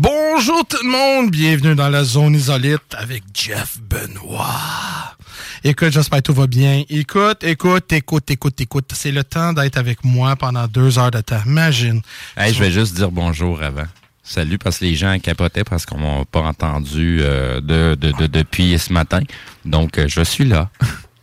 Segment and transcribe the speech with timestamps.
[0.00, 5.16] Bonjour tout le monde, bienvenue dans la zone isolite avec Jeff Benoît.
[5.64, 6.84] Écoute, j'espère que tout va bien.
[6.88, 8.90] Écoute, écoute, écoute, écoute, écoute.
[8.94, 11.40] C'est le temps d'être avec moi pendant deux heures de temps.
[11.44, 12.02] Imagine.
[12.36, 13.86] Hey, je vais juste dire bonjour avant.
[14.22, 18.26] Salut, parce que les gens capotaient parce qu'on m'a pas entendu euh, de, de, de-
[18.28, 19.22] depuis ce matin.
[19.64, 20.70] Donc, euh, je suis là.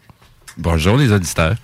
[0.58, 1.56] bonjour les auditeurs.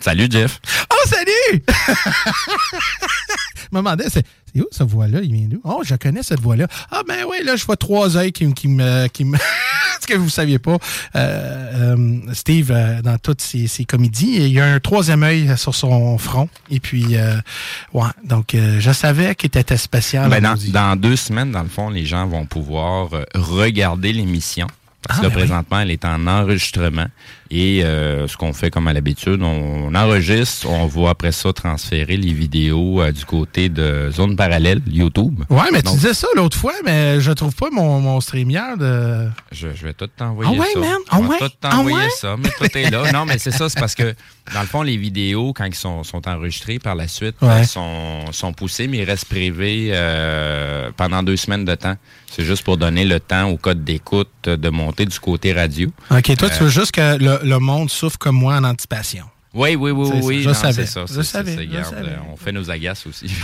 [0.00, 0.60] Salut Jeff.
[0.92, 1.64] Oh, salut!
[3.70, 4.24] Je me demandais, c'est
[4.56, 5.20] où cette voix-là?
[5.22, 5.60] Il vient d'où?
[5.64, 6.66] Oh, je connais cette voix-là.
[6.90, 9.06] Ah, ben oui, là, je vois trois œils qui, me- qui me.
[9.08, 9.36] Qui me
[10.00, 10.78] Ce que vous ne saviez pas,
[11.16, 15.52] euh, euh, Steve, euh, dans toutes ses, ses comédies, il y a un troisième œil
[15.58, 16.48] sur son front.
[16.70, 17.16] Et puis,
[17.92, 20.30] ouais, donc, je savais qu'il était spécial.
[20.30, 24.66] Ben, en dans, dans deux semaines, dans le fond, les gens vont pouvoir regarder l'émission.
[25.06, 25.42] Parce Ah, que ben oui.
[25.46, 27.06] présentement, elle est en enregistrement.
[27.50, 32.16] Et euh, ce qu'on fait comme à l'habitude, on, enregistre, on va après ça transférer
[32.18, 35.42] les vidéos euh, du côté de Zone Parallèle, YouTube.
[35.48, 38.78] Ouais, mais tu disais ça l'autre fois, mais je trouve pas mon, mon StreamYard.
[38.78, 39.28] de...
[39.50, 40.78] Je, je vais tout t'envoyer Ah ouais, ça.
[40.80, 40.90] man?
[41.04, 41.38] Je Ah vais ouais?
[41.38, 42.10] tout t'envoyer Ah ouais?
[42.18, 43.12] ça, mais tout est là.
[43.12, 44.14] Non, mais c'est ça, c'est parce que,
[44.52, 47.60] dans le fond, les vidéos, quand ils sont, sont enregistrés par la suite, Ouais.
[47.60, 51.94] elles sont, sont poussées, mais ils restent privés euh, pendant deux semaines de temps.
[52.30, 55.88] C'est juste pour donner le temps au code d'écoute de monter du côté radio.
[56.10, 59.24] Ok, toi, tu veux juste que le, le monde souffre comme moi en anticipation.
[59.54, 60.42] Oui, oui, oui, oui.
[60.42, 62.16] je non, savais, C'est ça, je c'est- savais, c'est- je regarde, savais.
[62.32, 63.30] on fait nos agaces aussi.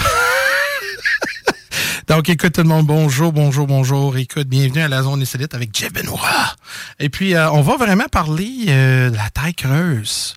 [2.07, 4.17] Donc, écoute tout le monde, bonjour, bonjour, bonjour.
[4.19, 6.55] Écoute, bienvenue à la zone insolite avec Benoît.
[7.01, 10.35] Et puis, euh, on va vraiment parler euh, de la taille creuse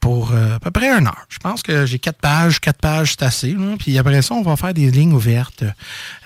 [0.00, 1.26] pour euh, à peu près une heure.
[1.28, 3.56] Je pense que j'ai quatre pages, quatre pages, c'est assez.
[3.78, 5.62] Puis après ça, on va faire des lignes ouvertes.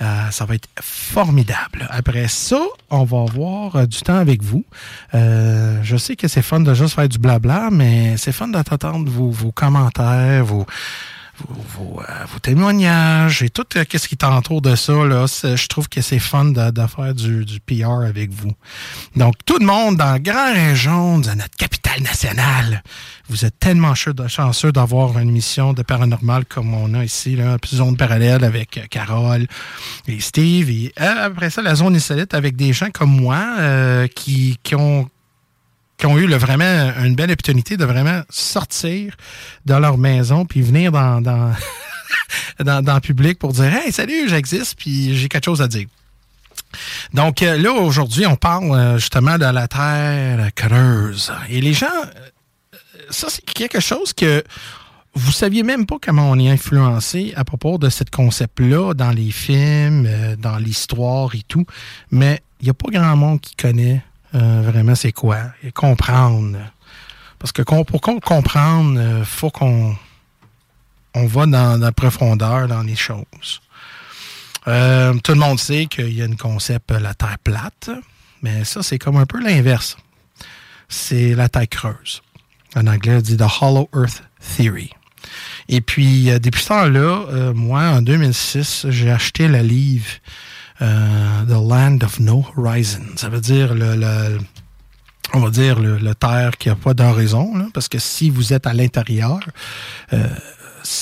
[0.00, 1.86] Euh, ça va être formidable.
[1.90, 4.64] Après ça, on va avoir euh, du temps avec vous.
[5.14, 9.10] Euh, je sais que c'est fun de juste faire du blabla, mais c'est fun d'entendre
[9.10, 10.66] vos, vos commentaires, vos,
[11.38, 14.92] vos, euh, vos témoignages et tout euh, ce qui t'entoure de ça.
[14.92, 18.52] Là, je trouve que c'est fun de, faire du, du PR avec vous.
[19.16, 22.82] Donc, tout le monde dans la grande région de notre capitale nationale,
[23.28, 27.76] vous êtes tellement chanceux d'avoir une émission de paranormal comme on a ici, là, puis
[27.76, 29.46] zone parallèle avec euh, Carole
[30.06, 30.70] et Steve.
[30.70, 35.08] Et après ça, la zone insolite avec des gens comme moi euh, qui, qui ont
[35.96, 39.16] qui ont eu le, vraiment une belle opportunité de vraiment sortir
[39.64, 41.52] de leur maison puis venir dans, dans,
[42.64, 45.86] dans, le public pour dire Hey, salut, j'existe, puis j'ai quelque chose à dire.
[47.12, 51.32] Donc euh, là, aujourd'hui, on parle euh, justement de la Terre creuse.
[51.48, 52.78] Et les gens, euh,
[53.10, 54.42] ça, c'est quelque chose que
[55.14, 59.30] vous saviez même pas comment on est influencé à propos de ce concept-là dans les
[59.30, 60.08] films,
[60.38, 61.64] dans l'histoire et tout.
[62.10, 64.02] Mais il n'y a pas grand monde qui connaît
[64.34, 65.38] euh, vraiment c'est quoi?
[65.62, 66.58] Et comprendre.
[67.38, 69.96] Parce que pour comprendre, il euh, faut qu'on
[71.14, 73.60] on va dans la profondeur dans les choses.
[74.64, 77.90] tout le monde sait qu'il y a un concept la Terre plate,
[78.42, 79.96] mais ça, c'est comme un peu l'inverse.
[80.88, 82.22] C'est la Terre creuse.
[82.74, 84.22] En anglais, on dit The Hollow Earth
[84.56, 84.90] Theory.
[85.68, 90.06] Et puis, euh, depuis ce temps-là, euh, moi, en 2006, j'ai acheté le livre
[90.84, 93.02] euh, The Land of No Horizon.
[93.16, 94.38] Ça veut dire le,
[95.32, 98.74] on va dire le, terre qui n'a pas d'horizon, parce que si vous êtes à
[98.74, 99.40] l'intérieur,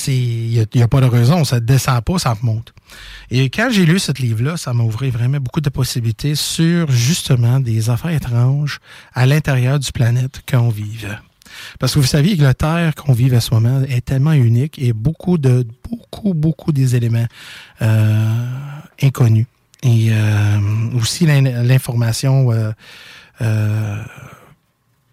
[0.07, 2.73] il n'y a, pas de raison, ça ne descend pas, ça monte.
[3.29, 7.59] Et quand j'ai lu ce livre-là, ça m'a ouvert vraiment beaucoup de possibilités sur justement
[7.59, 8.79] des affaires étranges
[9.13, 11.17] à l'intérieur du planète qu'on vive.
[11.79, 14.79] Parce que vous saviez que la Terre qu'on vit à ce moment est tellement unique
[14.79, 17.27] et beaucoup de beaucoup, beaucoup des éléments
[17.81, 18.45] euh,
[19.01, 19.45] inconnus.
[19.83, 20.59] Et euh,
[20.95, 22.71] aussi l'information, euh,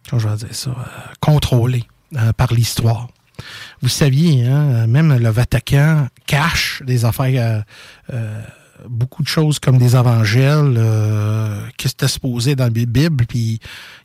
[0.09, 0.75] comment je vais dire ça,
[1.21, 1.85] contrôlée
[2.37, 3.09] par l'histoire.
[3.83, 7.65] Vous saviez, hein, même le Vatican cache des affaires
[8.89, 13.61] beaucoup de choses comme des évangiles euh, qui étaient supposés dans la Bible, puis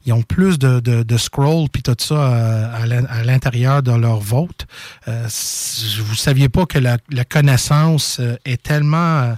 [0.05, 4.19] ils ont plus de, de, de scrolls puis tout ça euh, à, l'intérieur de leur
[4.19, 4.65] vote.
[5.07, 6.97] Euh, vous saviez pas que la,
[7.29, 9.35] connaissance euh, est tellement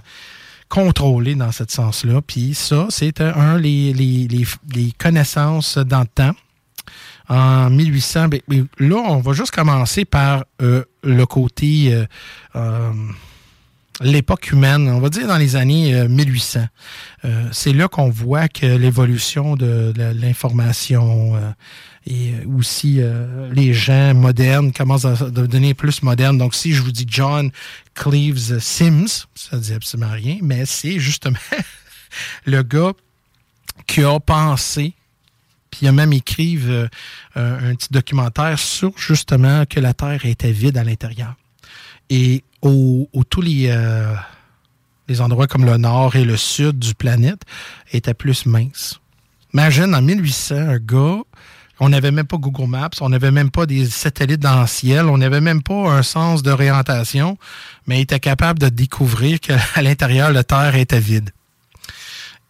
[0.68, 2.20] contrôlée dans ce sens-là.
[2.20, 6.34] Puis ça, c'est un les, les, les, connaissances dans le temps.
[7.28, 11.94] En 1800, ben, ben, là, on va juste commencer par le côté
[14.00, 16.60] l'époque humaine, on va dire dans les années 1800.
[16.60, 21.34] Euh, euh, c'est là qu'on voit que l'évolution de, l'information
[22.58, 26.38] euh, aussi les gens modernes commencent à devenir plus modernes.
[26.38, 27.50] Donc, si je vous dis John
[27.94, 31.38] Cleves Sims, ça ne dit absolument rien, mais c'est justement
[32.44, 32.92] le gars
[33.86, 34.94] qui a pensé
[35.70, 36.58] puis il a même écrit
[37.34, 41.34] un petit documentaire sur justement que la Terre était vide à l'intérieur.
[42.10, 44.14] Et au, tous les, euh,
[45.08, 47.42] les endroits comme le nord et le sud du planète
[47.92, 49.00] étaient plus minces.
[49.54, 51.22] Imagine, en 1800, un gars,
[51.80, 55.06] on n'avait même pas Google Maps, on n'avait même pas des satellites dans le ciel,
[55.06, 57.38] on n'avait même pas un sens d'orientation,
[57.86, 61.30] mais il était capable de découvrir qu'à l'intérieur, la Terre était vide.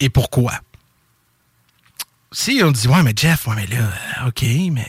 [0.01, 0.53] Et pourquoi?
[2.33, 3.89] Si on dit, ouais, mais Jeff, ouais, mais là,
[4.27, 4.43] OK,
[4.73, 4.89] mais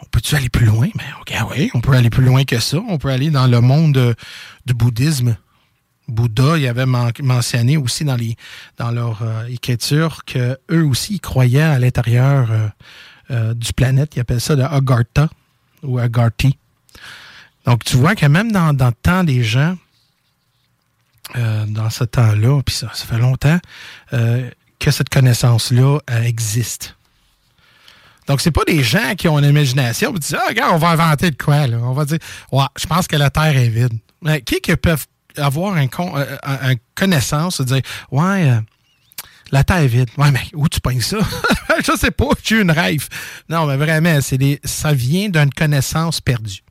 [0.00, 0.88] on peut-tu aller plus loin?
[0.96, 2.78] Mais OK, ah oui, on peut aller plus loin que ça.
[2.88, 4.14] On peut aller dans le monde
[4.66, 5.36] du bouddhisme.
[6.08, 12.50] Bouddha, il avait mentionné aussi dans, leur euh, écriture qu'eux aussi, ils croyaient à l'intérieur
[12.50, 12.68] euh,
[13.30, 14.16] euh, du planète.
[14.16, 15.28] Ils appellent ça le Agartha
[15.82, 16.56] ou Agarthi.
[17.64, 19.76] Donc, tu vois que même dans, dans le temps des gens,
[21.34, 23.58] dans ce temps-là, puis ça, ça fait longtemps,
[24.10, 26.96] que cette connaissance-là existe.
[28.28, 30.90] Donc, c'est pas des gens qui ont une imagination qui disent Ah, regarde, on va
[30.90, 31.78] inventer de quoi, là.
[31.80, 32.18] On va dire
[32.52, 33.94] Ouais, je pense que la Terre est vide.
[34.22, 37.80] Mais qui qui peuvent avoir un, con, euh, un, connaissance dire
[38.10, 38.60] Ouais, euh,
[39.50, 40.08] la Terre est vide.
[40.16, 41.18] Ouais, mais où tu pognes ça?
[41.86, 43.08] je sais pas, j'ai une rêve.
[43.48, 46.62] Non, mais vraiment, c'est des, ça vient d'une connaissance perdue.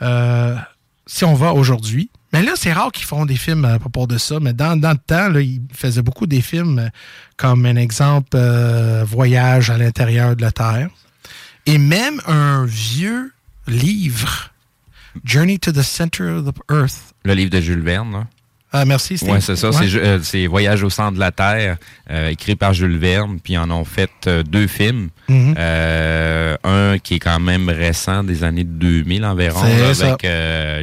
[0.00, 0.56] Euh,
[1.06, 4.16] si on va aujourd'hui, mais là, c'est rare qu'ils font des films à propos de
[4.16, 6.88] ça, mais dans, le temps, ils faisaient beaucoup des films euh,
[7.36, 10.88] comme un exemple euh, Voyage à l'intérieur de la Terre.
[11.66, 13.32] Et même un vieux
[13.68, 14.50] livre,
[15.24, 17.14] Journey to the Center of the Earth.
[17.24, 18.26] Le livre de Jules Verne, là.
[18.72, 19.68] Ah, merci, Oui, c'est ça.
[19.68, 21.76] Euh, c'est Voyage au centre de la Terre,
[22.10, 25.10] euh, écrit par Jules Verne, puis ils en ont fait euh, deux films.
[25.32, 25.56] Mhm.
[26.64, 30.26] un qui est quand même récent, des années 2000 environ, avec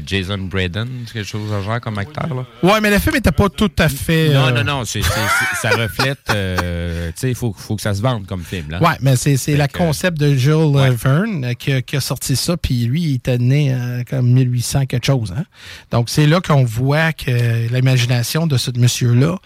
[0.05, 2.27] Jason Braden, quelque chose de genre comme acteur.
[2.27, 2.45] Là.
[2.63, 4.29] Ouais, mais le film n'était pas tout à fait...
[4.29, 6.19] Non, non, non, ça reflète...
[6.25, 6.33] tu
[7.15, 8.71] sais, il faut, faut que ça se vende comme film.
[8.71, 8.81] Là.
[8.81, 12.85] Ouais, mais c'est le concept de Jules Verne qui a, qui, a sorti ça, puis
[12.85, 13.75] lui, il était né
[14.09, 15.33] comme 1800 quelque chose.
[15.37, 15.45] Hein?
[15.91, 19.37] Donc, c'est là qu'on voit que l'imagination de ce monsieur-là,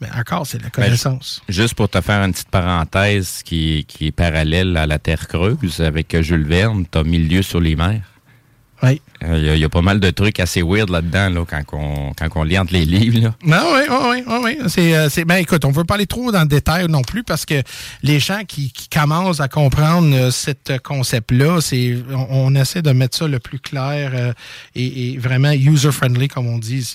[0.00, 1.42] mais encore, c'est la ben, connaissance.
[1.48, 5.80] juste pour te faire une petite parenthèse qui, qui est parallèle à la Terre creuse,
[5.80, 8.02] avec Jules Verne, tu as Milieu sur les mers.
[8.82, 9.00] Oui.
[9.22, 12.28] Il euh, y, a pas mal de trucs assez weird là-dedans là, quand, on, quand
[12.36, 13.20] on lit entre les livres.
[13.20, 13.34] Là.
[13.44, 14.38] Non, oui, oui, oui.
[14.44, 14.68] oui.
[14.68, 17.02] C'est, euh, c'est, ben, écoute, on ne veut pas aller trop dans le détail non
[17.02, 17.60] plus parce que
[18.04, 21.96] les gens qui, qui commencent à comprendre euh, ce concept-là, c'est,
[22.30, 24.34] on, essaie de mettre ça le plus clair
[24.76, 26.94] et, et, vraiment user-friendly, comme on dit.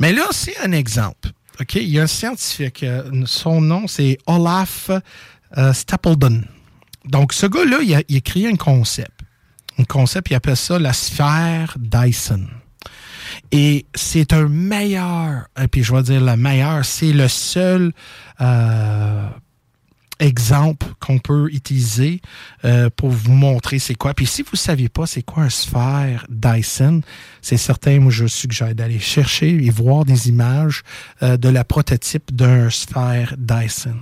[0.00, 1.28] Mais là, c'est un exemple.
[1.60, 1.74] OK?
[1.74, 2.84] Il y a un scientifique.
[3.26, 4.90] son nom, c'est Olaf
[5.72, 6.42] Stapledon.
[7.04, 9.20] Donc, ce gars-là, il a, il créé un concept.
[9.78, 12.46] un concept, il appelle ça la sphère Dyson.
[13.52, 17.92] Et c'est un meilleur, et puis je vais dire le meilleur, c'est le seul
[18.40, 19.28] euh,
[20.20, 22.20] exemple qu'on peut utiliser
[22.64, 24.14] euh, pour vous montrer c'est quoi.
[24.14, 27.00] Puis si vous ne saviez pas c'est quoi un sphère Dyson,
[27.42, 30.82] c'est certain, moi je suggère d'aller chercher et voir des images
[31.22, 33.98] euh, de la prototype d'un sphère Dyson.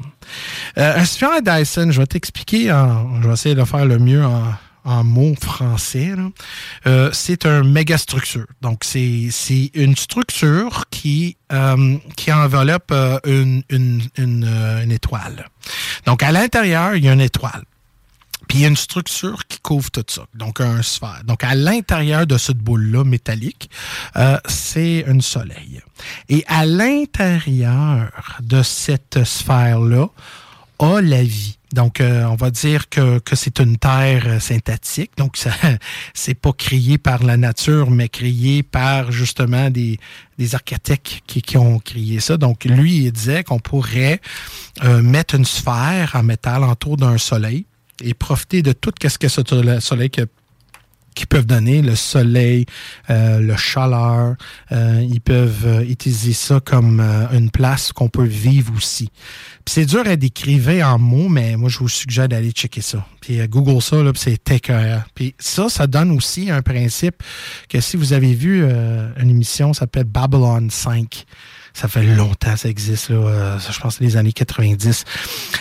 [0.77, 4.53] un sphère Dyson, je vais t'expliquer, je vais essayer de faire le mieux en
[4.89, 6.15] en mots français,
[6.87, 8.47] euh, c'est un méga structure.
[8.63, 15.47] Donc, c'est une structure qui, euh, qui enveloppe euh, une, une, une, étoile.
[16.07, 17.65] Donc, à l'intérieur, il y a une étoile.
[18.49, 21.21] Puis il y a une structure qui couvre tout ça, donc un sphère.
[21.25, 23.69] Donc à l'intérieur de cette boule-là métallique,
[24.47, 25.83] c'est un soleil.
[26.31, 30.07] Et à l'intérieur de cette sphère-là,
[30.79, 31.58] a la vie.
[31.73, 35.13] Donc, euh, on va dire que, que c'est une terre euh, synthétique.
[35.19, 35.51] Donc, ça,
[36.15, 39.99] c'est pas créé par la nature, mais créé par justement des,
[40.39, 42.37] des architectes qui, qui ont créé ça.
[42.37, 44.21] Donc, lui, il disait qu'on pourrait
[44.85, 47.67] euh, mettre une sphère en métal autour d'un soleil
[48.03, 49.43] et profiter de tout ce que ce
[49.81, 50.11] soleil
[51.19, 52.65] qui peuvent donner, le soleil,
[53.11, 54.37] euh, le chaleur.
[54.71, 57.01] Euh, ils peuvent euh, utiliser ça comme
[57.33, 59.11] une place qu'on peut vivre aussi.
[59.69, 63.07] C'est dur à décrire en mots, mais moi, je vous suggère d'aller checker ça.
[63.21, 65.05] Puis Google ça, là, c'est TKR.
[65.15, 67.23] Puis ça, ça donne aussi un principe
[67.69, 71.27] que si vous avez vu une émission, ça s'appelle Babylon 5
[71.79, 75.05] ça fait longtemps que ça existe, là, euh, je pense les années 90.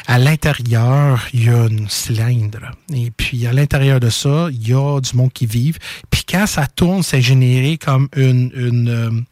[0.07, 2.71] À l'intérieur, il y a une cylindre.
[2.91, 5.73] Et puis, à l'intérieur de ça, il y a du monde qui vit.
[6.09, 8.51] Puis, quand ça tourne, c'est généré comme une...
[8.55, 9.25] une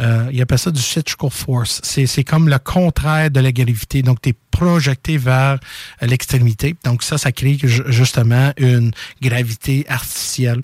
[0.00, 1.80] euh, euh, il appelle ça du centrifugal force.
[1.82, 4.02] C'est comme le contraire de la gravité.
[4.02, 5.58] Donc, tu es projeté vers
[6.00, 6.76] l'extrémité.
[6.84, 10.60] Donc, ça, ça crée justement une gravité artificielle.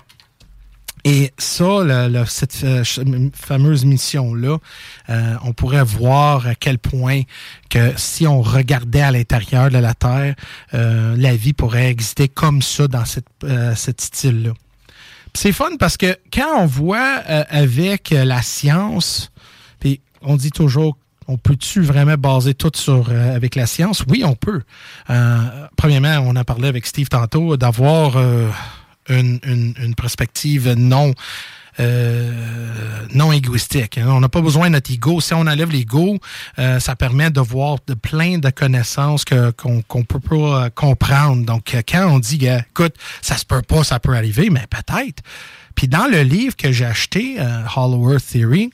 [1.03, 1.83] Et ça,
[2.27, 2.83] cette euh,
[3.33, 4.57] fameuse mission-là,
[5.09, 7.21] euh, on pourrait voir à quel point
[7.69, 10.35] que si on regardait à l'intérieur de la Terre,
[10.73, 13.25] euh, la vie pourrait exister comme ça dans cette,
[13.75, 14.53] cette style-là.
[15.33, 17.15] C'est fun parce que quand on voit
[17.49, 19.31] avec la science,
[19.79, 20.97] puis on dit toujours
[21.27, 24.03] on peut-tu vraiment baser tout sur avec la science?
[24.09, 24.61] Oui, on peut.
[25.77, 28.17] premièrement, on a parlé avec Steve tantôt d'avoir
[29.07, 31.13] une, une, perspective non
[31.79, 33.99] euh, non égoïstique.
[34.03, 35.21] On n'a pas besoin de notre ego.
[35.21, 36.17] Si on enlève l'ego,
[36.59, 41.45] euh, ça permet de voir de plein de connaissances qu'on qu'on peut pas euh, comprendre.
[41.45, 45.23] Donc, quand on dit, écoute, ça se peut pas, ça peut arriver, mais peut-être.
[45.75, 47.37] Puis dans le livre que j'ai acheté,
[47.75, 48.71] Hollow Earth Theory,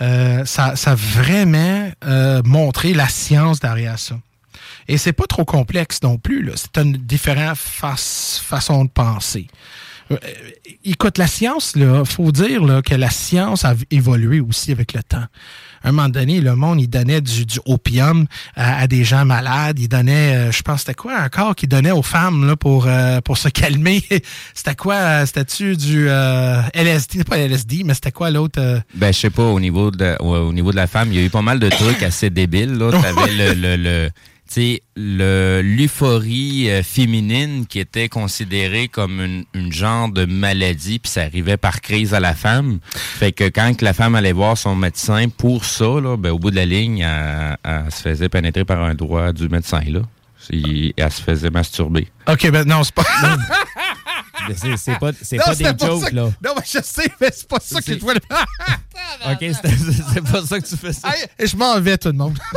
[0.00, 1.90] ça, ça a vraiment
[2.44, 4.16] montré la science derrière ça.
[4.88, 6.50] Et c'est pas trop complexe non plus.
[6.56, 9.46] C'est une différente façon de penser.
[10.10, 10.16] Euh,
[10.84, 15.02] écoute, la science, il faut dire là, que la science a évolué aussi avec le
[15.02, 15.24] temps.
[15.82, 19.78] À un moment donné, le monde, il donnait du, opium à, des gens malades.
[19.78, 23.20] Il donnait, euh, je pense, c'était quoi encore qu'il donnait aux femmes là, pour, euh,
[23.20, 24.02] pour se calmer?
[24.54, 25.24] c'était quoi?
[25.26, 27.24] C'était-tu du LSD?
[27.24, 28.60] Pas LSD, mais c'était quoi l'autre?
[28.94, 31.24] Ben, je sais pas, au niveau, de, au, niveau de la femme, il y a
[31.24, 32.74] eu pas mal de trucs assez débiles.
[32.74, 32.90] Là.
[32.90, 34.10] T'avais le, le le
[34.96, 41.56] l'euphorie euh, féminine qui était considérée comme une, une genre de maladie, puis ça arrivait
[41.56, 42.78] par crise à la femme.
[42.92, 46.50] Fait que quand la femme allait voir son médecin pour ça, là, ben, au bout
[46.50, 49.82] de la ligne, elle, se faisait pénétrer par un doigt du médecin.
[49.86, 50.00] Là.
[50.50, 52.08] Et elle se faisait masturber.
[52.26, 53.04] OK, ben non, c'est pas...
[54.76, 56.30] c'est pas, c'est pas des jokes, là.
[56.42, 58.20] Non, mais je sais, mais c'est pas ça que je voulais...
[59.30, 61.10] OK, c'est pas ça que tu fais ça.
[61.38, 62.38] je m'en vais, tout le monde.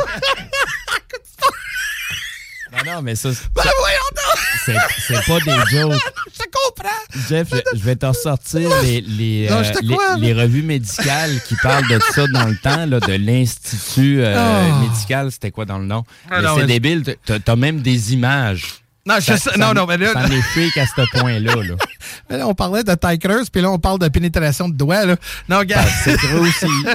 [2.72, 3.28] Non, non, mais ça.
[3.54, 5.92] Ben voyons C'est pas des jokes.
[6.32, 7.28] je comprends.
[7.28, 12.26] Jeff, je, vais t'en sortir les, les, euh, les, revues médicales qui parlent de ça
[12.28, 14.80] dans le temps, là, de l'Institut euh, ah.
[14.80, 15.30] médical.
[15.30, 16.04] C'était quoi dans le nom?
[16.30, 17.16] Ah, c'est débile.
[17.24, 18.82] T'as même des images.
[19.04, 20.12] Non, je sais, non, non, mais là.
[20.12, 21.56] Ça m'est à ce point-là.
[21.56, 21.74] Là.
[22.30, 25.04] Mais là, on parlait de taille puis là, on parle de pénétration de doigts.
[25.04, 25.16] Là.
[25.48, 25.86] Non, regarde.
[25.86, 26.66] Ben, c'est trop aussi.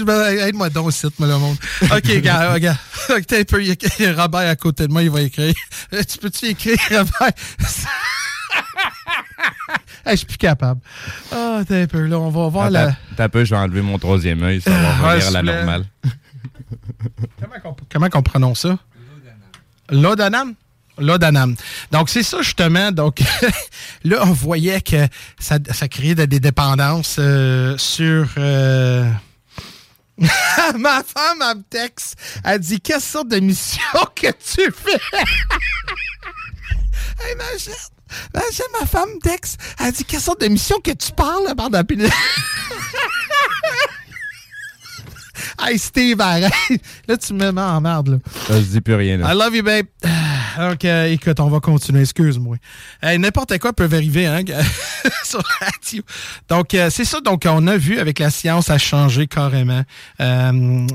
[0.00, 1.56] Aide-moi donc, site, moi, le monde.
[1.82, 2.78] OK, gars, regarde.
[3.26, 5.54] T'as un peu, il y a Robert à côté de moi, il va écrire.
[5.92, 7.32] Euh, tu peux-tu écrire, Robert?
[10.06, 10.80] je suis plus capable.
[11.32, 12.96] Ah, oh, t'as un peu, là, on va voir la...
[13.16, 15.42] T'as un peu, je vais enlever mon troisième œil, ça va ah, revenir à la
[15.42, 15.84] normale.
[17.90, 18.78] comment, qu'on prononce ça?
[19.90, 20.54] L'odanam?
[20.98, 21.56] L'odanam.
[21.90, 22.92] Donc, c'est ça, justement.
[22.92, 23.20] Donc,
[24.04, 25.08] là, on voyait que
[25.38, 28.28] ça, ça créait des dépendances euh, sur...
[28.38, 29.10] Euh,
[30.78, 32.14] ma femme, elle me texte.
[32.44, 33.82] Elle dit Quelle sorte de mission
[34.14, 35.00] que tu fais?
[37.20, 37.44] Hey, ma
[38.80, 39.58] ma, femme me texte.
[39.78, 41.74] Elle dit Quelle sorte de mission que tu parles, bande
[45.60, 46.52] Hey, Steve, arrête.
[47.08, 48.16] Là, tu me mets en merde, là.
[48.46, 49.32] Ça, je dis plus rien, là.
[49.32, 49.86] I love you, babe.
[50.58, 52.02] Donc, euh, écoute, on va continuer.
[52.02, 52.56] Excuse-moi.
[53.02, 54.42] N'importe quoi peut arriver hein,
[55.24, 56.02] sur la radio.
[56.48, 57.20] Donc, euh, c'est ça.
[57.20, 59.82] Donc, on a vu avec la science a changé carrément.
[60.20, 60.86] Euh,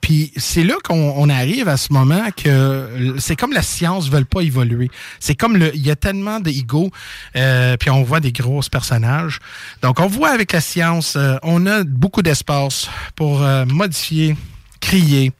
[0.00, 4.24] puis, c'est là qu'on arrive à ce moment que c'est comme la science ne veut
[4.24, 4.90] pas évoluer.
[5.20, 6.90] C'est comme le, il y a tellement d'ego.
[7.32, 9.38] puis, on voit des gros personnages.
[9.82, 13.83] Donc, on voit avec la science, on a beaucoup d'espace pour modifier,
[14.80, 15.32] crier,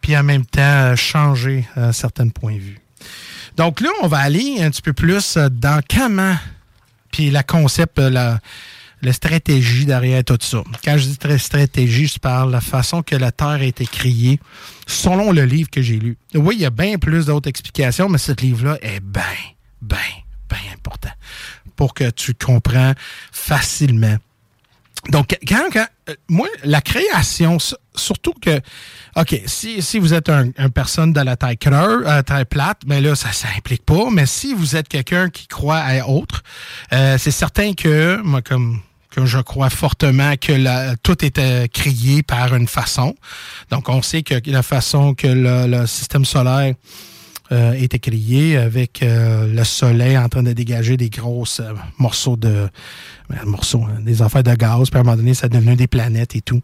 [0.00, 2.84] puis en même temps changer certains points de vue.
[3.56, 6.36] Donc là, on va aller un petit peu plus euh, dans comment,
[7.12, 8.40] puis la concept, euh, la,
[9.12, 10.62] stratégie derrière tout ça.
[10.82, 14.40] Quand je dis stratégie, je parle de la façon que la Terre a été créée
[14.86, 16.16] selon le livre que j'ai lu.
[16.34, 19.22] Oui, il y a bien plus d'autres explications, mais ce livre-là est bien,
[19.82, 19.98] bien,
[20.48, 21.10] bien important
[21.76, 22.94] pour que tu comprends
[23.30, 24.16] facilement.
[25.10, 25.84] Donc, quand, quand euh,
[26.28, 27.58] moi, la création,
[27.94, 28.60] surtout que
[29.16, 33.00] OK, si, si vous êtes un, personne de la taille creuse, euh, taille plate, mais
[33.00, 34.10] ben là, ça s'implique pas.
[34.10, 36.42] Mais si vous êtes quelqu'un qui croit à autre,
[36.92, 38.80] euh, c'est certain que, moi, comme
[39.14, 43.14] que je crois fortement que la, tout était créé par une façon.
[43.70, 47.13] Donc, on sait que la façon que le, système solaire euh,
[47.50, 51.60] était créé avec euh, le soleil en train de dégager des grosses
[51.98, 52.68] morceaux de,
[53.28, 55.86] ben, morceaux, hein, des affaires de gaz, puis à un moment donné, ça devenu des
[55.86, 56.62] planètes et tout.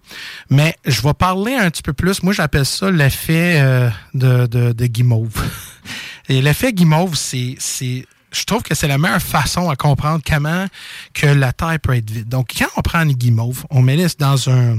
[0.49, 4.73] Mais je vais parler un petit peu plus, moi j'appelle ça l'effet euh, de, de,
[4.73, 5.43] de guimauve.
[6.29, 10.67] Et l'effet guimauve, c'est, c'est je trouve que c'est la meilleure façon à comprendre comment
[11.13, 12.29] que la Terre peut être vide.
[12.29, 14.79] Donc, quand on prend une guimauve, on met dans un,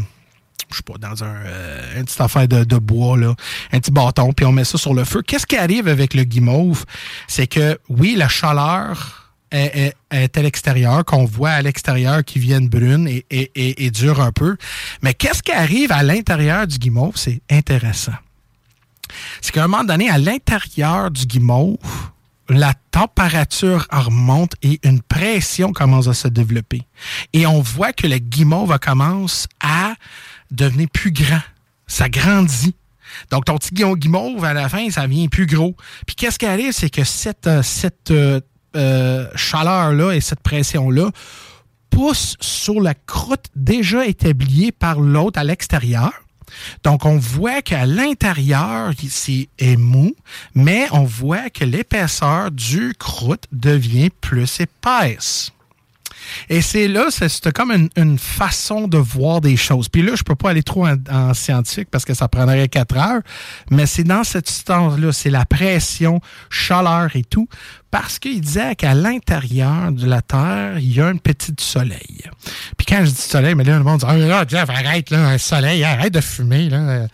[0.71, 3.35] je sais pas, dans un, euh, une petite affaire de, de, bois, là,
[3.71, 5.21] un petit bâton, puis on met ça sur le feu.
[5.21, 6.85] Qu'est-ce qui arrive avec le guimauve?
[7.27, 13.07] C'est que, oui, la chaleur est, à l'extérieur, qu'on voit à l'extérieur qui viennent brune
[13.07, 14.57] et, et, et, dure un peu.
[15.01, 17.17] Mais qu'est-ce qui arrive à l'intérieur du guimauve?
[17.17, 18.13] C'est intéressant.
[19.41, 22.11] C'est qu'à un moment donné, à l'intérieur du guimauve,
[22.49, 26.81] la température remonte et une pression commence à se développer.
[27.33, 29.93] Et on voit que le guimauve commence à
[30.51, 31.41] devenir plus grand.
[31.87, 32.75] Ça grandit.
[33.29, 35.75] Donc, ton petit guimauve, à la fin, ça devient plus gros.
[36.05, 38.39] Puis, qu'est-ce qui arrive, c'est que cette, euh, cette euh,
[38.75, 41.09] euh, chaleur-là et cette pression-là
[41.89, 46.13] pousse sur la croûte déjà établie par l'autre à l'extérieur.
[46.83, 50.13] Donc, on voit qu'à l'intérieur, c'est mou,
[50.55, 55.51] mais on voit que l'épaisseur du croûte devient plus épaisse.
[56.49, 59.89] Et c'est là, c'est comme une, façon de voir des choses.
[59.89, 63.21] Puis là, je peux pas aller trop en, scientifique parce que ça prendrait quatre heures,
[63.69, 67.47] mais c'est dans cette distance-là, c'est la pression, chaleur et tout,
[67.89, 72.23] parce qu'il disait qu'à l'intérieur de la Terre, il y a un petit soleil.
[72.77, 75.37] Puis quand je dis soleil, mais là, le monde dit, ah, Jeff, arrête, là, un
[75.37, 77.07] soleil, arrête de fumer, là.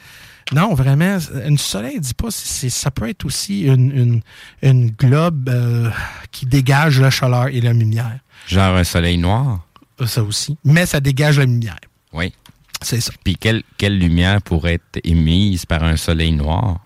[0.54, 4.22] Non, vraiment, une soleil, dit pas, ça peut être aussi une,
[4.62, 5.90] une, globe euh,
[6.32, 8.20] qui dégage la chaleur et la lumière.
[8.48, 9.66] Genre un soleil noir?
[10.02, 10.58] Euh, ça aussi.
[10.64, 11.80] Mais ça dégage la lumière.
[12.14, 12.34] Oui.
[12.82, 13.12] C'est ça.
[13.24, 16.80] Puis quelle, quelle lumière pourrait être émise par un soleil noir?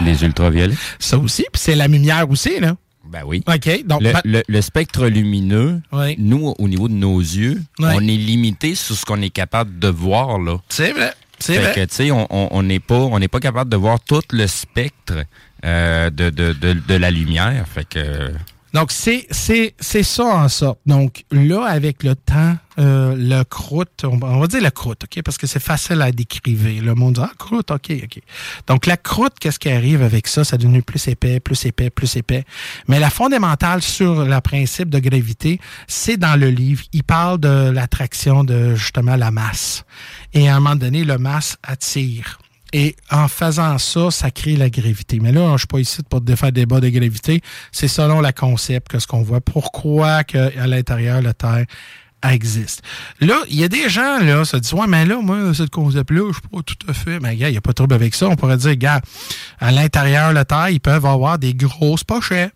[0.00, 0.76] Les ultraviolets?
[0.98, 1.44] Ça aussi.
[1.52, 2.76] Puis c'est la lumière aussi, là.
[3.04, 3.42] Ben oui.
[3.46, 3.84] OK.
[3.86, 5.80] Donc, le, spectre lumineux,
[6.18, 9.88] nous, au niveau de nos yeux, on est limité sur ce qu'on est capable de
[9.88, 10.58] voir, là.
[10.68, 11.12] C'est vrai.
[11.38, 11.72] C'est vrai.
[11.74, 15.24] que, tu sais, on n'est on, pas, pas capable de voir tout le spectre
[15.64, 17.64] euh, de, de, de, la lumière.
[17.68, 18.32] Fait que.
[18.76, 20.78] Donc, c'est, c'est, c'est ça en sorte.
[20.84, 25.22] Donc, là, avec le temps, euh, le croûte, on, va dire la croûte, OK?
[25.22, 26.82] Parce que c'est facile à décrire.
[26.82, 28.20] Le monde dit, ah, croûte, OK, OK.
[28.66, 30.44] Donc, la croûte, qu'est-ce qui arrive avec ça?
[30.44, 32.44] Ça devient plus épais, plus épais, plus épais.
[32.86, 36.84] Mais la fondamentale sur le principe de gravité, c'est dans le livre.
[36.92, 39.86] Il parle de l'attraction de, justement, la masse.
[40.34, 42.40] Et à un moment donné, le masse attire.
[42.72, 45.20] Et en faisant ça, ça crée la gravité.
[45.20, 47.40] Mais là, je ne suis pas ici pour te défaire débat de gravité.
[47.72, 49.40] C'est selon le concept que ce qu'on voit.
[49.40, 51.64] Pourquoi que à l'intérieur, la Terre
[52.22, 52.82] existe.
[53.20, 56.28] Là, il y a des gens, là, se disent, ouais, mais là, moi, ce concept-là,
[56.28, 57.20] je suis pas tout à fait.
[57.20, 58.28] Mais, gars, il n'y a pas de trouble avec ça.
[58.28, 59.00] On pourrait dire, gars,
[59.60, 62.52] à l'intérieur, la Terre, ils peuvent avoir des grosses pochettes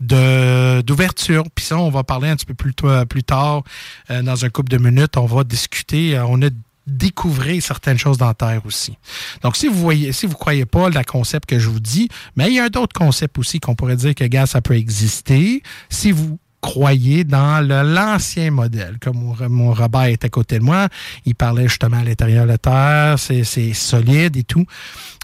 [0.00, 1.44] d'ouverture.
[1.54, 2.72] Puis ça, on va parler un petit peu plus,
[3.08, 3.62] plus tard,
[4.10, 5.16] euh, dans un couple de minutes.
[5.16, 6.16] On va discuter.
[6.16, 6.48] Euh, on a
[6.86, 8.96] découvrir certaines choses dans la Terre aussi.
[9.42, 12.48] Donc, si vous voyez, si vous croyez pas le concept que je vous dis, mais
[12.48, 15.62] il y a d'autres concepts aussi qu'on pourrait dire que gaz, ça peut exister.
[15.88, 18.96] Si vous croyez dans l'ancien modèle.
[19.00, 20.88] Comme mon, Robert est à côté de moi,
[21.26, 24.64] il parlait justement à l'intérieur de la Terre, c'est solide et tout.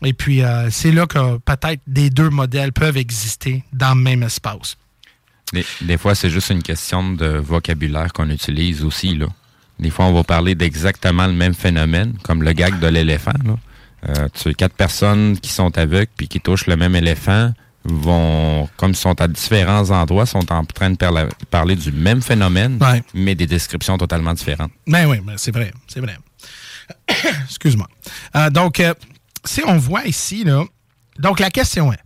[0.04, 4.24] Et puis, euh, c'est là que peut-être des deux modèles peuvent exister dans le même
[4.24, 4.76] espace.
[5.80, 9.18] Des, fois, c'est juste une question de vocabulaire qu'on utilise aussi.
[9.78, 13.32] Des fois, on va parler d'exactement le même phénomène, comme le gag de l'éléphant.
[14.08, 17.52] Euh, tu as quatre personnes qui sont aveugles puis qui touchent le même éléphant
[17.84, 20.96] vont, comme ils sont à différents endroits, sont en train de
[21.50, 22.78] parler du même phénomène,
[23.14, 24.72] mais des descriptions totalement différentes.
[24.86, 26.16] Ben oui, ben c'est vrai, c'est vrai.
[27.44, 27.88] Excuse-moi.
[28.36, 28.94] Euh, donc, euh,
[29.44, 30.64] si on voit ici, là,
[31.18, 31.98] donc la question est,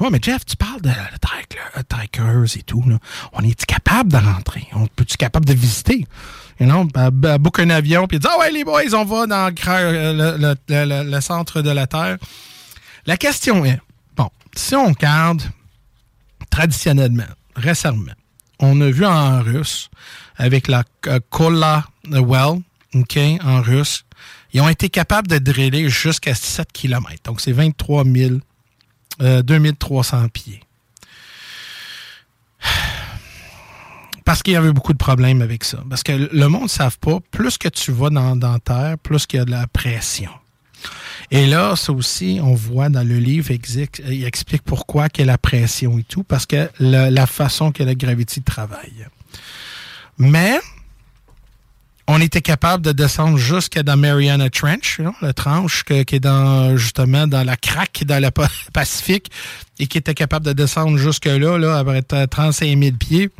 [0.00, 2.82] oui, mais Jeff, tu parles de, de et tout.
[2.86, 2.98] Là.
[3.32, 4.66] On est-tu capable de rentrer?
[4.72, 6.06] On peut-tu capable de visiter?
[6.62, 6.84] You know,
[7.40, 11.60] book un avion puis dire Ah ouais, les boys, on va dans le, le, centre
[11.60, 12.18] de la Terre.
[13.04, 13.80] La question est
[14.14, 15.42] bon, si on regarde
[16.50, 18.12] traditionnellement, récemment,
[18.60, 19.90] on a vu en russe,
[20.36, 22.60] avec la euh, Kola Well,
[22.94, 24.04] OK, en russe,
[24.52, 27.24] ils ont été capables de driller jusqu'à 7 km.
[27.24, 28.36] Donc, c'est 23 000
[29.18, 30.60] 2300 euh, pieds.
[34.24, 35.82] Parce qu'il y avait beaucoup de problèmes avec ça.
[35.88, 39.26] Parce que le monde ne savent pas, plus que tu vas dans, dans terre, plus
[39.26, 40.30] qu'il y a de la pression.
[41.30, 45.98] Et là, ça aussi, on voit dans le livre, il explique pourquoi a la pression
[45.98, 49.06] et tout, parce que la façon que la gravité travaille.
[50.18, 50.58] Mais,
[52.08, 57.26] on était capable de descendre jusqu'à dans Mariana Trench, la tranche qui est dans justement
[57.26, 58.30] dans la craque dans le
[58.72, 59.30] Pacifique
[59.78, 63.30] et qui était capable de descendre jusque-là, là, à 35 000 pieds.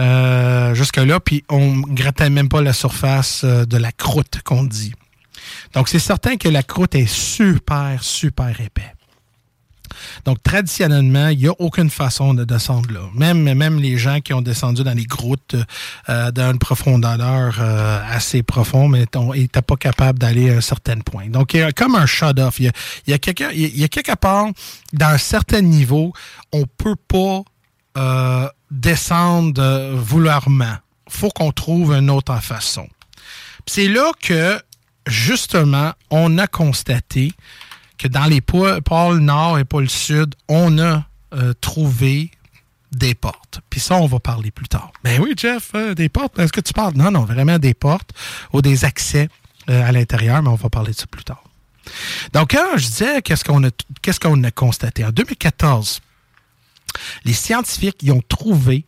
[0.00, 4.94] Euh, jusque-là, puis on grattait même pas la surface euh, de la croûte qu'on dit.
[5.74, 8.94] Donc, c'est certain que la croûte est super, super épais.
[10.24, 13.00] Donc, traditionnellement, il n'y a aucune façon de descendre là.
[13.14, 15.56] Même, même les gens qui ont descendu dans les grottes
[16.08, 21.26] euh, dans une profondeur assez profonde, mais n'étaient pas capables d'aller à un certain point.
[21.26, 22.58] Donc, il y a comme un shut-off.
[22.60, 22.72] Il,
[23.06, 24.46] y a, quelque, il y a quelque part,
[24.94, 26.14] dans un certain niveau,
[26.52, 27.42] on peut pas
[28.70, 30.78] descendre vouloirment.
[31.08, 32.88] faut qu'on trouve une autre façon.
[33.66, 34.60] C'est là que,
[35.06, 37.32] justement, on a constaté
[37.98, 41.04] que dans les pôles nord et pôle sud, on a
[41.34, 42.30] euh, trouvé
[42.92, 43.60] des portes.
[43.70, 44.92] Puis ça, on va parler plus tard.
[45.04, 46.94] Ben oui, Jeff, euh, des portes, est-ce que tu parles?
[46.96, 48.12] Non, non, vraiment des portes
[48.52, 49.28] ou des accès
[49.68, 51.44] euh, à l'intérieur, mais on va parler de ça plus tard.
[52.32, 55.04] Donc, je disais qu'est-ce qu'on a constaté?
[55.04, 56.00] En 2014,
[57.24, 58.86] les scientifiques y ont trouvé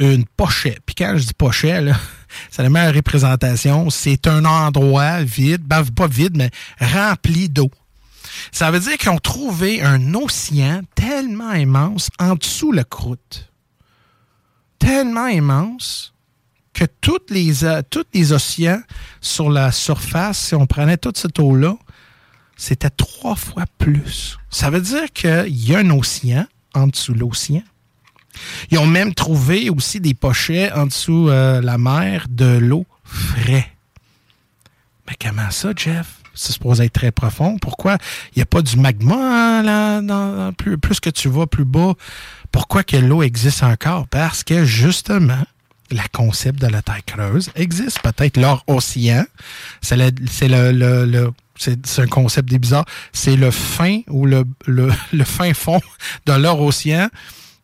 [0.00, 0.80] une pochette.
[0.86, 1.94] Puis quand je dis pochette,
[2.50, 3.90] c'est la meilleure représentation.
[3.90, 7.70] C'est un endroit vide, ben, pas vide, mais rempli d'eau.
[8.52, 13.50] Ça veut dire qu'ils ont trouvé un océan tellement immense en dessous de la croûte.
[14.78, 16.14] Tellement immense
[16.72, 18.80] que toutes euh, tous les océans
[19.20, 21.76] sur la surface, si on prenait toute cette eau-là,
[22.56, 24.38] c'était trois fois plus.
[24.50, 27.62] Ça veut dire qu'il y a un océan en dessous de l'océan.
[28.70, 33.70] Ils ont même trouvé aussi des pochets en dessous euh, la mer de l'eau frais.
[35.08, 36.20] Mais comment ça, Jeff?
[36.34, 37.58] c'est supposé être très profond.
[37.58, 37.98] Pourquoi?
[38.34, 41.94] Il n'y a pas du magma là, dans, plus, que tu vas plus bas?
[42.52, 44.08] Pourquoi que l'eau existe encore?
[44.08, 45.44] Parce que justement,
[45.90, 48.00] la concept de la Terre creuse existe.
[48.00, 49.24] Peut-être l'or océan,
[49.82, 50.10] c'est le,
[50.72, 52.86] le, le, c'est un concept des bizarres.
[53.12, 54.90] C'est le fin ou le, le,
[55.24, 55.80] fin fond
[56.26, 57.08] de l'or océan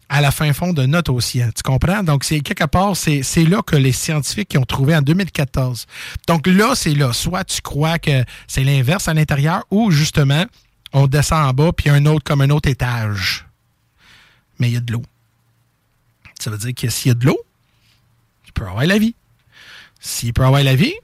[0.08, 1.50] à la fin fond de notre océan.
[1.54, 2.02] Tu comprends?
[2.02, 5.86] Donc, c'est quelque part, c'est là que les scientifiques ont trouvé en 2014.
[6.28, 7.12] Donc là, c'est là.
[7.12, 10.44] Soit tu crois que c'est l'inverse à l'intérieur, ou justement,
[10.92, 13.46] on descend en bas, puis un autre comme un autre étage.
[14.58, 15.02] Mais il y a de l'eau.
[16.38, 17.38] Ça veut dire que s'il y a de l'eau,
[18.46, 19.14] il peut avoir la vie.
[20.00, 20.94] S'il peut avoir la vie,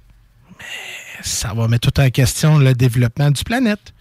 [1.22, 3.92] ça va mettre tout en question le développement du planète.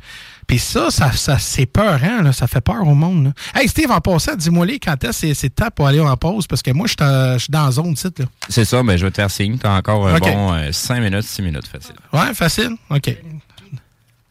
[0.48, 3.34] Puis ça, ça, ça c'est peur, hein, ça fait peur au monde.
[3.56, 6.46] Hey Steve, en passant, dis-moi les quand est-ce que c'est temps pour aller en pause,
[6.48, 8.22] parce que moi, je suis dans la zone site.
[8.50, 9.58] C'est ça, mais je vais te faire signe.
[9.58, 11.96] Tu as encore un bon 5 euh, minutes, 6 minutes facile.
[12.12, 12.76] Ouais, facile.
[12.90, 13.16] OK.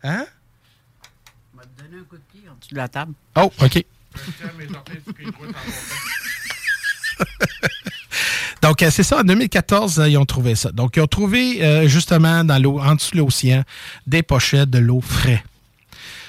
[0.03, 0.26] Hein?
[1.55, 3.12] On va te donner un coup de pied en dessous de la table.
[3.37, 3.85] Oh, OK.
[8.71, 10.71] Donc, euh, c'est ça, en 2014, euh, ils ont trouvé ça.
[10.71, 13.65] Donc, ils ont trouvé justement dans l'eau, en dessous de l'océan,
[14.07, 15.43] des pochettes de l'eau frais.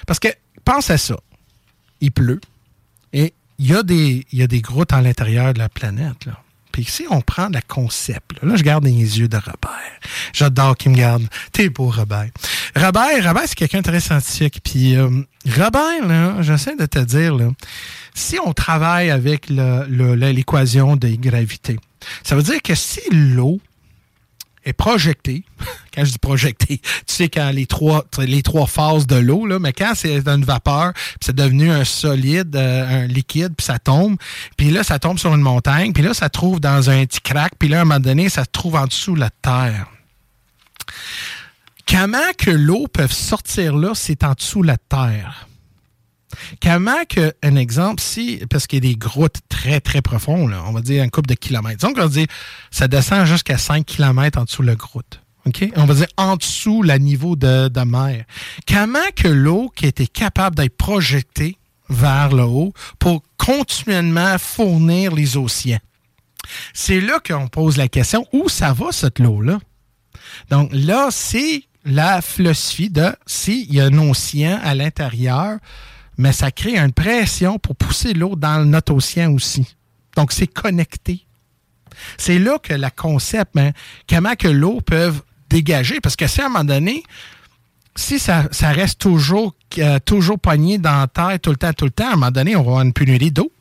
[0.08, 0.30] Parce que,
[0.66, 1.18] pense à ça.
[2.00, 2.42] Il pleut
[3.14, 6.26] et il y, a des, y a des grottes à l'intérieur de la planète.
[6.26, 6.42] Là.
[6.72, 10.00] Puis si on prend le concept, là, je garde les yeux de Robert.
[10.34, 11.24] J'adore qu'il me garde.
[11.52, 12.30] T'es beau, Robert.
[12.76, 14.60] Robert, Robert, c'est quelqu'un de très scientifique.
[14.64, 15.10] Puis euh,
[15.58, 17.50] Robert, là, j'essaie de te dire, là,
[18.14, 21.80] si on travaille avec le- le- l'équation de gravité,
[22.24, 23.60] ça veut dire que si l'eau
[24.64, 25.44] est projectée,
[25.94, 29.60] quand je dis projectée, tu sais quand les trois les trois phases de l'eau là,
[29.60, 33.80] mais quand c'est une vapeur, puis c'est devenu un solide, euh, un liquide, puis ça
[33.80, 34.18] tombe,
[34.58, 37.54] puis là ça tombe sur une montagne, puis là ça trouve dans un petit crack,
[37.58, 39.88] puis là à un moment donné ça se trouve en dessous de la terre.
[41.88, 45.48] Comment que l'eau peut sortir là, c'est en dessous de la terre?
[46.62, 50.72] Comment que, un exemple, si, parce qu'il y a des grottes très, très profondes, on
[50.72, 51.86] va dire un couple de kilomètres.
[51.86, 52.28] Donc, on va dire,
[52.70, 55.22] ça descend jusqu'à 5 kilomètres en dessous de la grotte.
[55.46, 55.70] OK?
[55.76, 58.26] On va dire en dessous le niveau de, de mer.
[58.68, 61.58] Comment que l'eau qui était capable d'être projetée
[61.90, 65.80] vers le haut pour continuellement fournir les océans?
[66.74, 69.60] C'est là qu'on pose la question, où ça va cette eau-là?
[70.50, 75.58] Donc là, c'est la philosophie de s'il y a un océan à l'intérieur,
[76.22, 79.76] mais ça crée une pression pour pousser l'eau dans notre océan aussi.
[80.16, 81.26] Donc c'est connecté.
[82.18, 83.72] C'est là que le concept, hein,
[84.08, 85.14] comment que l'eau peut
[85.50, 87.04] dégager, parce que si à un moment donné,
[87.96, 91.92] si ça, reste toujours, euh, toujours pogné dans la terre tout le temps, tout le
[91.92, 93.52] temps, à un moment donné, on va avoir une pénurie d'eau.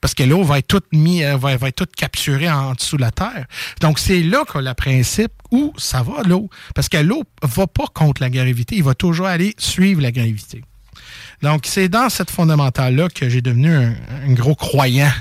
[0.00, 3.10] Parce que l'eau va être toute euh, va, être toute capturée en dessous de la
[3.10, 3.46] terre.
[3.80, 6.48] Donc, c'est là a le principe où ça va, l'eau.
[6.74, 10.62] Parce que l'eau va pas contre la gravité, il va toujours aller suivre la gravité.
[11.42, 15.12] Donc, c'est dans cette fondamentale-là que j'ai devenu un, un gros croyant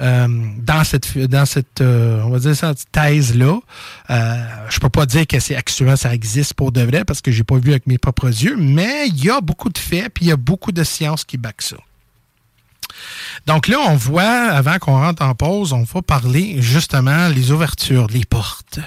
[0.00, 0.26] euh,
[0.58, 3.58] dans cette, dans cette euh, on va dire cette thèse-là.
[4.10, 7.30] Euh, je peux pas dire que c'est actuellement ça existe pour de vrai parce que
[7.30, 10.26] j'ai pas vu avec mes propres yeux, mais il y a beaucoup de faits puis
[10.26, 11.76] il y a beaucoup de sciences qui backent ça.
[13.46, 18.06] Donc là, on voit, avant qu'on rentre en pause, on va parler justement les ouvertures,
[18.08, 18.78] les portes.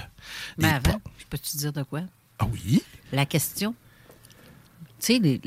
[0.57, 1.01] Mais Les avant, portes.
[1.19, 2.01] je peux te dire de quoi?
[2.39, 2.81] Ah oui?
[3.11, 3.73] La question.
[4.99, 5.41] Tu sais,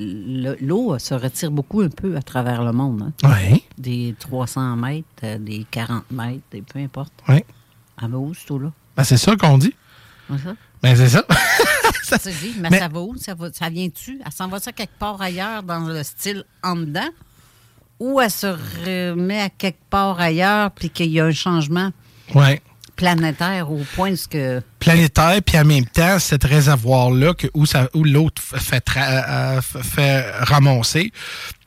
[0.61, 3.03] l'eau se retire beaucoup un peu à travers le monde.
[3.03, 3.13] hein.
[3.51, 7.13] Oui, Des 300 mètres, euh, des 40 mètres, des, peu importe.
[7.29, 7.43] oui.
[8.03, 8.73] Elle va où, cette eau-là?
[8.97, 9.75] Ben, c'est ça qu'on dit.
[10.31, 10.55] C'est ça?
[10.83, 11.25] Ben, c'est ça.
[12.03, 13.15] Ça se dit, mais, Mais- ça va où?
[13.17, 14.21] Ça, va, ça vient-tu?
[14.25, 17.09] Elle s'en va ça quelque part ailleurs dans le style en dedans?
[18.01, 21.91] Ou elle se remet à quelque part ailleurs puis qu'il y a un changement?
[22.35, 22.59] Oui.
[23.01, 24.61] Planétaire au point où que...
[24.79, 31.11] planétaire, puis en même temps, cet réservoir-là où, où l'autre fait, euh, fait ramasser,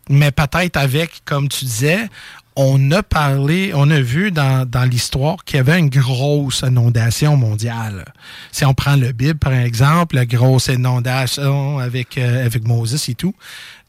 [0.10, 2.08] mais peut-être avec, comme tu disais,
[2.56, 7.36] on a parlé, on a vu dans, dans l'histoire qu'il y avait une grosse inondation
[7.38, 8.06] mondiale.
[8.52, 13.16] Si on prend le Bible, par exemple, la grosse inondation avec, euh, avec Moses et
[13.16, 13.34] tout.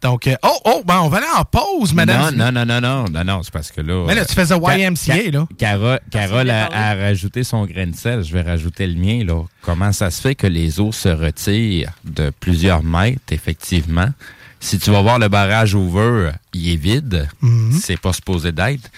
[0.03, 2.35] Donc, euh, oh, oh, ben, on va aller en pause, madame.
[2.37, 4.05] Non, non, non, non, non, non, non, c'est parce que là.
[4.07, 5.47] Mais là, euh, tu faisais Ca- YMCA, Ca- là.
[5.57, 8.23] Carole, Carole a, a rajouté son grain de sel.
[8.23, 9.43] Je vais rajouter le mien, là.
[9.63, 14.09] Comment ça se fait que les eaux se retirent de plusieurs mètres, effectivement?
[14.65, 17.29] Si tu vas voir le barrage over, il est vide.
[17.43, 17.79] Mhm.
[17.83, 18.91] C'est pas supposé d'être.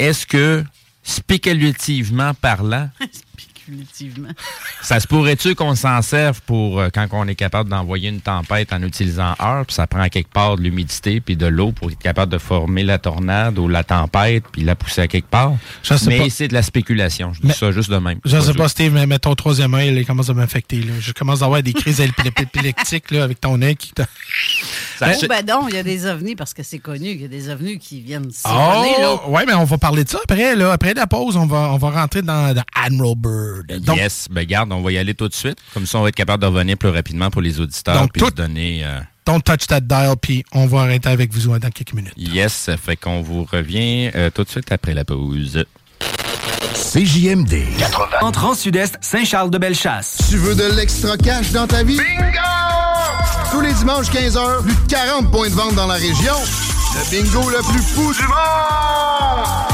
[0.00, 0.64] Est-ce que,
[1.04, 2.90] spéculativement parlant,
[4.82, 8.72] Ça se pourrait-tu qu'on s'en serve pour euh, quand on est capable d'envoyer une tempête
[8.72, 11.98] en utilisant heure, puis ça prend quelque part de l'humidité puis de l'eau pour être
[11.98, 15.54] capable de former la tornade ou la tempête puis la pousser à quelque part?
[15.82, 16.24] Je sais Mais pas.
[16.30, 17.32] c'est de la spéculation.
[17.32, 18.18] Je dis Mais- ça juste de même.
[18.24, 20.76] Je sais pas, Steve, mais, mais ton troisième œil, il commence à m'infecter.
[20.82, 20.92] là.
[21.00, 23.92] Je commence à avoir des crises épile- épileptiques là, avec ton œil qui...
[23.92, 24.06] t'a-
[24.98, 27.10] Ça- Oh, ben non, il y a des ovnis parce que c'est connu.
[27.10, 29.28] Il y a des ovnis qui viennent Oh, siphonner, là.
[29.28, 30.54] ouais, mais on va parler de ça après.
[30.54, 30.72] Là.
[30.72, 33.53] Après la pause, on va, on va rentrer dans, dans Admiral Bird.
[33.80, 35.56] Donc, yes, ben garde, on va y aller tout de suite.
[35.72, 38.30] Comme ça, on va être capable de revenir plus rapidement pour les auditeurs Donc, tout-
[38.30, 38.82] donner...
[38.84, 42.12] euh, don't touch that dial, puis on va arrêter avec vous dans quelques minutes.
[42.16, 45.64] yes, ça fait qu'on vous revient euh, tout de suite après la pause.
[46.74, 47.62] CJMD.
[48.20, 50.18] Entrant sud-est, Saint-Charles-de-Bellechasse.
[50.30, 51.96] Tu veux de l'extra cash dans ta vie?
[51.96, 53.50] Bingo!
[53.50, 56.34] Tous les dimanches 15h, plus de 40 points de vente dans la région.
[56.94, 59.73] Le bingo le plus fou du monde!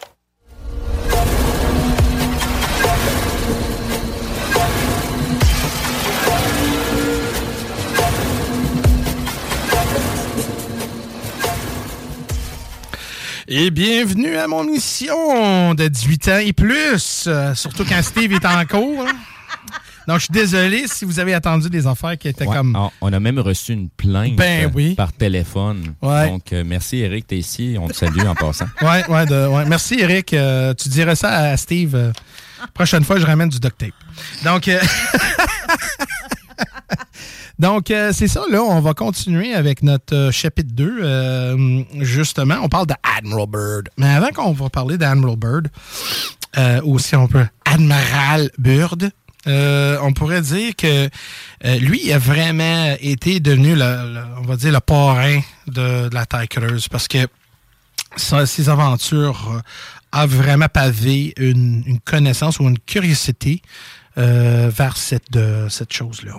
[13.53, 17.25] Et bienvenue à mon mission de 18 ans et plus.
[17.27, 19.05] euh, surtout quand Steve est en cours.
[19.05, 19.11] hein.
[20.07, 22.75] Donc, je suis désolé si vous avez attendu des affaires qui étaient comme.
[22.77, 24.95] On, on a même reçu une plainte Ben euh, oui.
[24.95, 25.93] par téléphone.
[26.01, 26.27] Ouais.
[26.29, 27.75] Donc, euh, merci Eric, t'es ici.
[27.77, 28.67] On te salue en passant.
[28.81, 29.65] Ouais, ouais, de- ouais.
[29.65, 30.33] Merci, Eric.
[30.33, 32.13] Euh, tu dirais ça à Steve.
[32.73, 33.89] prochaine fois, je ramène du duct tape.
[34.45, 34.67] Donc,
[37.61, 40.97] Donc, euh, c'est ça, là, on va continuer avec notre euh, chapitre 2.
[40.99, 43.89] Euh, justement, on parle de Admiral Bird.
[43.97, 45.67] Mais avant qu'on va parler d'Admiral Bird,
[46.83, 49.11] ou si on peut, Admiral Bird,
[49.45, 51.07] on pourrait dire que
[51.63, 56.47] lui il a vraiment été devenu, le, on va dire, le parrain de, la taille
[56.47, 57.27] creuse parce que
[58.17, 59.61] ses aventures
[60.11, 63.61] a vraiment pavé une, connaissance ou une curiosité
[64.17, 66.33] vers cette, cette chose-là.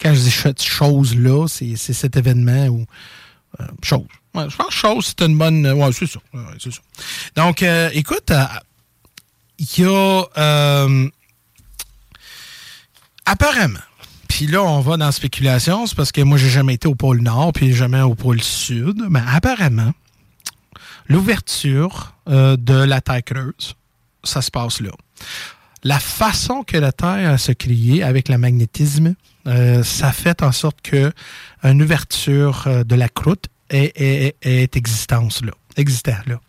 [0.00, 2.86] Quand je dis cette chose-là, c'est cet événement ou
[3.60, 4.06] euh, chose.
[4.34, 5.66] Je pense que chose, c'est une bonne.
[5.66, 6.20] euh, Ouais, c'est ça.
[7.36, 8.32] Donc, euh, écoute,
[9.58, 10.86] il y a
[13.26, 13.78] apparemment.
[14.28, 16.94] Puis là, on va dans la spéculation, c'est parce que moi, j'ai jamais été au
[16.94, 19.04] pôle Nord, puis jamais au pôle Sud.
[19.10, 19.92] Mais apparemment,
[21.08, 23.74] l'ouverture de la Terre creuse,
[24.24, 24.90] ça se passe là.
[25.82, 29.14] La façon que la Terre se créée avec le magnétisme,
[29.46, 31.12] euh, ça fait en sorte que
[31.62, 35.52] une ouverture euh, de la croûte est, est, existence là,
[36.26, 36.40] là.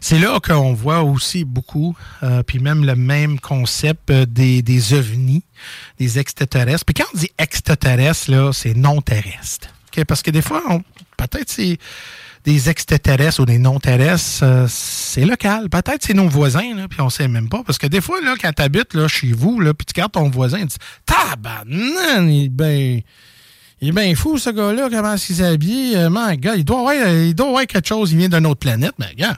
[0.00, 5.44] C'est là qu'on voit aussi beaucoup, euh, puis même le même concept des, ovnis,
[5.98, 6.84] des extraterrestres.
[6.84, 9.68] Puis quand on dit extraterrestres, là, c'est non terrestre.
[10.06, 10.62] Parce que des fois,
[11.16, 11.78] peut-être c'est
[12.44, 15.68] des extraterrestres ou des non-terrestres, euh, c'est local.
[15.68, 17.62] Peut-être c'est nos voisins, puis on sait même pas.
[17.64, 20.12] Parce que des fois, là, quand tu habites là, chez vous, là, puis tu regardes
[20.12, 20.76] ton voisin, tu dis
[21.06, 23.00] Tabarnan, il est bien.
[23.84, 25.96] Il est fou, ce gars-là, comment il s'est habillé.
[25.96, 28.94] Euh, God, il doit, avoir, il doit avoir quelque chose, il vient d'une autre planète.
[28.98, 29.36] Mais regarde,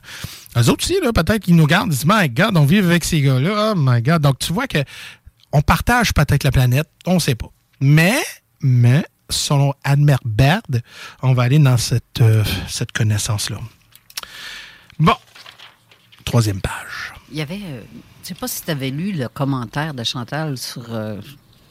[0.58, 3.22] eux autres aussi, peut-être qu'ils nous regardent, ils disent, my God, on vit avec ces
[3.22, 3.72] gars-là.
[3.72, 4.20] Oh my God.
[4.20, 4.78] Donc, tu vois que
[5.50, 7.50] on partage peut-être la planète, on sait pas.
[7.80, 8.20] Mais,
[8.60, 10.82] mais, selon Admer Baird,
[11.22, 13.58] on va aller dans cette, euh, cette connaissance-là.
[14.98, 15.14] Bon,
[16.24, 17.12] troisième page.
[17.30, 17.60] Il y avait.
[17.64, 17.80] euh,
[18.22, 21.20] je sais pas si tu avais lu le commentaire de Chantal sur euh,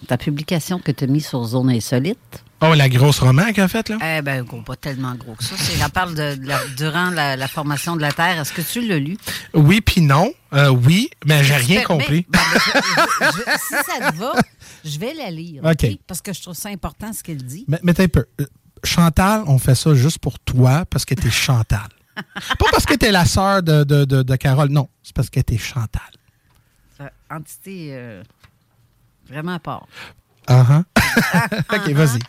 [0.08, 2.44] ta publication que tu as mis sur Zone Insolite.
[2.65, 3.97] Oh, la grosse roman qu'elle a faite, là?
[4.17, 5.56] Eh bien, pas tellement gros que ça.
[5.84, 8.39] Elle parle de, de la- durant la, la formation de la Terre.
[8.39, 9.17] Est-ce que tu l'as lu?
[9.54, 10.32] Oui, puis non.
[10.54, 12.26] Euh, oui, mais j'ai rien compris.
[12.30, 12.80] ben, ben, je-
[13.26, 14.34] je- je- si ça te va,
[14.86, 15.62] je vais la lire.
[15.65, 15.86] OK.
[16.08, 17.65] Parce que je trouve ça important ce qu'elle dit.
[17.67, 18.26] Mais, mais un peu.
[18.39, 18.45] Euh,
[18.86, 21.88] Chantal, on fait ça juste pour toi parce que t'es Chantal.
[22.15, 24.88] Pas parce que t'es la sœur de, de, de, de Carole, non.
[25.04, 26.02] C'est parce que t'es Chantal.
[27.02, 28.23] Euh, entité euh,
[29.30, 29.88] vraiment à part.
[30.47, 30.84] Uh-huh.
[31.73, 32.19] OK, vas-y.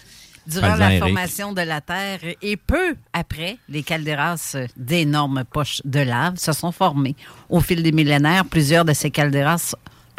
[0.46, 1.02] Durant la Eric.
[1.02, 6.52] formation de la Terre et peu après, les calderas euh, d'énormes poches de lave se
[6.52, 7.16] sont formées.
[7.48, 9.74] Au fil des millénaires, plusieurs de ces calderas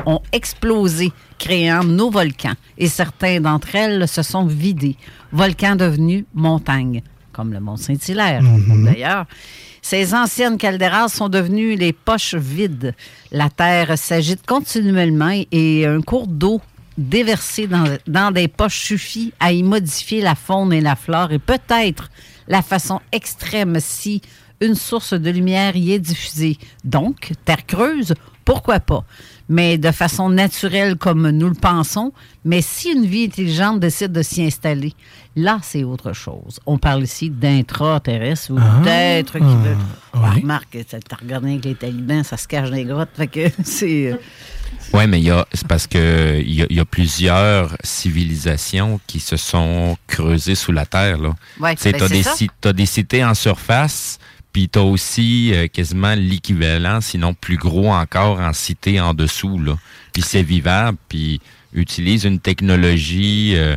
[0.06, 2.56] ont explosé, créant nos volcans.
[2.78, 4.98] Et certains d'entre elles se sont vidés.
[5.32, 8.42] Volcans devenus montagnes, comme le mont Saint-Hilaire,
[8.84, 9.26] d'ailleurs.
[9.82, 12.96] Ces anciennes calderas sont devenues les poches vides.
[13.32, 16.60] La Terre s'agite continuellement et un cours d'eau
[16.98, 21.40] déversé dans, dans des poches suffit à y modifier la faune et la flore et
[21.40, 22.10] peut-être
[22.48, 24.22] la façon extrême si
[24.62, 26.58] une source de lumière y est diffusée.
[26.84, 28.14] Donc, terre creuse,
[28.46, 29.04] pourquoi pas?
[29.50, 32.14] Mais de façon naturelle comme nous le pensons,
[32.46, 34.94] mais si une vie intelligente décide de s'y installer,
[35.36, 36.60] là, c'est autre chose.
[36.66, 39.78] On parle ici d'intraterrestres ou Ah, d'êtres qui veulent...
[40.16, 40.22] oui.
[40.24, 43.28] Ah, remarque, t'as t'as regardé avec les talibans, ça se cache dans les grottes, fait
[43.28, 44.18] que c'est...
[44.96, 49.20] Oui, mais il y a, c'est parce que il y y a plusieurs civilisations qui
[49.20, 51.18] se sont creusées sous la terre.
[51.18, 51.30] Là.
[51.60, 54.20] Ouais, ben, t'as des, ci- t'as des cités en surface,
[54.54, 59.60] puis t'as aussi euh, quasiment l'équivalent, sinon plus gros encore, en cité en dessous.
[59.60, 59.78] Là.
[60.14, 61.42] Puis c'est vivable, puis
[61.74, 63.76] utilise une technologie, euh,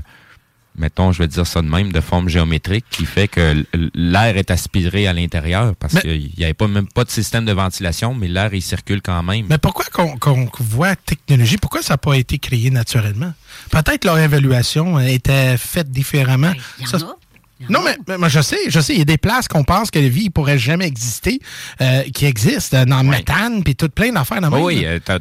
[0.78, 3.64] mettons, je vais dire ça de même, de forme géométrique, qui fait que
[3.94, 7.44] l'air est aspiré à l'intérieur, parce Mais- qu'il n'y avait pas, même pas de système
[7.44, 9.46] de ventilation, mais l'air, il circule quand même.
[9.48, 9.84] Mais pourquoi
[10.20, 13.32] qu'on voit technologie, pourquoi ça n'a pas été créé naturellement?
[13.70, 16.52] Peut-être leur évaluation était faite différemment.
[16.52, 17.16] Ben, Il y en Ça, a.
[17.60, 17.90] Il y en Non, a.
[17.90, 19.98] mais, mais moi, je sais, je sais, il y a des places qu'on pense que
[19.98, 21.40] la vie ne pourrait jamais exister,
[21.80, 23.16] euh, qui existent euh, dans le Ouais.
[23.18, 25.12] méthane, puis tout plein d'affaires dans Oh oui, euh, tu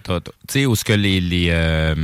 [0.47, 1.95] sais, où ce que les, les, euh,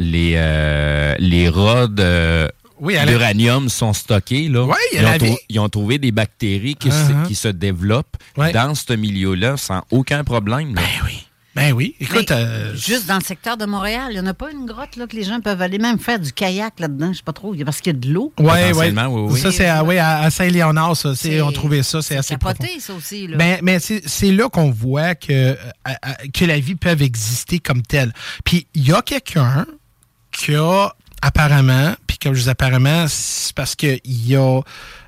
[0.00, 2.48] les, euh, les rods euh,
[2.80, 4.64] Oui, à la- d'uranium sont stockés, là.
[4.64, 7.22] Ouais, il y a ils, ont trou- ils ont trouvé des bactéries qui, Uh-huh.
[7.24, 8.52] se, qui se développent Ouais.
[8.52, 10.74] dans ce milieu-là sans aucun problème.
[10.74, 10.80] là.
[10.82, 11.24] Ben oui.
[11.54, 11.96] Ben oui.
[11.98, 14.94] Écoute, euh, juste dans le secteur de Montréal, il n'y en a pas une grotte
[14.94, 17.12] là, que les gens peuvent aller même faire du kayak là-dedans?
[17.12, 17.52] Je sais pas trop.
[17.64, 18.32] Parce qu'il y a de l'eau.
[18.38, 18.68] ouais, ouais.
[18.70, 19.40] potentiellement, oui, oui.
[19.40, 21.14] Ça, c'est à, ouais, à Saint-Léonard, ça.
[21.42, 22.58] On trouvait ça, c'est assez profond.
[22.58, 23.26] capoté, ça aussi.
[23.26, 23.38] Là.
[23.38, 25.56] Ben, mais c'est là qu'on voit que, euh,
[26.32, 28.12] que la vie peut exister comme telle.
[28.44, 29.66] Puis il y a quelqu'un
[30.30, 30.90] qu'il y a
[31.22, 34.60] apparemment, puis comme je dis apparemment, c'est parce qu'il y a...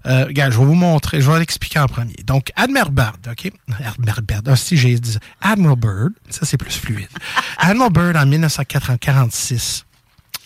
[0.07, 2.15] Euh, regarde, je vais vous montrer, je vais l'expliquer en premier.
[2.25, 3.53] Donc, Admiral Bird, OK?
[3.85, 7.09] Admiral Bird, ah, si j'ai dit Admiral Bird, ça c'est plus fluide.
[7.59, 9.85] Admiral Bird, en 1946,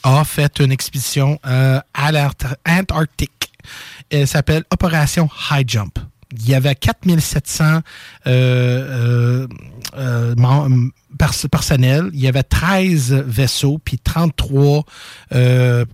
[0.05, 3.53] a fait une expédition euh, à l'Antarctique.
[4.11, 5.99] Elle s'appelle Opération High Jump.
[6.33, 7.81] Il y avait 4700
[8.27, 9.47] euh,
[9.97, 10.37] euh,
[11.51, 12.11] personnel.
[12.13, 14.85] Il y avait 13 vaisseaux puis 33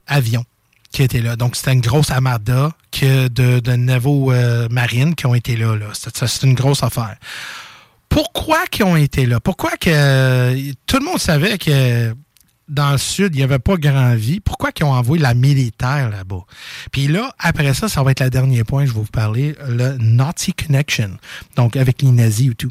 [0.06, 0.44] avions
[0.92, 1.36] qui étaient là.
[1.36, 4.32] Donc, c'était une grosse armada que de, de navaux
[4.70, 5.76] marines qui ont été là.
[5.76, 5.86] là.
[5.92, 7.16] C'est une grosse affaire.
[8.08, 9.38] Pourquoi qu'ils ont été là?
[9.38, 12.12] Pourquoi que tout le monde savait que
[12.68, 14.40] dans le sud, il n'y avait pas grand vie?
[14.40, 16.42] Pourquoi ils ont envoyé la militaire là-bas?
[16.90, 19.96] Puis là, après ça, ça va être le dernier point, je vais vous parler, le
[19.98, 21.10] Nazi Connection.
[21.54, 22.70] Donc, avec les nazis et tout.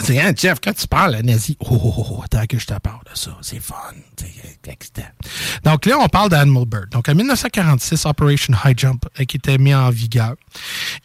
[0.00, 2.74] C'est hein, Jeff, quand tu parles à nazi, oh, oh, oh, oh, que je te
[2.78, 3.36] parle de ça.
[3.42, 3.74] C'est fun.
[5.64, 6.88] Donc là, on parle d'Admiral Bird.
[6.90, 10.34] Donc en 1946, Operation High Jump euh, qui était mis en vigueur.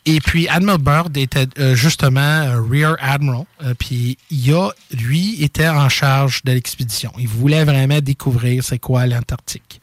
[0.05, 3.45] Et puis Admiral Bird était euh, justement Rear Admiral.
[3.63, 7.11] Euh, puis il a, lui, était en charge de l'expédition.
[7.17, 9.81] Il voulait vraiment découvrir c'est quoi l'Antarctique.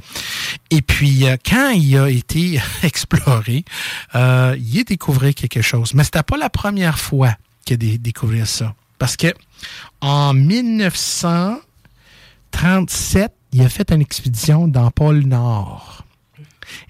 [0.70, 3.64] Et puis quand il a été exploré,
[4.14, 5.94] il a découvert quelque chose.
[5.94, 7.34] Mais c'était pas la première fois
[7.64, 8.74] qu'il a découvert ça.
[9.01, 9.34] Parce que
[10.03, 16.05] en 1937, il a fait une expédition dans le pôle Nord.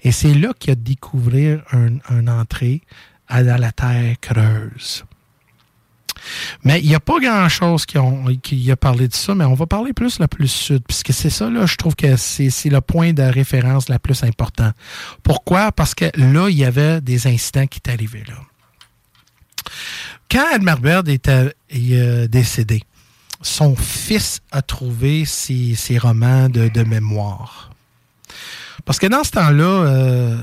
[0.03, 2.81] Et c'est là qu'il a découvert une entrée
[3.27, 5.05] à, la Terre creuse.
[6.63, 7.97] Mais il n'y a pas grand-chose qui,
[8.43, 11.29] qui, a parlé de ça, mais on va parler plus le plus sud, puisque c'est
[11.29, 14.73] ça, là, je trouve que c'est le point de référence le plus important.
[15.23, 15.71] Pourquoi?
[15.71, 18.35] Parce que là, il y avait des incidents qui étaient arrivés là.
[20.31, 22.81] Quand Admar Bird était euh, décédé,
[23.41, 27.69] son fils a trouvé ses, romans de, mémoire.
[28.85, 30.37] Parce que dans ce temps-là, euh,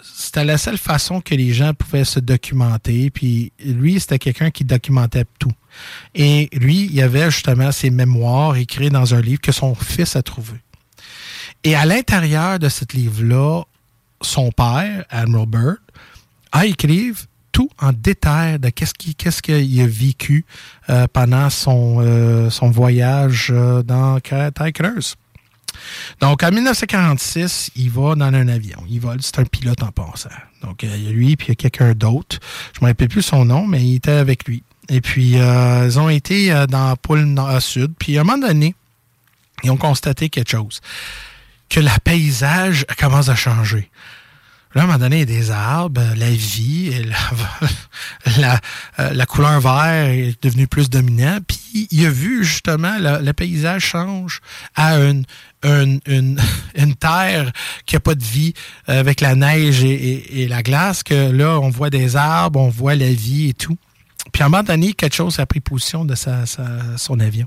[0.00, 3.10] c'était la seule façon que les gens pouvaient se documenter.
[3.10, 5.52] Puis lui, c'était quelqu'un qui documentait tout.
[6.14, 10.14] Et lui, il y avait justement ses mémoires écrites dans un livre que son fils
[10.14, 10.60] a trouvé.
[11.64, 13.64] Et à l'intérieur de ce livre-là,
[14.22, 15.78] son père, Admiral Bird,
[16.52, 17.14] a écrit
[17.54, 20.44] tout en détail de qu'est-ce qu'il a vécu
[20.90, 25.14] euh, pendant son, euh, son voyage euh, dans creuse.
[26.20, 28.82] Donc, en 1946, il va dans un avion.
[28.88, 30.30] Il vole, c'est un pilote en passant.
[30.62, 32.38] Donc, il y a lui, puis il y a quelqu'un d'autre.
[32.74, 34.64] Je ne me rappelle plus son nom, mais il était avec lui.
[34.88, 37.92] Et puis, ils ont été dans le pôle nord-sud.
[37.98, 38.74] Puis, à un moment donné,
[39.62, 40.80] ils ont constaté quelque chose.
[41.68, 43.90] Que le paysage commence à changer.
[44.74, 46.92] Là, à un moment donné, il y a des arbres, la vie,
[48.38, 48.60] la,
[48.98, 51.44] euh, la, couleur vert est devenue plus dominante.
[51.46, 54.40] Puis il a vu justement le, paysage change
[54.74, 55.24] à une,
[56.98, 57.52] terre
[57.86, 58.54] qui n'a pas de vie
[58.88, 62.96] euh, avec la neige et, la glace, que là, on voit des arbres, on voit
[62.96, 63.78] la vie et tout.
[64.32, 66.14] Puis à un moment donné, quelque chose a pris position de
[66.96, 67.46] son avion.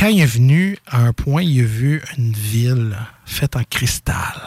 [0.00, 2.96] Quand il est venu à un point, il a vu une ville
[3.26, 4.40] faite en cristal.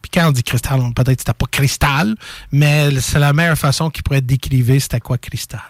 [0.00, 2.14] Puis quand on dit cristal, peut-être que c'était pas cristal,
[2.52, 5.60] mais c'est la meilleure façon qu'il pourrait décrire c'était quoi cristal.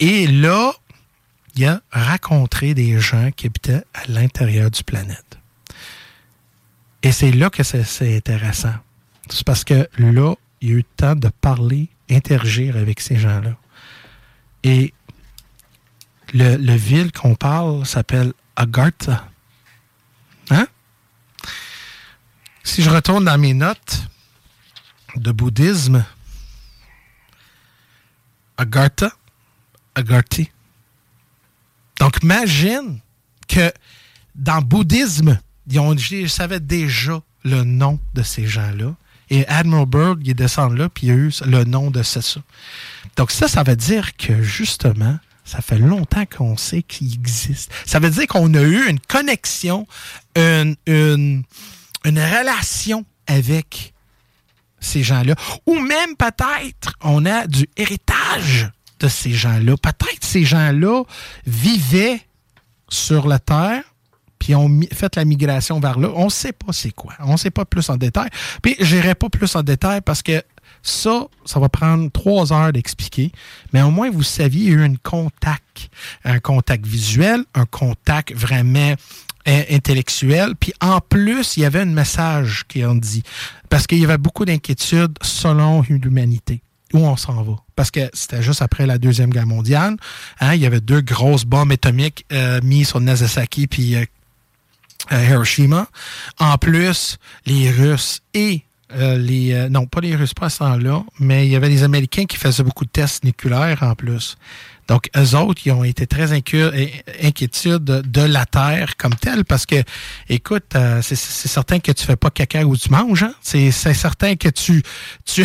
[0.00, 0.72] Et là,
[1.54, 5.38] il a rencontré des gens qui habitaient à l'intérieur du planète.
[7.04, 8.74] Et c'est là que c'est intéressant.
[9.30, 13.56] C'est parce que là, il a eu le temps de parler, interagir avec ces gens-là.
[14.64, 14.92] Et
[16.34, 19.28] le, ville qu'on parle s'appelle Agartha.
[20.50, 20.66] Hein?
[22.62, 24.02] Si je retourne dans mes notes
[25.16, 26.04] de bouddhisme,
[28.56, 29.12] Agartha,
[29.94, 30.50] Agarthi.
[32.00, 33.00] Donc, imagine
[33.48, 33.72] que
[34.34, 38.94] dans le bouddhisme, ils, savaient déjà le nom de ces gens-là.
[39.30, 42.20] Et Admiral Berg, il descend là, puis il a eu le nom de ça.
[43.16, 45.18] Donc, ça, ça veut dire que justement,
[45.48, 47.72] ça fait longtemps qu'on sait qu'il existe.
[47.86, 49.86] Ça veut dire qu'on a eu une connexion,
[50.36, 51.44] une, une,
[52.04, 53.94] relation avec
[54.78, 55.34] ces gens-là.
[55.66, 58.70] Ou même peut-être on a du héritage
[59.00, 59.74] de ces gens-là.
[59.78, 61.04] Peut-être ces gens-là
[61.46, 62.20] vivaient
[62.90, 63.82] sur la Terre,
[64.38, 66.10] puis ont fait la migration vers là.
[66.14, 67.14] On ne sait pas c'est quoi.
[67.20, 68.28] On ne sait pas plus en détail.
[68.62, 70.42] Puis j'irai pas plus en détail parce que
[70.82, 73.32] ça, ça va prendre trois heures d'expliquer,
[73.72, 75.90] mais au moins vous saviez, il y a eu un contact,
[76.24, 78.94] un contact visuel, un contact vraiment
[79.48, 83.22] euh, intellectuel, puis en plus, il y avait un message qui en dit,
[83.68, 86.62] parce qu'il y avait beaucoup d'inquiétudes selon l'humanité.
[86.92, 87.56] où on s'en va?
[87.76, 89.96] Parce que c'était juste après la Deuxième Guerre mondiale.
[90.40, 94.04] Hein, il y avait deux grosses bombes atomiques euh, mises sur Nagasaki puis euh,
[95.10, 95.86] Hiroshima.
[96.38, 98.62] En plus, les Russes et
[98.96, 99.68] les...
[99.70, 102.62] non, pas les Russes, pas à temps-là, mais il y avait les Américains qui faisaient
[102.62, 104.36] beaucoup de tests nucléaires en plus.
[104.88, 109.82] Donc, eux autres, ils ont été très inquiétudes de la Terre comme telle parce que,
[110.30, 113.22] écoute, c'est certain que tu fais pas caca où tu manges.
[113.22, 113.34] Hein?
[113.42, 114.82] C'est certain que tu...
[115.26, 115.44] tu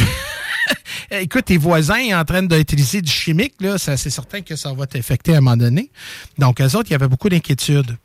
[1.11, 5.35] écoute, tes voisins en train d'utiliser du chimique, là, c'est certain que ça va t'affecter
[5.35, 5.91] à un moment donné.
[6.37, 7.97] Donc, eux autres, il y avait beaucoup d'inquiétudes.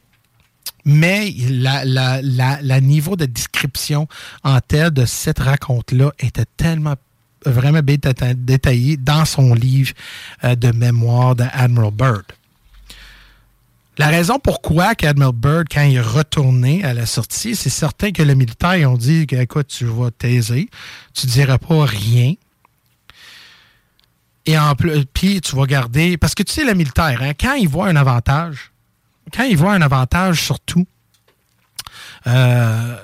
[0.84, 4.08] Mais la, niveau de description
[4.42, 6.94] en telle de cette raconte-là était tellement
[7.44, 7.96] vraiment bien
[8.34, 9.92] détaillé dans son livre
[10.44, 12.24] euh, de mémoire d'Admiral Byrd.
[13.96, 18.22] La raison pourquoi qu'Admiral Byrd, quand il est retourné à la sortie, c'est certain que
[18.22, 20.68] les militaires ont dit écoute, tu vas taiser,
[21.14, 22.34] tu ne diras pas rien.
[24.46, 26.16] Et en plus, puis tu vas garder.
[26.16, 28.70] Parce que tu sais, le militaire, hein, quand il voit un avantage,
[29.32, 30.86] quand il voit un avantage surtout,
[32.26, 32.96] euh,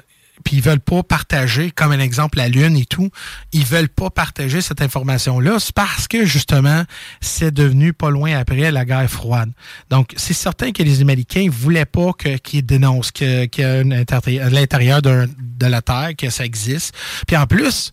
[0.45, 3.11] puis ils veulent pas partager, comme un exemple la Lune et tout,
[3.53, 6.85] ils veulent pas partager cette information-là, c'est parce que justement,
[7.21, 9.51] c'est devenu pas loin après la guerre froide.
[9.89, 12.13] Donc, c'est certain que les Américains voulaient pas
[12.43, 15.27] qu'ils dénoncent y a à l'intérieur de
[15.67, 16.95] la Terre, que ça existe.
[17.27, 17.91] Puis en plus,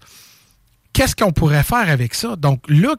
[0.94, 2.36] qu'est-ce qu'on pourrait faire avec ça?
[2.36, 2.96] Donc là,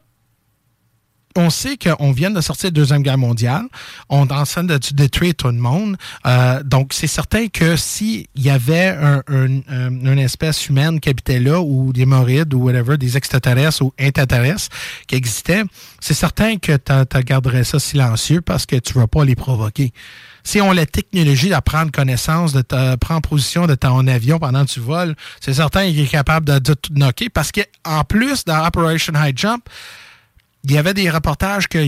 [1.37, 3.65] on sait qu'on vient de sortir de la Deuxième Guerre mondiale.
[4.09, 5.97] On est en train de détruire tout le monde.
[6.27, 11.61] Euh, donc, c'est certain que s'il y avait un, une espèce humaine qui habitait là,
[11.61, 14.69] ou des morides, ou whatever, des extraterrestres ou intraterrestres
[15.07, 15.63] qui existaient,
[16.01, 19.93] c'est certain que tu garderais ça silencieux parce que tu ne vas pas les provoquer.
[20.45, 24.39] Si on a la technologie de prendre connaissance, de te prendre position de ton avion
[24.39, 28.05] pendant que tu voles, c'est certain qu'il est capable de, de tout knocker parce qu'en
[28.05, 29.69] plus, dans Operation High Jump,
[30.65, 31.79] il y avait des reportages que,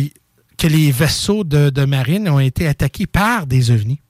[0.59, 4.01] que les vaisseaux de, marine ont été attaqués par des ovnis.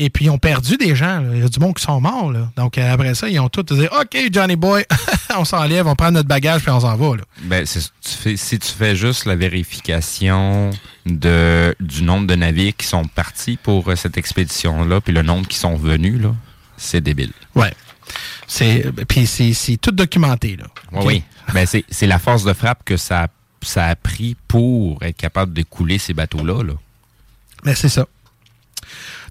[0.00, 1.24] Et puis, ils ont perdu des gens.
[1.32, 2.32] Il y a du monde qui sont morts.
[2.56, 4.84] Donc, euh, après ça, ils ont tous dit OK, Johnny Boy,
[5.36, 7.16] on s'enlève, on prend notre bagage, puis on s'en va.
[7.42, 7.90] Ben, si
[8.58, 10.70] tu fais juste la vérification
[11.04, 15.48] de, du nombre de navires qui sont partis pour euh, cette expédition-là, puis le nombre
[15.48, 16.32] qui sont venus, là,
[16.76, 17.32] c'est débile.
[17.56, 17.72] Ouais.
[18.46, 20.56] C'est, puis c'est, tout documenté.
[20.56, 20.66] Là.
[20.92, 21.22] Oui.
[21.52, 23.28] Ben, c'est la force de frappe que ça,
[23.62, 26.62] ça a pris pour être capable de couler ces bateaux-là.
[26.62, 26.74] Là.
[27.64, 28.06] Ben, c'est ça.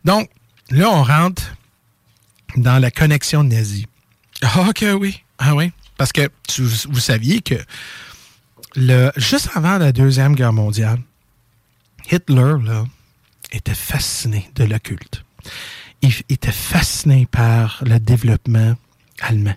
[0.06, 0.30] Donc,
[0.70, 1.44] là, on rentre
[2.56, 3.88] dans la connexion nazie.
[4.42, 5.22] Ah, OK, oui.
[5.40, 5.72] Ah oui.
[5.98, 7.56] Parce que vous saviez que
[8.76, 11.00] le, juste avant la Deuxième Guerre mondiale,
[12.12, 12.86] Hitler là,
[13.52, 15.24] était fasciné de l'occulte.
[16.08, 18.76] Il était fasciné par le développement
[19.20, 19.56] allemand.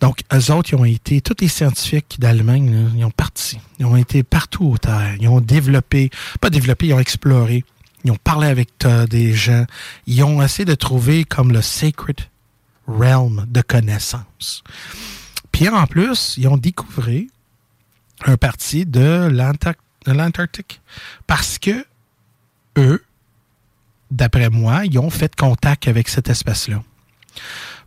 [0.00, 3.58] Donc, eux autres, ils ont été, tous les scientifiques d'Allemagne, ils ont parti.
[3.78, 5.16] Ils ont été partout au terre.
[5.18, 6.10] Ils ont développé,
[6.40, 7.64] pas développé, ils ont exploré.
[8.04, 8.70] Ils ont parlé avec
[9.08, 9.64] des gens.
[10.06, 12.20] Ils ont essayé de trouver comme le sacred
[12.86, 14.62] realm de connaissances.
[15.50, 17.22] Puis en plus, ils ont découvert
[18.24, 19.28] un parti de
[20.06, 20.80] l'Antarctique.
[21.26, 21.84] Parce que
[22.78, 23.02] eux,
[24.14, 26.82] d'après moi, ils ont fait contact avec cette espèce-là.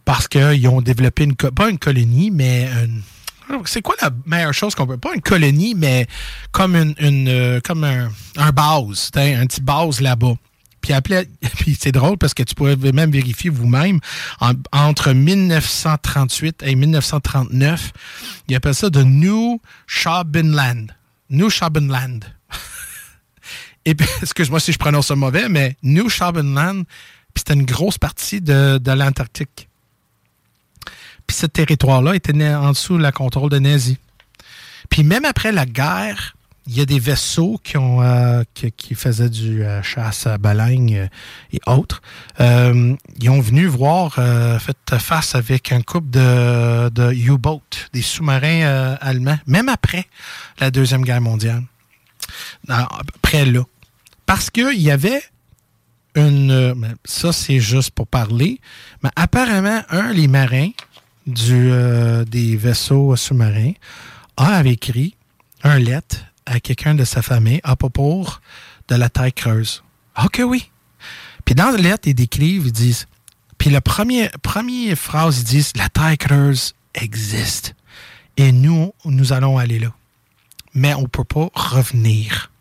[0.05, 2.69] Parce qu'ils ont développé une, pas une colonie, mais
[3.65, 6.07] c'est quoi la meilleure chose qu'on peut pas une colonie mais
[6.51, 7.59] comme une, euh,
[8.37, 10.33] un, base un petit base là-bas.
[10.81, 10.93] Puis
[11.57, 13.99] puis c'est drôle parce que tu pourrais même vérifier vous-même
[14.71, 17.91] entre 1938 et 1939
[18.47, 20.87] ils appellent ça de New Shabenland
[21.29, 22.19] New Shabenland
[23.87, 26.83] et excuse-moi si je prononce ça mauvais mais New Shabenland
[27.33, 29.67] puis c'était une grosse partie de, l'Antarctique
[31.25, 33.97] puis ce territoire-là était en dessous de la contrôle de nazis.
[34.89, 38.43] Puis même après la guerre, il y a des vaisseaux qui euh,
[38.95, 41.07] faisaient du euh, chasse à baleines euh,
[41.51, 42.01] et autres.
[42.39, 44.15] ils ont venu voir
[44.59, 47.61] fait face avec un couple de, de U-boat,
[47.93, 50.05] des sous-marins allemands, même après
[50.59, 51.63] la Deuxième Guerre mondiale.
[52.67, 53.63] Après là.
[54.27, 55.23] Parce qu'il y avait
[56.13, 56.95] une.
[57.05, 58.61] Ça, c'est juste pour parler.
[59.01, 60.69] Mais apparemment, un, les marins
[61.25, 63.73] du, euh, des vaisseaux sous-marins
[64.35, 65.15] a écrit
[65.63, 68.27] un lettre à quelqu'un de sa famille à propos
[68.89, 69.83] de la taille creuse.
[70.23, 70.69] Ok, oui.
[71.45, 73.07] Puis dans la lettre, ils décrivent, ils disent,
[73.57, 77.75] puis la première, première phrase, ils disent, la taille creuse existe.
[78.35, 79.93] Et nous, nous allons aller là.
[80.73, 82.51] Mais on ne peut pas revenir.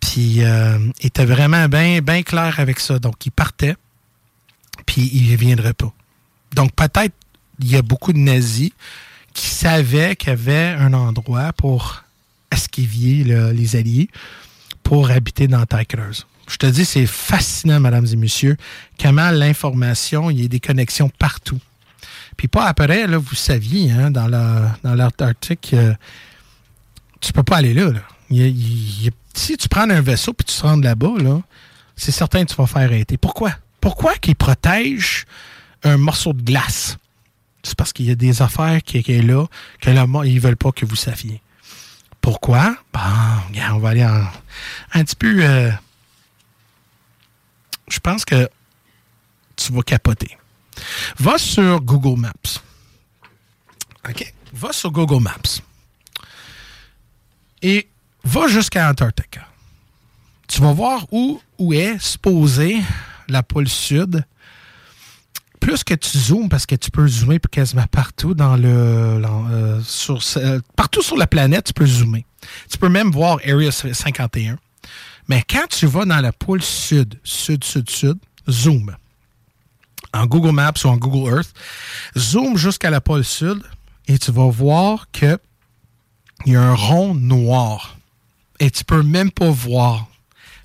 [0.00, 2.98] Puis euh, il était vraiment bien clair avec ça.
[2.98, 3.76] Donc, il partait,
[4.86, 5.92] puis il ne reviendrait pas.
[6.54, 7.14] Donc, peut-être
[7.60, 8.70] il y a beaucoup de nazis
[9.34, 12.02] qui savait qu'il y avait un endroit pour
[12.50, 14.08] esquivier les alliés
[14.82, 16.26] pour habiter dans creuse.
[16.48, 18.56] Je te dis, c'est fascinant, mesdames et messieurs,
[19.00, 21.60] comment l'information, il y a des connexions partout.
[22.36, 24.26] Puis pas après, là, vous saviez, hein, dans
[24.82, 25.92] l'Antarctique, tu euh,
[27.20, 27.92] tu peux pas aller là.
[29.40, 31.40] Si tu prends un vaisseau puis tu te rends là-bas, là,
[31.96, 33.16] c'est certain que tu vas faire arrêter.
[33.16, 33.52] Pourquoi?
[33.80, 35.24] Pourquoi qu'ils protègent
[35.82, 36.98] un morceau de glace?
[37.62, 39.46] C'est parce qu'il y a des affaires qui, sont là
[39.80, 41.40] que là, ils veulent pas que vous saviez.
[42.20, 42.76] Pourquoi?
[42.92, 43.00] Bon,
[43.72, 45.42] on va aller un petit peu...
[45.42, 45.70] Euh,
[47.88, 48.48] je pense que
[49.56, 50.38] tu vas capoter.
[51.18, 52.60] Va sur Google Maps.
[54.08, 54.34] OK?
[54.52, 55.60] Va sur Google Maps.
[57.62, 57.88] Et
[58.24, 59.29] va jusqu'à Antarctica.
[60.60, 62.82] Tu vas voir où, où est supposée
[63.30, 64.26] la pôle sud.
[65.58, 68.68] Plus que tu zoomes, parce que tu peux zoomer quasiment partout dans le.
[68.68, 70.20] Euh, sur,
[70.76, 72.26] partout sur la planète, tu peux zoomer.
[72.70, 74.58] Tu peux même voir Area 51.
[75.28, 78.94] Mais quand tu vas dans la pôle sud, sud, sud, sud, zoom.
[80.12, 81.54] En Google Maps ou en Google Earth,
[82.18, 83.62] zoom jusqu'à la pôle sud
[84.08, 85.38] et tu vas voir que
[86.44, 87.96] il y a un rond noir.
[88.58, 90.10] Et tu peux même pas voir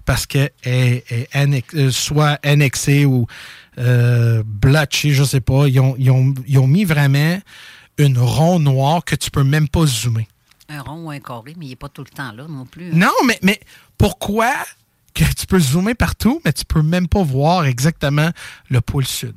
[0.05, 3.27] parce qu'elle est, euh, soit annexée ou
[3.77, 5.67] euh, blotchée, je sais pas.
[5.67, 7.39] Ils ont, ils, ont, ils ont, mis vraiment
[7.97, 10.27] une rond noire que tu peux même pas zoomer.
[10.69, 12.87] Un rond ou un carré, mais il n'est pas tout le temps là non plus.
[12.87, 12.95] Hein.
[12.95, 13.59] Non, mais, mais
[13.97, 14.53] pourquoi
[15.13, 18.29] que tu peux zoomer partout, mais tu peux même pas voir exactement
[18.69, 19.35] le pôle sud?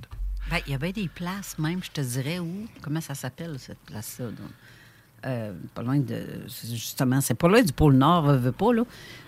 [0.51, 3.79] Ben, il y avait des places même, je te dirais, où, comment ça s'appelle cette
[3.87, 4.29] place-là?
[5.27, 6.17] Euh, pas loin de.
[6.71, 8.83] Justement, c'est pas loin du pôle Nord, veut pas, là.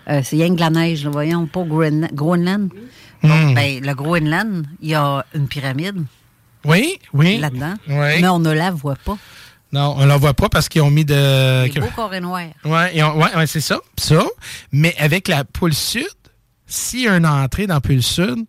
[0.09, 2.69] Euh, c'est rien que la neige, voyons, pas Groenland.
[3.23, 3.53] Hmm.
[3.53, 6.03] ben, le Groenland, il y a une pyramide.
[6.63, 7.37] Oui, oui.
[7.39, 7.73] Là-dedans.
[7.87, 9.17] Mais on ne la voit pas.
[9.73, 11.71] Non, on la voit pas parce qu'ils ont mis de.
[11.71, 12.49] Des beaux carrés noirs.
[12.65, 13.79] Oui, ouais, c'est ça.
[13.97, 14.23] Ça.
[14.71, 16.07] Mais avec la pôle sud,
[16.67, 18.45] s'il y a une entrée dans la pôle sud,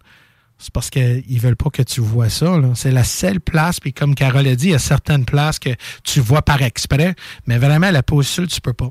[0.63, 2.55] c'est parce qu'ils veulent pas que tu vois ça.
[2.75, 5.71] C'est la seule place, puis comme Carole a dit, il y a certaines places que
[6.05, 8.89] tu vois par exprès, mais vraiment, la pôle sud, tu peux pas.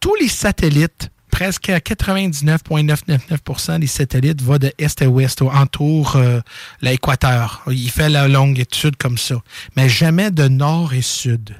[0.00, 6.40] Tous les satellites, presque 99,999% des satellites vont de est à ouest, entour euh,
[6.80, 7.62] l'équateur.
[7.68, 9.42] Il fait la longitude comme ça.
[9.76, 11.54] Mais jamais de nord et sud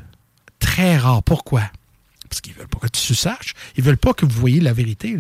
[0.61, 1.23] très rare.
[1.23, 1.61] Pourquoi?
[2.31, 3.53] Parce qu'ils veulent pas que tu saches.
[3.77, 5.19] Ils veulent pas que vous voyez la vérité.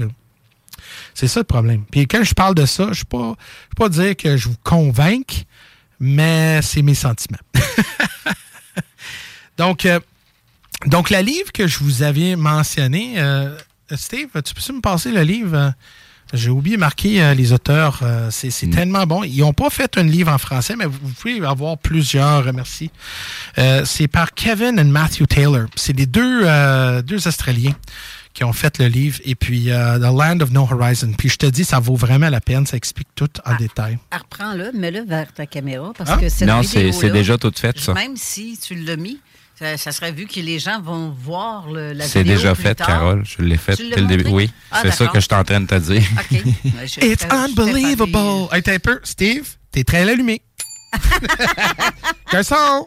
[1.14, 1.84] C'est ça le problème.
[1.90, 3.34] Puis quand je parle de ça, je ne vais
[3.76, 5.44] pas, dire que je vous convainc,
[6.00, 7.38] mais c'est mes sentiments.
[9.58, 10.00] donc, euh,
[10.86, 13.56] donc, la livre que je vous avais mentionné, euh,
[13.94, 15.74] Steve, tu peux me passer le livre?
[16.32, 18.00] J'ai oublié de marquer euh, les auteurs.
[18.02, 18.70] Euh, c'est mm.
[18.70, 19.22] tellement bon.
[19.22, 22.48] Ils n'ont pas fait un livre en français, mais vous, pouvez avoir plusieurs.
[22.48, 22.90] Euh, merci.
[23.84, 25.66] c'est par Kevin et Matthew Taylor.
[25.76, 26.46] C'est les deux,
[27.02, 27.74] deux Australiens
[28.34, 29.18] qui ont fait le livre.
[29.24, 31.12] Et puis, The Land of No Horizon.
[31.16, 32.66] Puis, je te dis, ça vaut vraiment la peine.
[32.66, 33.98] Ça explique tout en ah, détail.
[34.10, 35.92] Ah, reprends-le, mets-le vers ta caméra.
[35.96, 36.16] Parce ah?
[36.16, 37.94] que cette Non, c'est déjà tout fait, ça.
[37.94, 39.20] Même si tu l'as mis,
[39.76, 42.08] ça, serait vu que les gens vont voir le, la vidéo.
[42.08, 43.22] C'est déjà fait, Carole.
[43.24, 44.28] Je l'ai fait dès le début.
[44.28, 46.02] Oui, ah, c'est ça que je suis en train de te dire.
[46.18, 46.42] OK.
[47.02, 48.48] It's unbelievable.
[48.52, 49.00] Hey, t'es un peu.
[49.04, 50.42] Steve, t'es très allumé.
[52.42, 52.84] Son.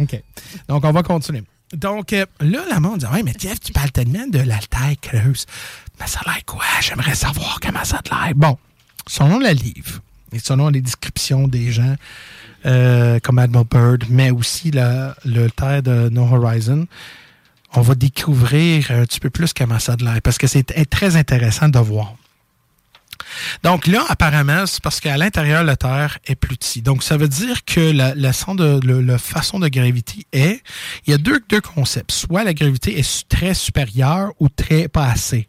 [0.00, 0.22] OK.
[0.68, 1.44] Donc, on va continuer.
[1.72, 4.96] Donc, euh, là, la monde dit Ouais, mais Jeff, tu parles tellement de la taille
[4.98, 5.46] creuse.
[6.00, 6.64] Mais ça a l'air quoi?
[6.80, 8.34] J'aimerais savoir comment ça a l'air.
[8.34, 8.58] Bon,
[9.06, 10.00] selon le livre
[10.32, 11.94] et selon les descriptions des gens,
[12.64, 16.86] euh, comme Admiral Bird, mais aussi le terre de No Horizon,
[17.74, 21.16] on va découvrir un petit peu plus comment ça de l'air, parce que c'est très
[21.16, 22.14] intéressant de voir.
[23.62, 26.82] Donc là, apparemment, c'est parce qu'à l'intérieur, la Terre est plus petit.
[26.82, 30.62] Donc, ça veut dire que la, façon de gravité est,
[31.06, 32.12] il y a deux, concepts.
[32.12, 35.48] Soit la gravité est très supérieure ou très pas assez.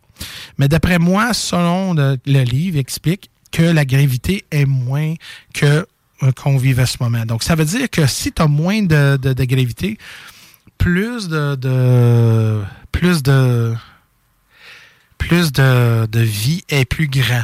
[0.58, 5.14] Mais d'après moi, selon le, livre, explique que la gravité est moins
[5.54, 5.86] que
[6.24, 7.26] euh, qu'on vive à ce moment.
[7.26, 9.98] Donc, ça veut dire que si tu as moins de, gravité,
[10.78, 11.56] plus de,
[12.92, 13.76] plus de
[15.24, 17.44] plus de, vie est plus grand.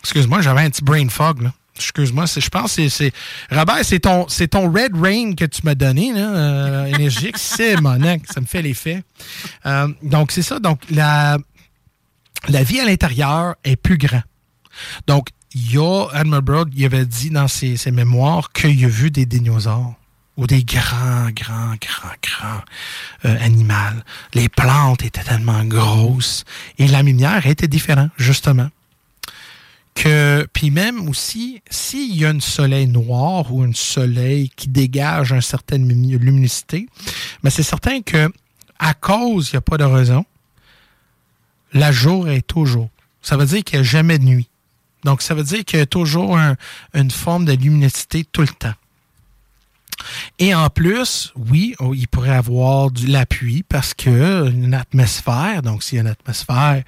[0.00, 1.52] Excuse-moi, j'avais un petit brain fog là.
[1.78, 3.12] Excuse-moi, je pense que c'est.
[3.52, 7.38] Robert, c'est ton, c'est ton Red Rain que tu m'as donné, là, euh, énergique.
[7.38, 9.04] c'est mon ça me fait l'effet.
[9.64, 10.58] Euh, donc, c'est ça.
[10.58, 11.38] Donc, la,
[12.48, 14.22] la vie à l'intérieur est plus grand.
[15.06, 19.26] Donc, il y a, Admiral il avait dit dans ses, mémoires qu'il a vu des
[19.26, 19.94] dinosaures
[20.36, 22.62] ou des grands, grands, grands, grands
[23.24, 24.02] euh, animaux.
[24.34, 26.44] Les plantes étaient tellement grosses
[26.78, 28.68] et la lumière était différente, justement.
[29.98, 35.32] Que puis même aussi, s'il y a un soleil noir ou un soleil qui dégage
[35.32, 36.86] une certaine luminosité,
[37.42, 38.30] mais c'est certain que
[38.78, 40.24] à cause, il n'y a pas de raison,
[41.72, 42.90] la jour est toujours.
[43.22, 44.48] Ça veut dire qu'il n'y a jamais de nuit.
[45.02, 46.38] Donc, ça veut dire qu'il y a toujours
[46.94, 48.74] une forme de luminosité tout le temps.
[50.38, 55.82] Et en plus, oui, oh, il pourrait avoir de l'appui parce que une atmosphère, donc
[55.82, 56.84] s'il y a une atmosphère,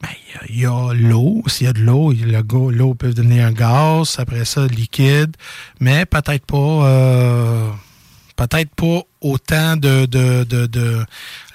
[0.00, 0.08] ben,
[0.48, 1.42] il y a, l'eau.
[1.46, 5.36] S'il y a de l'eau, l'eau peut devenir un gaz, après ça, liquide,
[5.80, 7.70] mais peut-être pas euh,
[8.36, 11.04] peut-être pas autant de, de, de,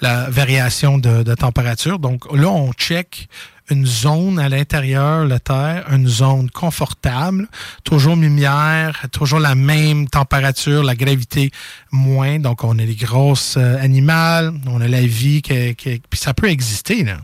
[0.02, 1.98] la variation de, de, température.
[1.98, 3.28] Donc là, on check
[3.70, 7.48] une zone à l'intérieur de la Terre, une zone confortable,
[7.82, 11.50] toujours lumière, toujours la même température, la gravité
[11.90, 12.38] moins.
[12.38, 16.50] Donc, on a les grosses euh, animales, on a la vie qui, qui ça peut
[16.50, 17.16] exister, là.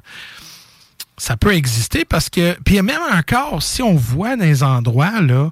[1.20, 5.50] Ça peut exister parce que, puis même encore, si on voit dans les endroits, là,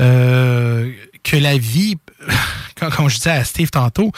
[0.00, 0.92] euh,
[1.22, 1.98] que la vie,
[2.74, 4.10] comme je disais à Steve tantôt,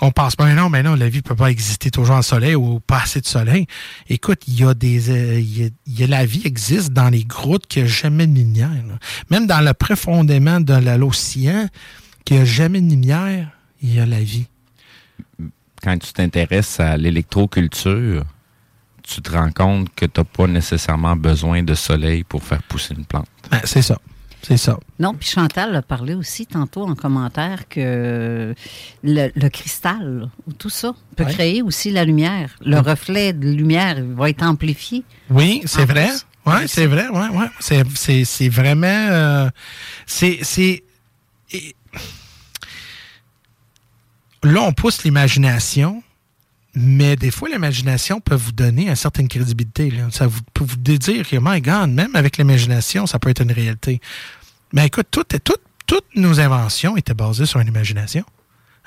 [0.00, 2.80] qu'on pense pas, non, mais non, la vie peut pas exister toujours en soleil ou
[2.80, 3.68] pas assez de soleil.
[4.08, 7.82] Écoute, il y a des, euh, y, a, la vie existe dans les grottes qui
[7.82, 8.72] a jamais de lumière.
[9.30, 11.68] Même dans le profondément de l'océan,
[12.24, 13.50] qui a jamais de lumière,
[13.82, 14.48] il y a la vie.
[15.80, 18.24] Quand tu t'intéresses à l'électroculture,
[19.10, 22.94] tu te rends compte que tu n'as pas nécessairement besoin de soleil pour faire pousser
[22.94, 23.26] une plante?
[23.50, 23.98] Ben, c'est ça.
[24.42, 24.78] C'est ça.
[24.98, 28.54] Non, puis Chantal a parlé aussi tantôt en commentaire que
[29.02, 32.56] le, cristal ou tout ça peut créer aussi la lumière.
[32.64, 35.04] Le reflet de lumière va être amplifié.
[35.28, 36.08] Oui, c'est vrai.
[36.46, 37.08] Oui, c'est vrai.
[37.08, 37.84] Ouais, ouais.
[38.24, 38.86] C'est vraiment.
[38.86, 39.50] Euh,
[40.06, 40.82] c'est.
[44.42, 46.02] Là, on pousse l'imagination,
[46.74, 49.92] mais des fois, l'imagination peut vous donner une certaine crédibilité.
[50.10, 51.60] Ça vous, peut vous dire que, my
[51.92, 54.00] même avec l'imagination, ça peut être une réalité.
[54.72, 58.24] Mais écoute, toutes nos inventions étaient basées sur une imagination.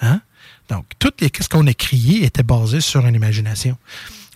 [0.02, 0.22] Hein?
[0.70, 3.78] Donc, tout ce qu'on a crié était basé sur une imagination.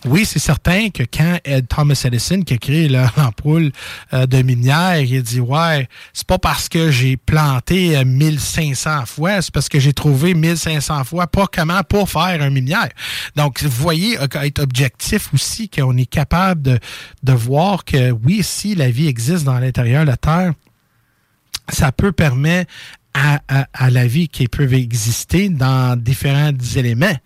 [0.04, 1.38] Oui, c'est certain que quand
[1.68, 3.72] Thomas Edison, qui a créé l'ampoule
[4.12, 9.04] euh, de lumière, il a dit Ouais, c'est pas parce que j'ai planté 1500 euh,
[9.06, 12.88] fois, c'est parce que j'ai trouvé 1500 fois pas comment pour faire un lumière.
[13.34, 16.78] Donc, vous voyez, être objectif aussi, qu'on est capable de,
[17.24, 20.52] de voir que oui, si la vie existe dans l'intérieur de la Terre,
[21.68, 22.72] ça peut permettre
[23.14, 23.40] à,
[23.72, 27.16] à la vie qui peut exister dans différents éléments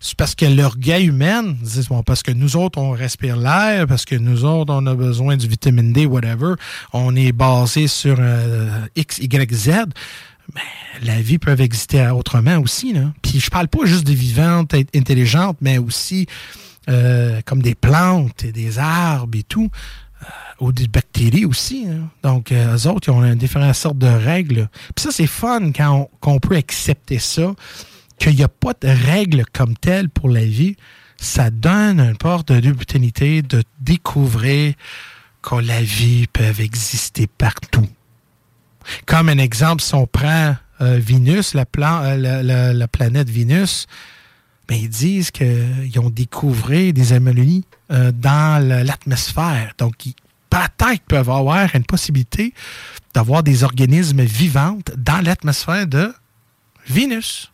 [0.00, 1.54] c'est parce que l'orgueil humain,
[1.90, 5.36] bon, parce que nous autres, on respire l'air, parce que nous autres, on a besoin
[5.36, 6.54] du vitamine D, whatever,
[6.94, 9.70] on est basé sur euh, X, Y, Z.
[10.54, 10.60] Mais
[11.02, 12.94] la vie peut exister autrement aussi.
[12.94, 13.12] Là.
[13.20, 16.26] Puis je parle pas juste des vivantes intelligentes, mais aussi
[16.88, 19.68] euh, comme des plantes et des arbres et tout,
[20.22, 20.26] euh,
[20.60, 21.86] ou des bactéries aussi.
[21.86, 22.08] Hein.
[22.22, 24.70] Donc, eux autres, ils ont différentes sortes de règles.
[24.96, 27.54] Puis ça, c'est fun quand on, peut accepter ça
[28.20, 30.76] qu'il n'y a pas de règles comme telles pour la vie,
[31.16, 34.74] ça donne une porte d'opportunité de découvrir
[35.42, 37.88] que la vie peut exister partout.
[39.06, 43.86] Comme un exemple, si on prend euh, Vénus, la, euh, la, planète Vénus,
[44.68, 49.72] ben, ils disent qu'ils ont découvert des anomalies euh, dans l'atmosphère.
[49.78, 49.94] Donc,
[50.50, 52.52] peut-être peuvent avoir une possibilité
[53.14, 56.12] d'avoir des organismes vivants dans l'atmosphère de
[56.86, 57.49] Vénus.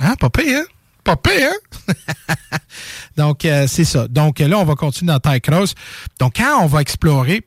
[0.00, 0.64] Ah, pas hein?
[1.04, 1.50] Pas pire,
[1.88, 1.94] hein?
[3.16, 4.06] Donc, euh, c'est ça.
[4.08, 5.74] Donc, là, on va continuer dans Taille Cross.
[6.20, 7.44] Donc, quand on va explorer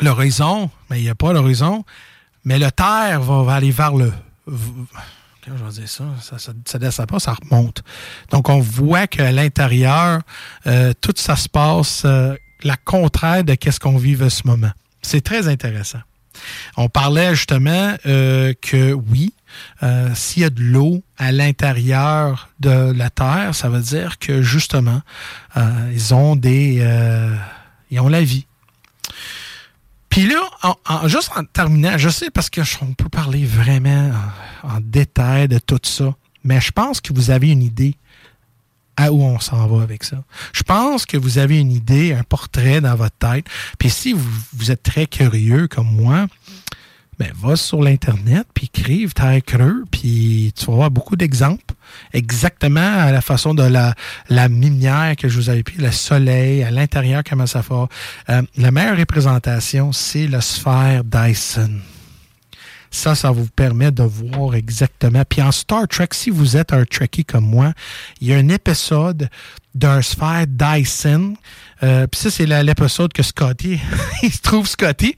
[0.00, 1.84] l'horizon, mais il n'y a pas l'horizon,
[2.44, 4.12] mais le terre va, aller vers le.
[4.46, 6.04] Comment je vais dire ça?
[6.20, 7.82] Ça, ça, descend pas, ça remonte.
[8.30, 10.20] Donc, on voit qu'à l'intérieur,
[10.66, 14.70] euh, tout ça se passe euh, la contraire de ce qu'on vit à ce moment.
[15.02, 16.00] C'est très intéressant.
[16.76, 19.34] On parlait justement que oui,
[19.82, 24.42] euh, s'il y a de l'eau à l'intérieur de la Terre, ça veut dire que
[24.42, 25.00] justement,
[25.56, 26.78] euh, ils ont des.
[26.80, 27.34] Euh,
[27.90, 28.46] ils ont la vie.
[30.08, 30.42] Puis là,
[31.06, 34.10] juste en terminant, je sais parce qu'on peut parler vraiment
[34.62, 37.96] en, détail de tout ça, mais je pense que vous avez une idée
[38.96, 40.22] à où on s'en va avec ça.
[40.52, 43.46] Je pense que vous avez une idée, un portrait dans votre tête.
[43.78, 44.14] Puis si
[44.52, 46.26] vous êtes très curieux comme moi,
[47.18, 51.74] ben, va sur l'Internet, puis écrive Terre Creux, puis tu vas avoir beaucoup d'exemples,
[52.12, 53.94] exactement à la façon de la,
[54.28, 57.74] la lumière que je vous avais pris, le soleil, à l'intérieur, comment ça fait.
[58.30, 61.80] Euh, la meilleure représentation, c'est la sphère Dyson.
[62.90, 65.22] Ça, ça vous permet de voir exactement.
[65.26, 67.72] Puis en Star Trek, si vous êtes un Trekkie comme moi,
[68.20, 69.30] il y a un épisode
[69.74, 71.34] d'un sphère Dyson.
[71.82, 73.80] Euh, puis ça, c'est l'épisode que Scotty,
[74.22, 75.16] il se trouve Scotty.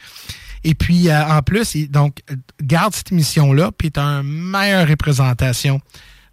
[0.65, 2.21] Et puis, euh, en plus, il, donc,
[2.63, 5.81] garde cette émission-là, puis est une meilleure représentation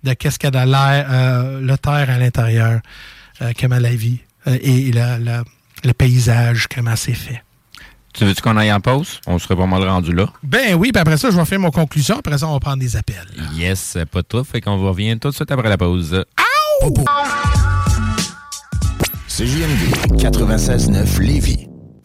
[0.03, 2.79] de qu'est-ce qu'il y a de l'air, euh, le terre à l'intérieur,
[3.41, 5.43] euh, comment la vie euh, et la, la-
[5.84, 7.43] le paysage, comment c'est fait.
[8.13, 9.19] Tu veux-tu qu'on aille en pause?
[9.25, 10.27] On serait pas mal rendu là.
[10.43, 12.17] Ben oui, puis après ça, je vais faire mon conclusion.
[12.19, 13.27] Après ça, on va prendre des appels.
[13.53, 14.43] Yes, pas de tout.
[14.43, 16.23] Fait qu'on revient tout de suite après la pause.
[19.29, 21.67] CJMD 96.9 Lévis.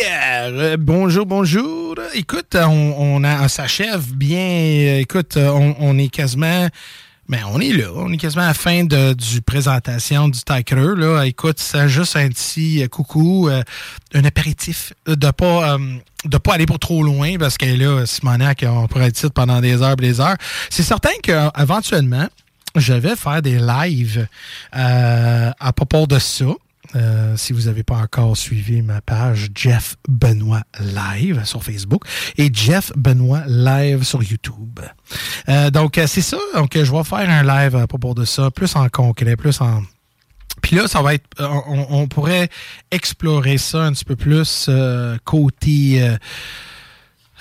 [0.00, 1.96] Euh, bonjour, bonjour.
[2.14, 4.98] Écoute, on, on, s'achève bien.
[4.98, 6.68] Écoute, on, est quasiment.
[7.28, 7.88] Mais on est là.
[7.96, 10.94] On est quasiment à la fin de, du présentation du Tiger.
[10.96, 11.24] Là.
[11.24, 13.62] Écoute, c'est juste un petit euh, coucou, euh,
[14.14, 14.94] un apéritif.
[15.06, 15.76] De pas.
[16.24, 19.82] de pas aller pour trop loin parce que là, Simonac, on pourrait être pendant des
[19.82, 20.36] heures et des heures.
[20.70, 22.28] C'est certain qu'éventuellement,
[22.76, 24.26] je vais faire des lives
[24.72, 26.46] à propos de ça.
[26.94, 32.04] Euh, si vous n'avez pas encore suivi ma page Jeff Benoît Live sur Facebook
[32.36, 34.80] et Jeff Benoît Live sur YouTube.
[35.48, 36.38] Euh, donc, euh, c'est ça.
[36.54, 39.82] Donc, je vais faire un live à propos de ça, plus en concret, plus en.
[40.60, 41.26] Puis là, ça va être.
[41.40, 42.48] On, pourrait
[42.90, 44.70] explorer ça un petit peu plus
[45.24, 46.16] côté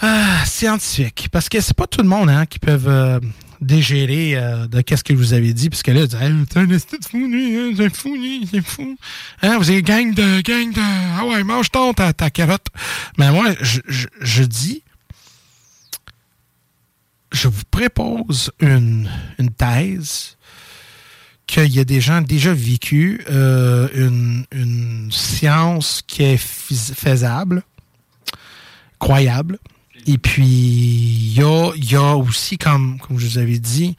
[0.02, 1.28] ah, scientifique.
[1.32, 3.22] Parce que c'est pas tout le monde hein, qui peuvent
[3.62, 5.70] dégérer euh, de qu'est-ce que vous avez dit.
[5.70, 8.66] Parce que là, vous Hey, un esti de fou, lui, hein, c'est fou, lui, c'est
[8.66, 8.98] fou.
[9.42, 10.42] Hein, vous êtes gang de.
[10.42, 10.82] gang de.
[11.20, 12.68] Ah ouais, mange ton ta, ta carotte.
[13.18, 14.84] Mais moi, je, je, je dis.
[17.32, 19.10] Je vous propose une,
[19.40, 20.36] une thèse
[21.48, 27.64] qu'il y a des gens déjà vécu euh, une, une science qui est fais- faisable,
[29.00, 29.60] croyable.
[30.08, 33.96] Et puis, il y a, y a aussi, comme, comme je vous avais dit,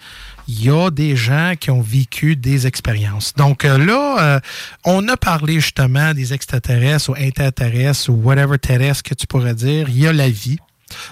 [0.49, 3.33] il y a des gens qui ont vécu des expériences.
[3.35, 4.41] Donc euh, là, euh,
[4.85, 9.89] on a parlé justement des extraterrestres ou interterrestres ou whatever terrestre que tu pourrais dire.
[9.89, 10.59] Il y a la vie.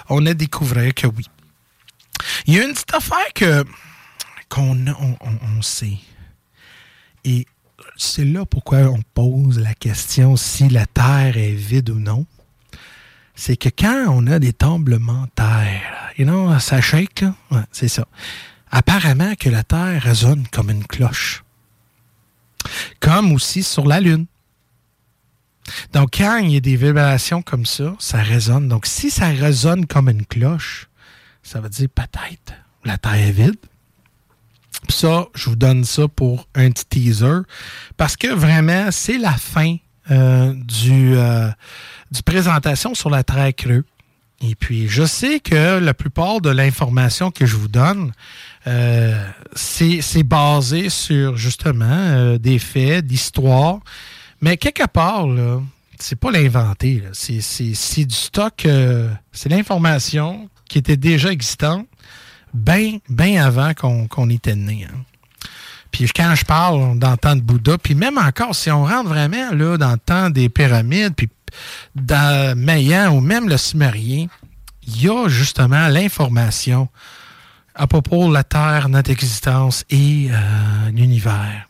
[0.09, 1.25] On a découvert que oui.
[2.45, 3.63] Il y a une petite affaire que
[4.49, 5.97] qu'on on, on- on sait.
[7.23, 7.45] Et
[7.95, 12.25] c'est là pourquoi on pose la question si la Terre est vide ou non.
[13.43, 17.25] C'est que quand on a des tremblements de terre, you know, ça shake,
[17.71, 18.05] c'est ça.
[18.69, 21.43] Apparemment que la Terre résonne comme une cloche.
[22.99, 24.27] Comme aussi sur la Lune.
[25.91, 28.67] Donc, quand il y a des vibrations comme ça, ça résonne.
[28.67, 30.87] Donc, si ça résonne comme une cloche,
[31.41, 32.53] ça veut dire peut-être
[32.85, 33.57] la Terre est vide.
[34.87, 37.39] Ça, je vous donne ça pour un petit teaser.
[37.97, 39.77] Parce que vraiment, c'est la fin
[40.11, 41.49] euh, du, euh,
[42.11, 43.85] du présentation sur la Terre creux.
[44.43, 48.11] Et puis, je sais que la plupart de l'information que je vous donne,
[48.67, 53.79] euh, c'est basé sur justement euh, des faits, d'histoire.
[54.41, 55.61] Mais quelque part, là,
[55.99, 57.03] c'est pas l'inventer.
[57.13, 61.87] C'est du stock, euh, c'est l'information qui était déjà existante
[62.53, 64.85] bien bien avant qu'on qu'on était né.
[64.89, 64.97] hein.
[65.91, 69.09] Puis quand je parle dans le temps de Bouddha, puis même encore, si on rentre
[69.09, 71.29] vraiment là, dans le temps des pyramides, puis
[71.95, 74.27] dans Mayan ou même le Sumérien,
[74.87, 76.89] il y a justement l'information
[77.75, 81.67] à propos de la Terre, notre existence et euh, l'univers.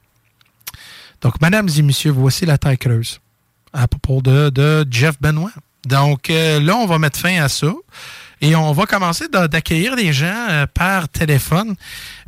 [1.22, 3.20] Donc, mesdames et messieurs, voici la Terre creuse
[3.74, 5.52] à propos de, Jeff Benoit.
[5.86, 7.72] Donc, euh, là, on va mettre fin à ça.
[8.42, 11.76] Et on va commencer d'a- d'accueillir des gens euh, par téléphone.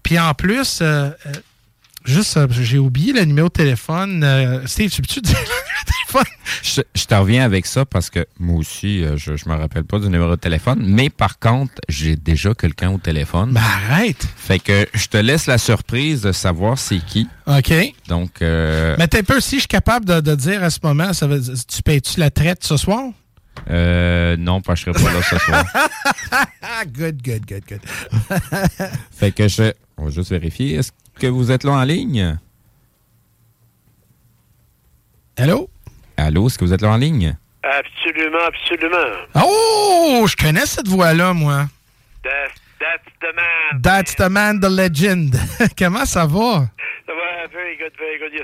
[0.04, 0.82] Puis en plus,
[2.06, 4.24] juste, j'ai oublié le numéro de téléphone.
[4.24, 6.34] Euh, Steve, tu peux-tu dire le numéro de téléphone?
[6.62, 9.84] Je, je te reviens avec ça parce que moi aussi, euh, je ne me rappelle
[9.84, 10.84] pas du numéro de téléphone.
[10.86, 13.51] Mais par contre, j'ai déjà quelqu'un au téléphone.
[13.54, 14.28] Ben, arrête!
[14.38, 17.28] Fait que je te laisse la surprise de savoir c'est qui.
[17.47, 17.74] OK.
[18.08, 20.80] Donc, euh, Mais t'es un peu, si je suis capable de, de dire à ce
[20.84, 23.04] moment, ça veut, dire- tu payes-tu la traite ce soir?
[23.70, 25.64] euh, non, que je serai pas là ce soir.
[26.88, 27.80] Good, good, good, good.
[29.16, 29.72] Fait que je.
[29.97, 30.76] On va juste vérifier.
[30.76, 32.38] Est-ce que vous êtes là en ligne?
[35.38, 35.70] Allô?
[36.18, 37.36] Allô, est-ce que vous êtes là en ligne?
[37.64, 39.28] Absolument, absolument.
[39.36, 41.68] Oh, je connais cette voix-là, moi.
[42.24, 43.82] That's, that's the man.
[43.82, 45.36] That's the man, the legend.
[45.78, 46.68] Comment ça va?
[47.07, 47.23] Ça va,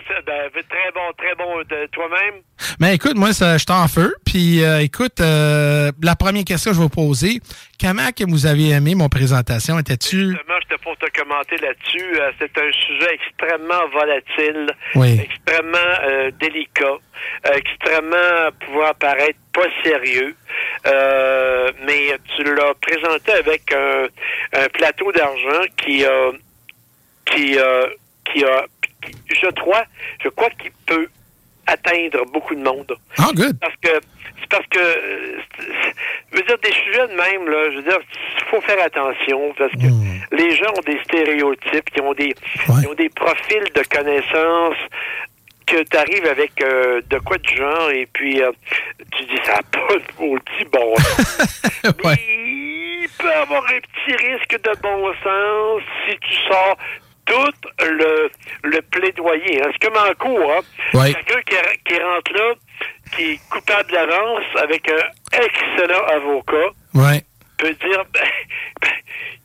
[0.07, 0.21] sir.
[0.25, 2.41] Ben, très bon, très bon de toi-même.
[2.79, 4.13] Mais écoute, moi, ça, je suis en feu.
[4.25, 7.39] Puis, euh, écoute, euh, la première question que je vais vous poser,
[7.79, 9.79] comment que vous avez aimé mon présentation?
[9.79, 10.31] Étais-tu...
[10.31, 12.19] Justement, j'étais pour te commenter là-dessus.
[12.19, 15.19] Euh, c'est un sujet extrêmement volatile, Oui.
[15.21, 16.85] extrêmement euh, délicat,
[17.47, 20.35] euh, extrêmement pouvant paraître pas sérieux.
[20.87, 24.07] Euh, mais tu l'as présenté avec un,
[24.53, 26.31] un plateau d'argent qui a,
[27.25, 27.87] qui a,
[28.31, 28.65] qui a,
[29.27, 29.83] je crois,
[30.23, 31.07] je crois qu'il peut
[31.67, 32.95] atteindre beaucoup de monde.
[33.17, 33.57] Ah, good.
[33.59, 33.89] Parce que
[34.39, 35.39] c'est parce que euh,
[36.31, 37.99] je veux dire des sujets de même là, je veux dire
[38.37, 40.19] il faut faire attention parce que Hmm.
[40.31, 42.33] les gens ont des stéréotypes, qui ont des
[42.81, 44.77] ils ont des profils de connaissances
[45.67, 48.51] que tu arrives avec euh, de quoi de genre et puis euh,
[49.15, 50.95] tu dis ça n'a pas de maudit bon.
[52.03, 52.15] Mais
[53.03, 56.77] il peut avoir un petit risque de bon sens si tu sors
[57.29, 58.29] tout le,
[58.63, 59.61] le plaidoyer.
[59.61, 59.69] Hein.
[59.71, 60.51] C'est comme en cours.
[60.51, 60.97] Hein.
[60.97, 61.13] Ouais.
[61.13, 61.55] Quelqu'un qui,
[61.85, 62.53] qui rentre là,
[63.15, 67.23] qui est coupable d'avance avec un excellent avocat, Ouais.
[67.57, 68.21] peut dire ben,
[68.81, 68.89] ben,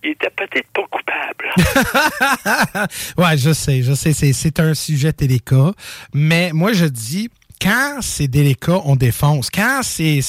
[0.02, 1.54] il était peut-être pas coupable.
[3.18, 5.72] ouais, je sais, je sais, c'est, un sujet délicat.
[6.12, 7.30] Mais moi, je dis,
[7.60, 9.50] quand c'est délicat, on défonce.
[9.50, 10.20] Quand c'est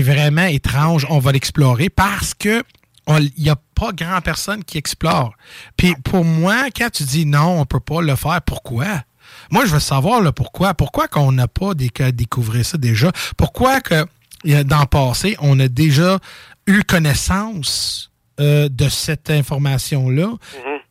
[0.00, 2.62] vraiment étrange, on va l'explorer parce que
[3.08, 5.34] il n'y a pas grand personne qui explore.
[5.76, 9.02] Puis pour moi, quand tu dis non, on peut pas le faire, pourquoi?
[9.50, 10.74] Moi, je veux savoir le pourquoi.
[10.74, 13.10] Pourquoi qu'on n'a pas découvert ça déjà?
[13.36, 14.06] Pourquoi que
[14.44, 16.18] dans le passé, on a déjà
[16.66, 20.32] eu connaissance euh, de cette information-là?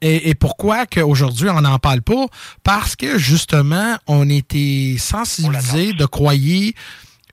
[0.01, 2.26] Et, et pourquoi qu'aujourd'hui, on n'en parle pas?
[2.64, 6.76] Parce que, justement, on était sensibilisés de croyer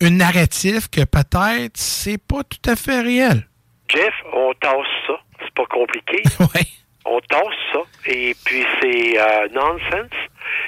[0.01, 3.50] une narrative que peut-être c'est pas tout à fait réel.
[3.91, 5.15] Jeff, on tasse ça.
[5.41, 6.23] C'est pas compliqué.
[7.07, 7.79] On tasse ça.
[8.07, 10.13] Et puis c'est euh, nonsense.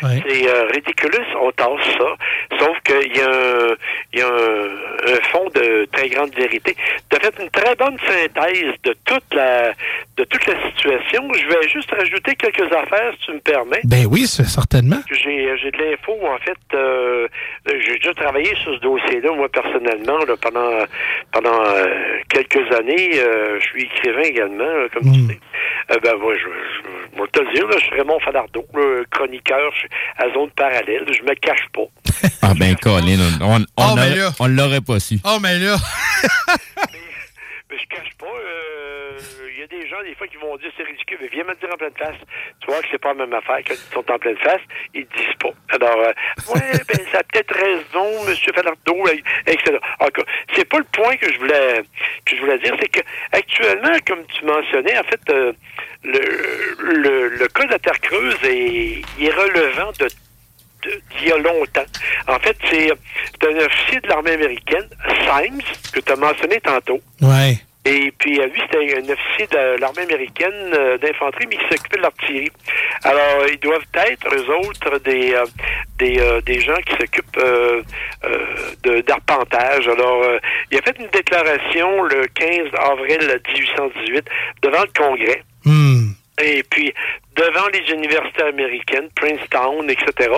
[0.01, 2.17] C'est euh, ridiculous, on tasse ça.
[2.59, 3.75] Sauf qu'il y a, un,
[4.13, 6.75] il y a un, un fond de très grande vérité.
[7.11, 9.73] Tu as fait une très bonne synthèse de toute la
[10.17, 11.29] de toute la situation.
[11.33, 13.81] Je vais juste rajouter quelques affaires, si tu me permets.
[13.85, 15.01] Ben oui, certainement.
[15.11, 16.59] J'ai j'ai de l'info, en fait.
[16.75, 17.27] euh,
[17.67, 20.85] j'ai déjà travaillé sur ce dossier-là, moi, personnellement, là, pendant
[21.33, 21.87] pendant euh,
[22.29, 23.11] quelques années.
[23.19, 25.41] Euh, je suis écrivain également, là, comme tu sais.
[25.91, 28.65] Euh, ben, moi, je, je, je vais te le dire, là, je suis Raymond Falardeau,
[28.75, 29.71] là, chroniqueur
[30.19, 31.05] à zone parallèle.
[31.09, 31.83] Je me cache pas.
[32.43, 34.31] Ah ben, Colin, on, on, Oh, là.
[34.41, 35.19] on l'aurait pas su.
[35.25, 35.77] Oh, mais là.
[37.73, 39.19] Mais je cache pas, euh,
[39.51, 41.51] il y a des gens, des fois, qui vont dire c'est ridicule, mais viens me
[41.51, 42.17] le dire en pleine face.
[42.61, 44.61] Tu vois que c'est pas la même affaire quand ils sont en pleine face,
[44.93, 45.53] ils disent pas.
[45.71, 46.13] Alors, euh,
[46.55, 49.07] ouais, ben, ça a peut-être raison, monsieur Falardeau,
[49.47, 49.79] etc.
[50.01, 51.83] En tout cas, c'est pas le point que je voulais,
[52.27, 53.01] que je voulais dire, c'est que,
[53.33, 55.53] actuellement, comme tu mentionnais, en fait, euh,
[56.05, 56.21] le,
[56.93, 60.09] le, le cas de la Terre Creuse est, il est relevant de-
[60.83, 61.85] d'il y a longtemps.
[62.29, 64.89] En fait, c'est un officier de l'armée américaine,
[65.27, 65.63] Symes,
[65.93, 67.01] que tu as mentionné tantôt.
[67.21, 67.59] Ouais.
[67.85, 71.97] Et puis, euh, lui, c'était un officier de l'armée américaine euh, d'infanterie, mais qui s'occupait
[71.97, 72.53] de l'artillerie.
[73.03, 75.45] Alors, ils doivent être, eux autres, des, euh,
[75.99, 77.41] des, euh, des gens qui s'occupent
[79.07, 79.89] d'arpentage.
[79.89, 80.25] Alors,
[80.71, 84.25] il a fait une déclaration le 15 avril 1818
[84.63, 85.43] devant le Congrès.
[85.65, 86.13] Hmm.
[86.41, 86.95] Et puis,
[87.37, 90.31] devant les universités américaines, Princeton, etc.,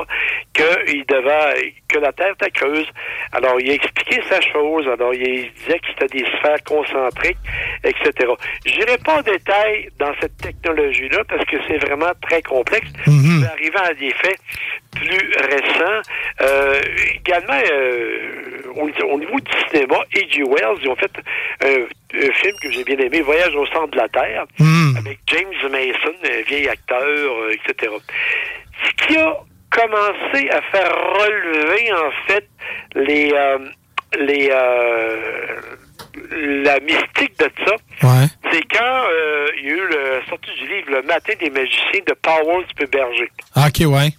[0.52, 2.86] que il devait, que la Terre était creuse.
[3.32, 4.86] Alors, il a expliqué sa chose.
[4.88, 7.38] Alors, il disait que c'était des sphères concentriques,
[7.82, 8.32] etc.
[8.64, 12.88] Je n'irai pas en détail dans cette technologie-là parce que c'est vraiment très complexe.
[13.06, 14.38] Je vais arriver à des faits
[14.94, 16.02] plus récents.
[16.40, 16.80] Euh,
[17.16, 20.42] également, euh, au, au niveau du cinéma, A.G.
[20.44, 21.10] Wells, ils ont fait
[21.62, 21.82] un,
[22.16, 24.44] un film que j'ai bien aimé, Voyage au centre de la Terre,
[24.96, 27.92] avec James Mason, un vieil acteur, euh, etc.
[28.84, 29.36] Ce qui a
[29.70, 32.48] commencé à faire relever, en fait,
[32.94, 33.32] les...
[33.32, 33.58] euh,
[34.18, 35.60] les euh,
[36.64, 37.74] la mystique de ça,
[38.04, 38.26] Ouais.
[38.52, 42.00] c'est quand euh, il y a eu le sortie du livre Le matin des magiciens
[42.06, 43.28] de Powell Berger.
[43.56, 44.10] Ah, OK, ouais.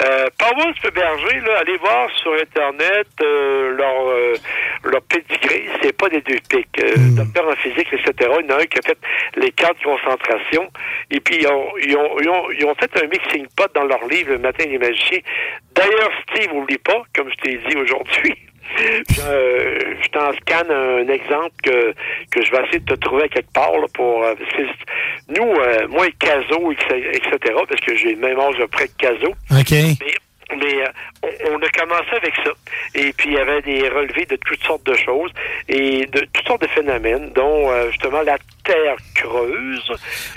[0.00, 4.34] Euh, Powell Berger, là, allez voir sur Internet euh, leur, euh,
[4.84, 6.68] leur pedigree, c'est pas des deux pics.
[6.80, 8.30] Euh, Docteur en physique, etc.
[8.40, 8.98] Il y en a un qui a fait
[9.36, 10.70] les cadres de concentration.
[11.10, 13.84] Et puis, ils ont, ils ont, ils ont, ils ont fait un mixing pot dans
[13.84, 15.20] leur livre, Le matin des magiciens.
[15.74, 18.36] D'ailleurs, Steve, oublie pas, comme je t'ai dit aujourd'hui,
[18.80, 21.94] euh, je t'en scanne un exemple que,
[22.30, 24.62] que je vais essayer de te trouver quelque part là, pour euh, parce que
[25.28, 29.28] nous, euh, moi et Caso, etc., parce que j'ai le même âge près de Caso.
[29.50, 29.70] OK.
[29.70, 29.96] Mais,
[30.56, 32.50] mais, euh, on, a commencé avec ça.
[32.94, 35.30] Et puis, il y avait des relevés de toutes sortes de choses
[35.68, 39.92] et de toutes sortes de phénomènes, dont euh, justement la Terre creuse.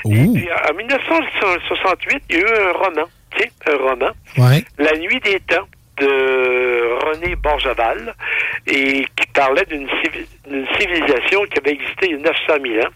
[0.05, 4.63] Et puis, en 1968, il y a eu un roman, tu sais, un roman, Ouais.
[4.77, 5.67] La nuit des temps
[5.97, 8.13] de René Borgeval
[8.67, 12.85] et qui parlait d'une civi- d'une civilisation qui avait existé il y a 900 000
[12.85, 12.89] ans.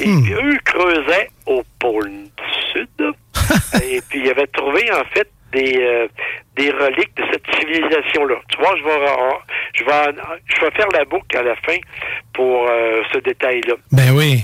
[0.00, 2.10] Et puis eux creusaient au pôle
[2.72, 2.88] sud
[3.82, 6.08] et puis ils avaient trouvé en fait des, euh,
[6.56, 8.36] des reliques de cette civilisation-là.
[8.48, 9.06] Tu vois, je vais,
[9.74, 11.76] je, vais, je vais faire la boucle à la fin
[12.32, 13.74] pour euh, ce détail-là.
[13.92, 14.42] Ben oui.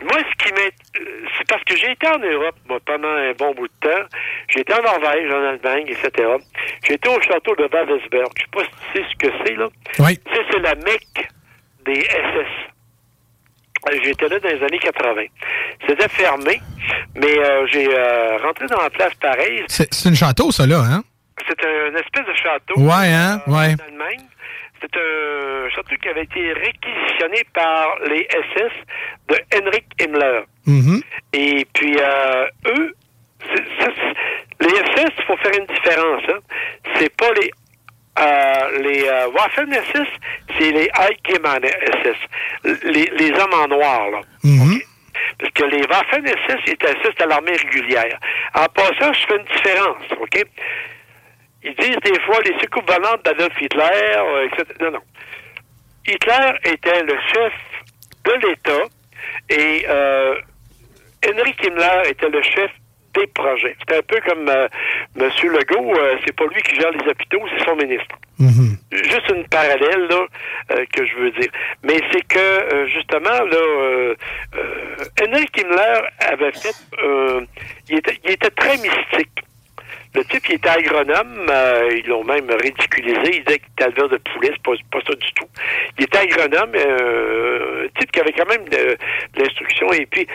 [0.00, 0.72] Moi, ce qui m'est...
[1.00, 4.04] euh, C'est parce que j'ai été en Europe, moi, pendant un bon bout de temps.
[4.48, 6.28] J'ai été en Norvège, en Allemagne, etc.
[6.84, 8.28] J'ai été au château de Wavelsberg.
[8.36, 9.66] Je sais pas si tu sais ce que c'est, là.
[9.98, 10.18] Oui.
[10.18, 11.28] Tu sais, c'est la Mecque
[11.84, 12.46] des SS.
[13.90, 15.22] Euh, J'étais là dans les années 80.
[15.86, 16.60] C'était fermé,
[17.14, 19.64] mais euh, j'ai euh, rentré dans la place pareille.
[19.68, 21.02] C'est c'est une château, ça, là, hein?
[21.46, 22.80] C'est un espèce de château.
[22.80, 23.40] Ouais, hein?
[23.46, 23.74] Ouais.
[23.80, 24.26] En Allemagne.
[24.80, 28.72] C'est un château qui avait été réquisitionné par les SS
[29.28, 30.42] de Henrik Himmler.
[30.66, 31.02] Mhm.
[31.32, 32.94] Et puis, euh, eux,
[34.60, 36.22] les SS, il faut faire une différence.
[36.28, 36.38] Hein.
[36.96, 37.50] C'est pas les.
[38.20, 40.08] Euh, les euh, Waffen SS,
[40.58, 41.70] c'est les Allgemeine
[42.02, 42.16] SS,
[42.82, 44.10] les, les hommes en noir.
[44.10, 44.20] Là.
[44.42, 44.80] Mhm.
[45.38, 48.18] Parce que les Waffen SS étaient SS à l'armée régulière.
[48.54, 50.44] En passant, je fais une différence, OK?
[51.62, 54.64] Ils disent des fois les secoupes volantes d'Adolf Hitler, euh, etc.
[54.80, 55.00] Non, non.
[56.06, 57.52] Hitler était le chef
[58.24, 58.84] de l'État
[59.50, 60.34] et euh,
[61.26, 62.70] Henrik Himmler était le chef
[63.14, 63.76] des projets.
[63.88, 64.68] C'est un peu comme euh,
[65.18, 65.30] M.
[65.50, 68.14] Legault, euh, c'est pas lui qui gère les hôpitaux, c'est son ministre.
[68.92, 70.26] Juste une parallèle là,
[70.72, 71.50] euh, que je veux dire.
[71.82, 74.14] Mais c'est que euh, justement là, euh,
[74.56, 76.76] euh, Henrik Himmler avait fait,
[77.88, 79.42] il, était, il était très mystique.
[80.18, 84.08] Le type, il était agronome, euh, ils l'ont même ridiculisé, il disait qu'il était éleveur
[84.08, 85.46] de poulet, c'est pas, pas ça du tout.
[85.96, 88.96] Il était agronome, euh, un type qui avait quand même de,
[89.34, 90.26] de l'instruction, et puis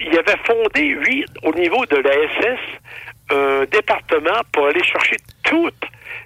[0.00, 2.60] il avait fondé, lui, au niveau de la SS,
[3.30, 5.84] un département pour aller chercher toute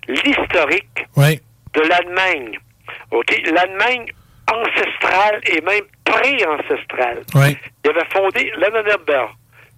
[0.09, 1.39] l'historique Oui.
[1.75, 2.59] de l'Allemagne.
[3.11, 3.43] OK?
[3.53, 4.07] L'Allemagne
[4.51, 7.25] ancestrale et même pré-ancestrale.
[7.35, 7.59] Oui.
[7.85, 9.33] Il avait fondé l'Annenberg.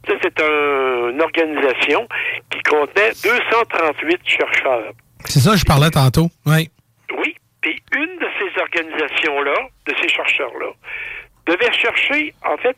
[0.07, 2.09] Ça, c'est un- une organisation
[2.51, 4.93] qui contenait 238 chercheurs.
[5.25, 6.29] C'est ça, je parlais tantôt.
[6.47, 6.71] Oui.
[7.19, 9.55] Oui, puis une de ces organisations-là,
[9.87, 10.71] de ces chercheurs-là,
[11.47, 12.77] devait chercher, en fait,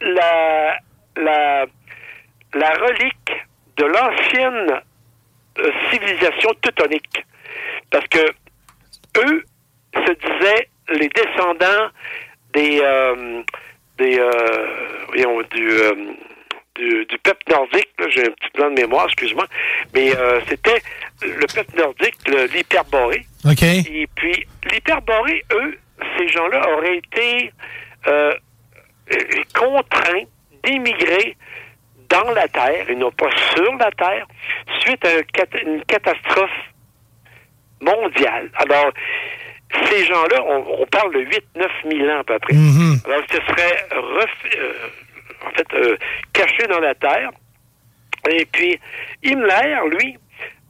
[0.00, 0.76] la,
[1.16, 1.66] la,
[2.54, 3.32] la relique
[3.76, 4.80] de l'ancienne
[5.58, 7.24] euh, civilisation teutonique.
[7.90, 8.20] Parce que
[9.18, 9.44] eux
[9.94, 11.88] se disaient les descendants
[12.54, 13.42] des, euh,
[13.98, 15.94] des euh, voyons, du, euh,
[16.76, 17.88] du, du peuple nordique.
[17.98, 19.46] là, J'ai un petit plan de mémoire, excuse-moi.
[19.94, 20.80] Mais euh, c'était
[21.22, 22.16] le peuple nordique,
[22.54, 23.26] l'hyperborée.
[23.44, 23.62] OK.
[23.62, 25.78] Et puis, l'hyperborée, eux,
[26.18, 27.52] ces gens-là auraient été
[28.06, 28.32] euh,
[29.54, 30.24] contraints
[30.64, 31.36] d'émigrer
[32.08, 34.26] dans la Terre, et non pas sur la Terre,
[34.80, 36.50] suite à une catastrophe
[37.80, 38.50] mondiale.
[38.54, 38.92] Alors,
[39.88, 42.54] ces gens-là, on, on parle de 8-9 000 ans à peu près.
[42.54, 42.96] Mhm.
[43.06, 44.72] Alors, ce serait ref- euh,
[45.46, 45.96] en fait euh,
[46.32, 47.30] caché dans la Terre.
[48.30, 48.78] Et puis,
[49.24, 50.16] Himmler, lui,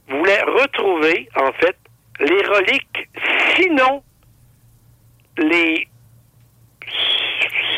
[0.07, 1.75] voulait retrouver, en fait,
[2.19, 3.09] les reliques,
[3.55, 4.03] sinon
[5.37, 5.87] les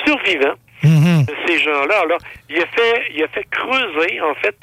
[0.06, 1.26] survivants Mhm.
[1.26, 2.00] de ces gens-là.
[2.02, 2.20] Alors,
[2.50, 4.56] il a fait, il a fait creuser, en fait,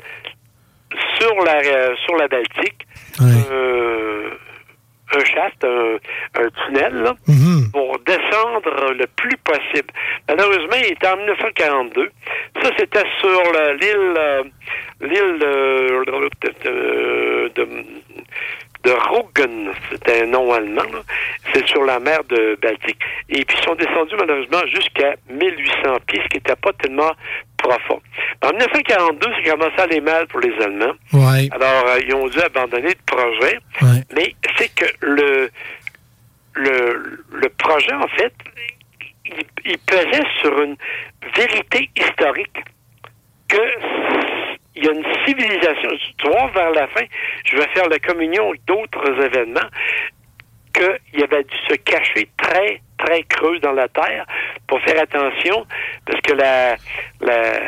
[1.18, 2.86] sur la, euh, sur la Baltique,
[3.20, 4.30] euh,
[5.14, 5.96] un chaste, un,
[6.34, 7.14] un tunnel, là,
[7.72, 9.88] pour descendre le plus possible.
[10.28, 12.10] Malheureusement, il était en 1942.
[12.62, 13.42] Ça, c'était sur
[13.80, 14.42] l'île, euh,
[15.00, 16.04] l'île de,
[16.64, 17.68] de, de,
[18.84, 20.82] de Roggen, c'était un nom allemand,
[21.52, 22.98] c'est sur la mer de Baltique.
[23.28, 27.12] Et puis ils sont descendus malheureusement jusqu'à 1800 pieds, ce qui n'était pas tellement
[27.58, 28.00] profond.
[28.42, 30.94] En 1942, ça commençait à aller mal pour les Allemands.
[31.12, 31.48] Ouais.
[31.52, 33.58] Alors, euh, ils ont dû abandonner le projet.
[34.14, 35.50] Mais c'est que le,
[36.54, 38.32] le, le projet, en fait,
[39.26, 40.76] il, il pesait sur une
[41.36, 42.60] vérité historique que
[44.82, 45.90] il y a une civilisation.
[46.18, 47.04] Tu vois, vers la fin,
[47.44, 49.68] je vais faire la communion d'autres événements,
[50.74, 54.26] qu'il avait dû se cacher très, très creux dans la terre
[54.66, 55.66] pour faire attention,
[56.04, 56.76] parce que la,
[57.20, 57.60] la,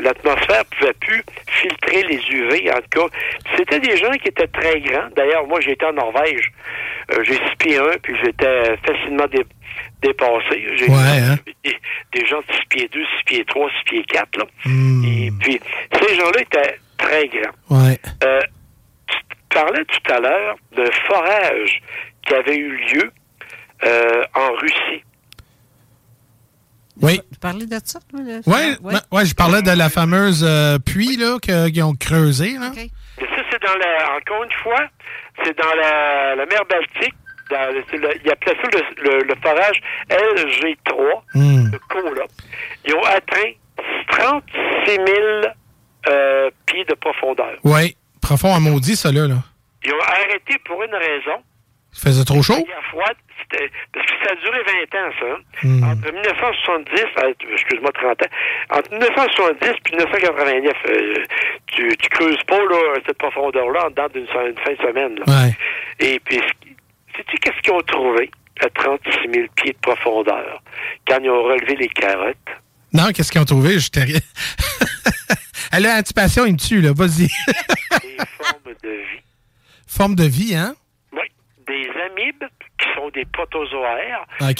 [0.00, 3.16] l'atmosphère pouvait plus filtrer les UV, en tout cas.
[3.56, 5.08] C'était des gens qui étaient très grands.
[5.16, 6.52] D'ailleurs, moi, j'étais en Norvège.
[7.12, 9.44] Euh, j'ai 6 pieds 1, puis j'étais facilement dé-
[10.02, 10.66] dépassé.
[10.76, 11.36] J'ai Ouais, hein?
[11.64, 11.76] des,
[12.12, 14.44] des gens de 6 pieds 2, 6 pieds 3, 6 pieds 4, là.
[15.06, 15.60] Et puis,
[16.00, 17.78] ces gens-là étaient très grands.
[17.86, 17.98] Ouais.
[18.24, 18.40] Euh,
[19.08, 19.16] tu
[19.50, 21.82] parlais tout à l'heure d'un forage
[22.26, 23.12] qui avait eu lieu
[23.84, 25.02] euh, en Russie.
[27.02, 27.20] Oui.
[27.32, 27.98] Tu parlais de ça?
[28.08, 31.94] toi, le- Ouais, ben, ouais, je parlais de la fameuse euh, puits là, qu'ils ont
[31.94, 32.52] creusé.
[32.58, 32.70] Là.
[32.74, 34.16] Mais ça, c'est dans la.
[34.16, 34.86] Encore une fois,
[35.44, 37.14] c'est dans la, la mer Baltique.
[37.50, 41.70] Dans le- c'est le- il appelait ça le, le- le forage LG3 Hmm.
[41.70, 42.24] de Kola.
[42.86, 43.50] Ils ont atteint
[44.10, 44.42] 36
[44.86, 45.08] 000
[46.08, 47.56] euh, pieds de profondeur.
[47.64, 49.22] Oui, profond à maudit, ça là.
[49.84, 51.42] Ils ont arrêté pour une raison.
[51.94, 52.64] Il faisait trop chaud?
[52.68, 53.16] La froide,
[53.92, 54.62] parce que ça a duré
[54.92, 55.66] 20 ans, ça.
[55.66, 55.84] Hmm.
[55.84, 61.14] Entre 1970, euh, excuse-moi, 30 ans, entre 1970 puis 1989, euh,
[61.66, 65.18] tu, tu creuses pas là, cette profondeur-là en dedans d'une une fin de semaine.
[65.18, 65.24] Là.
[65.26, 65.56] Ouais.
[65.98, 66.40] Et puis,
[67.16, 68.30] sais-tu qu'est-ce qu'ils ont trouvé
[68.62, 70.62] à 36 000 pieds de profondeur
[71.08, 72.36] quand ils ont relevé les carottes?
[72.92, 73.78] Non, qu'est-ce qu'ils ont trouvé?
[73.78, 74.20] Je t'ai rien.
[75.72, 76.92] Elle a antipation, il me tue, là.
[76.92, 77.28] Vas-y.
[77.28, 79.22] Des formes de vie.
[79.86, 80.74] Forme de vie, hein?
[81.70, 82.44] Des amibes
[82.78, 84.24] qui sont des protozoaires.
[84.42, 84.52] Euh,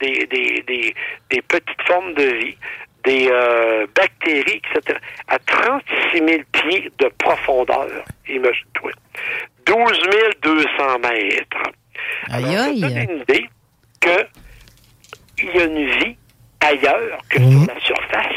[0.00, 0.94] des, des, des,
[1.30, 2.56] des petites formes de vie,
[3.04, 4.98] des euh, bactéries, etc.
[5.28, 7.88] À 36 000 pieds de profondeur,
[8.28, 8.90] imagine-toi.
[9.64, 10.02] 12
[10.42, 11.72] 200 mètres.
[12.28, 12.80] Aïe, Alors, ça aïe.
[12.80, 13.48] donne une idée
[14.00, 14.26] que
[15.38, 16.16] il y a une vie
[16.60, 17.64] ailleurs que Mhm.
[17.64, 18.36] sur la surface.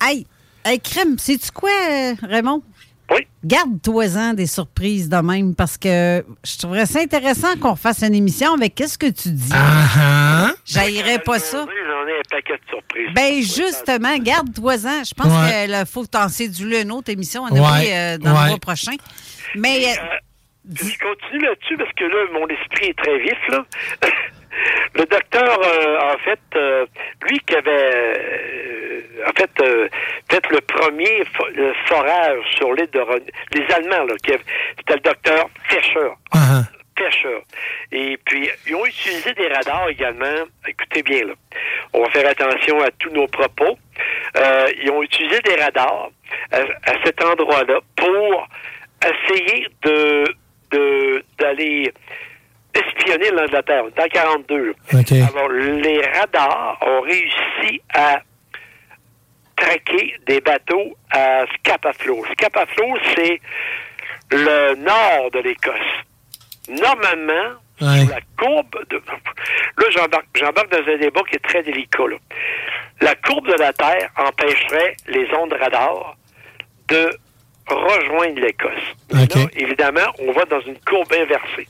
[0.00, 0.26] Hey,
[0.64, 2.62] hey, crème, sais-tu quoi, euh, Raymond?
[3.10, 3.26] Oui.
[3.44, 8.54] Garde-toi-en des surprises de même parce que je trouverais ça intéressant qu'on fasse une émission
[8.54, 9.52] avec qu'est-ce que tu dis.
[9.54, 11.58] Ah, J'haïrais pas ça.
[11.64, 13.10] J'en ai un paquet de surprises.
[13.14, 15.04] Ben justement, garde-toi-en.
[15.04, 15.66] Je pense Ouais.
[15.68, 18.96] qu'il faut t'en séduler une autre émission on Ouais, euh, dans le mois prochain.
[19.54, 23.64] Mais euh, Puis je continue là-dessus parce que là, mon esprit est très vif, là.
[24.94, 26.86] Le docteur, euh, en fait, euh,
[27.28, 29.88] lui qui avait, euh, en fait, euh,
[30.30, 31.22] fait le premier
[31.54, 33.20] le forage sur l'île de Ron-
[33.52, 36.08] les Allemands, là, c'était le docteur Fischer.
[36.98, 37.38] Fischer.
[37.92, 40.44] Et puis, ils ont utilisé des radars également.
[40.66, 41.34] Écoutez bien, là.
[41.92, 43.78] On va faire attention à tous nos propos.
[44.38, 46.08] Euh, ils ont utilisé des radars
[46.52, 48.48] à, à cet endroit-là pour
[49.04, 50.24] essayer de
[50.72, 51.92] de- d'aller
[52.76, 53.82] espionner l'Angleterre.
[53.84, 54.66] On est en 42.
[54.66, 54.72] là.
[55.00, 55.12] OK.
[55.12, 58.20] Alors, les radars ont réussi à
[59.56, 62.24] traquer des bateaux à Scapaflo.
[62.32, 62.84] Scapaflo,
[63.14, 63.40] c'est
[64.30, 65.74] le nord de l'Écosse.
[66.68, 68.00] Normalement, Ouais.
[68.06, 68.96] sur la courbe de...
[69.78, 72.06] Là, j'embarque, j'embarque dans un débat qui est très délicat.
[72.08, 72.16] là.
[73.02, 76.16] La courbe de la Terre empêcherait les ondes radar
[76.88, 77.10] de
[77.68, 78.72] rejoindre l'Écosse.
[79.10, 79.20] Là,
[79.56, 81.68] évidemment, on va dans une courbe inversée.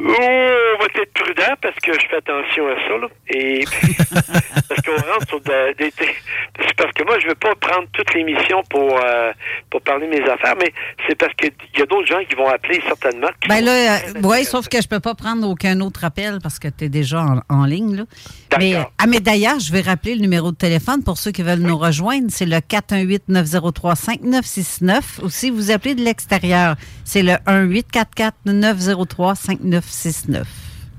[0.00, 2.96] Oh, on va être prudent parce que je fais attention à ça.
[2.98, 3.08] Là.
[3.30, 3.64] Et
[4.68, 5.92] parce qu'on rentre sur de- des.
[5.98, 9.32] c'est parce que moi, je veux pas prendre toute l'émission pour, euh,
[9.70, 10.72] pour parler de mes affaires, mais
[11.06, 13.28] c'est parce qu'il y a d'autres gens qui vont appeler certainement.
[13.48, 16.68] ben là, euh, ouais, sauf que je peux pas prendre aucun autre appel parce que
[16.68, 17.96] tu es déjà en, en ligne.
[17.96, 18.04] Là.
[18.58, 21.58] Mais, ah, mais d'ailleurs, je vais rappeler le numéro de téléphone pour ceux qui veulent
[21.60, 22.28] nous rejoindre.
[22.30, 25.20] C'est le 418-903-5969.
[25.22, 30.44] Ou si vous appelez de l'extérieur, c'est le 1-844-903-5969.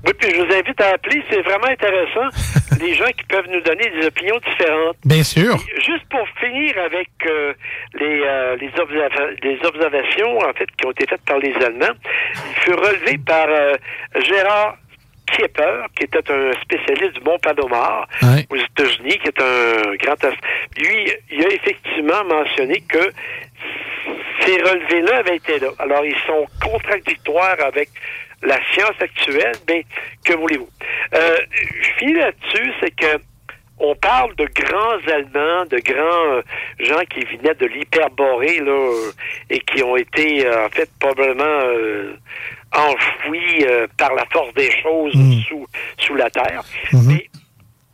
[0.06, 1.22] Oui, puis je vous invite à appeler.
[1.30, 2.28] C'est vraiment intéressant.
[2.78, 4.96] des gens qui peuvent nous donner des opinions différentes.
[5.04, 5.58] Bien sûr.
[5.84, 7.52] Juste pour finir avec euh,
[7.98, 11.92] les, euh, les, observa- les observations en fait qui ont été faites par les Allemands,
[12.34, 13.74] il fut relevé par euh,
[14.26, 14.78] Gérard
[15.36, 18.46] Kiepper, qui était un spécialiste du Mont Palomar Ouais.
[18.50, 20.16] aux États-Unis, qui est un grand...
[20.78, 23.12] Lui, il a effectivement mentionné que
[24.40, 25.68] ces relevés-là avaient été là.
[25.78, 27.88] Alors, ils sont contradictoires avec
[28.42, 29.84] la science actuelle, mais
[30.24, 30.68] que voulez-vous?
[31.14, 31.36] Euh,
[31.82, 33.22] je finis là-dessus, c'est que
[33.82, 36.42] on parle de grands Allemands, de grands euh,
[36.80, 38.92] gens qui venaient de l'hyperborée, là,
[39.48, 41.60] et qui ont été, euh, en fait, probablement
[42.74, 45.12] enfouis euh, par la force des choses
[45.48, 45.66] sous,
[45.98, 46.62] sous la terre.
[47.06, 47.26] Mais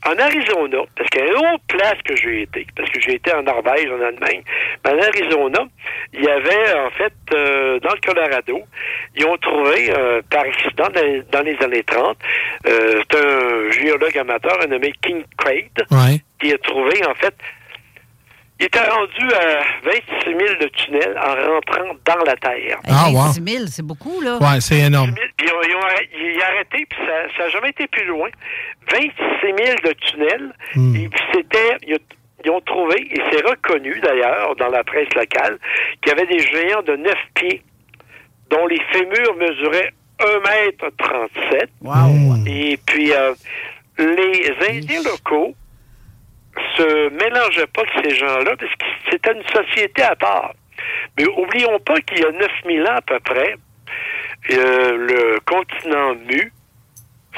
[0.06, 3.14] en Arizona, parce qu'il y a une autre place que j'ai été, parce que j'ai
[3.14, 4.42] été en Norvège, en Allemagne,
[4.84, 5.64] mais en Arizona,
[6.12, 8.60] il y avait, en fait, euh, dans le Colorado,
[9.16, 12.16] ils ont trouvé, euh, par accident, dans les, dans les années 30,
[12.68, 16.20] euh, c'est un géologue amateur nommé King Craig, Ouais.
[16.40, 17.34] qui a trouvé, en fait,
[18.58, 22.78] il était rendu à 26 000 de tunnels en rentrant dans la Terre.
[22.88, 23.26] Ah, wow.
[23.34, 24.38] 26 000, c'est beaucoup, là.
[24.38, 25.12] Ouais, c'est énorme.
[25.36, 26.98] Puis ils ont, ils ont arrêté, il a arrêté, puis
[27.36, 28.28] ça n'a jamais été plus loin.
[28.92, 29.10] 26
[29.42, 29.54] 000
[29.84, 30.52] de tunnels.
[30.74, 30.96] Hmm.
[30.96, 31.76] Et puis c'était.
[31.86, 31.98] Ils, ont-
[32.44, 35.58] ils ont trouvé, et c'est reconnu d'ailleurs dans la presse locale,
[36.00, 37.62] qu'il y avait des géants de 9 pieds
[38.50, 41.68] dont les fémurs mesuraient 1 mètre 37.
[42.46, 43.34] Et puis euh,
[43.98, 45.54] les Indiens locaux
[46.76, 50.52] se mélangeaient pas ces gens-là parce que c'était une société à part.
[51.18, 53.56] Mais oublions pas qu'il y a 9000 ans à peu près,
[54.50, 56.52] euh, le continent mu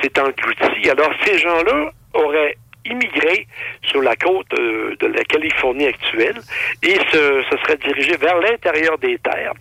[0.00, 0.90] s'est englouti.
[0.90, 3.46] Alors, ces gens-là auraient immigré
[3.82, 6.40] sur la côte euh, de la Californie actuelle
[6.82, 9.52] et se seraient dirigés vers l'intérieur des terres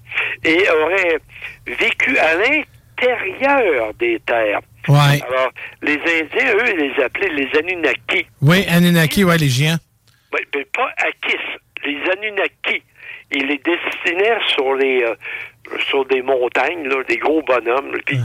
[0.43, 1.19] et auraient
[1.65, 4.61] vécu à l'intérieur des terres.
[4.87, 5.21] Ouais.
[5.21, 5.51] Alors,
[5.81, 8.25] les Indiens, eux, ils les appelaient les Anunnaki.
[8.41, 9.77] Oui, Anunnaki, ouais, les géants.
[10.33, 11.37] Oui, mais pas Akis,
[11.85, 12.83] les Anunnaki.
[13.31, 15.15] Ils les dessinèrent sur les euh,
[15.89, 17.91] sur des montagnes, là, des gros bonhommes.
[17.91, 17.99] là.
[18.05, 18.19] Puis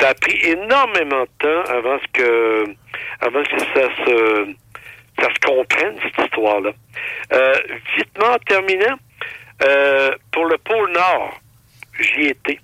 [0.00, 2.64] ça a pris énormément de temps avant ce que
[3.20, 4.54] avant que ça se
[5.20, 6.70] ça se comprenne, cette histoire-là.
[7.32, 7.54] Euh,
[7.96, 8.96] vitement en terminant,
[9.62, 11.40] euh, pour le pôle Nord,
[12.00, 12.60] j'y étais.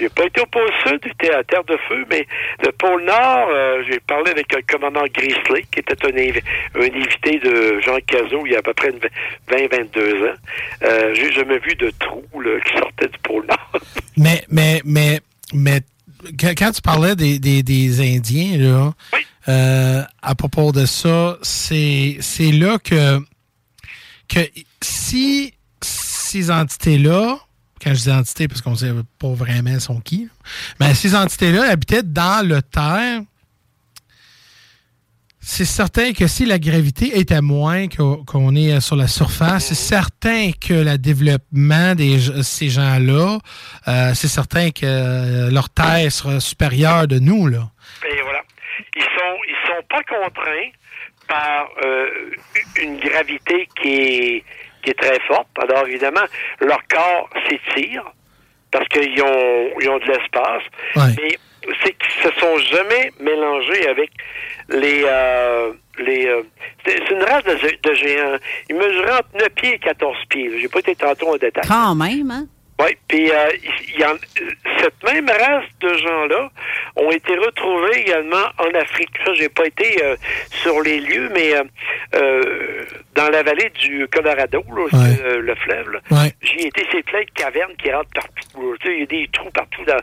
[0.00, 2.26] J'ai pas été au pôle Sud, j'étais à Terre de Feu, mais
[2.64, 6.42] le pôle Nord, euh, j'ai parlé avec le commandant Grizzly, qui était un, invi-
[6.74, 8.90] un invité de Jean Cazot il y a à peu près
[9.50, 10.34] 20-22 ans.
[10.84, 13.80] Euh, j'ai jamais vu de trou là, qui sortait du pôle Nord.
[14.16, 15.20] Mais, mais, mais,
[15.54, 15.80] mais,
[16.38, 18.92] quand quand tu parlais des, des, des Indiens, là,
[19.48, 23.18] euh, à propos de ça, c'est, c'est là que,
[24.28, 24.40] que
[24.82, 27.38] si ces entités-là,
[27.82, 30.28] quand je dis entités, parce qu'on ne sait pas vraiment sont qui,
[30.78, 33.22] mais ces entités-là habitaient dans le terre,
[35.42, 39.74] c'est certain que si la gravité était moins qu'o- qu'on est sur la surface, c'est
[39.74, 43.38] certain que le développement de ces gens-là,
[43.88, 47.46] euh, c'est certain que euh, leur terre sera supérieure de nous.
[47.46, 47.70] Là.
[48.06, 48.42] Et voilà.
[48.96, 50.70] Ils sont ils sont pas contraints
[51.26, 52.06] par euh,
[52.82, 54.44] une gravité qui est
[54.82, 55.48] qui est très forte.
[55.60, 56.24] Alors évidemment,
[56.60, 58.04] leur corps s'étire
[58.70, 60.62] parce qu'ils ont ils ont de l'espace.
[61.20, 61.38] Mais
[61.84, 64.10] c'est qu'ils se sont jamais mélangés avec
[64.68, 66.42] les euh, les euh,
[66.84, 68.36] c'est c'est une race de, de géants.
[68.68, 70.60] Ils mesuraient entre 9 pieds et 14 pieds.
[70.60, 71.64] J'ai pas été tantôt en détail.
[71.66, 72.46] Quand même, hein?
[72.82, 73.50] Oui, puis euh,
[73.94, 74.16] il y en-
[74.80, 76.50] cette même race de gens-là
[76.96, 79.10] ont été retrouvés également en Afrique.
[79.24, 80.16] Ça, j'ai pas été euh,
[80.62, 81.62] sur les lieux, mais euh,
[82.14, 82.84] euh,
[83.14, 84.84] dans la vallée du Colorado, là,
[85.24, 86.32] euh, le fleuve, là, Ouais.
[86.42, 88.76] j'y ai été, c'est plein de cavernes qui rentrent partout.
[88.86, 89.84] il y a des trous partout.
[89.84, 89.98] Dans,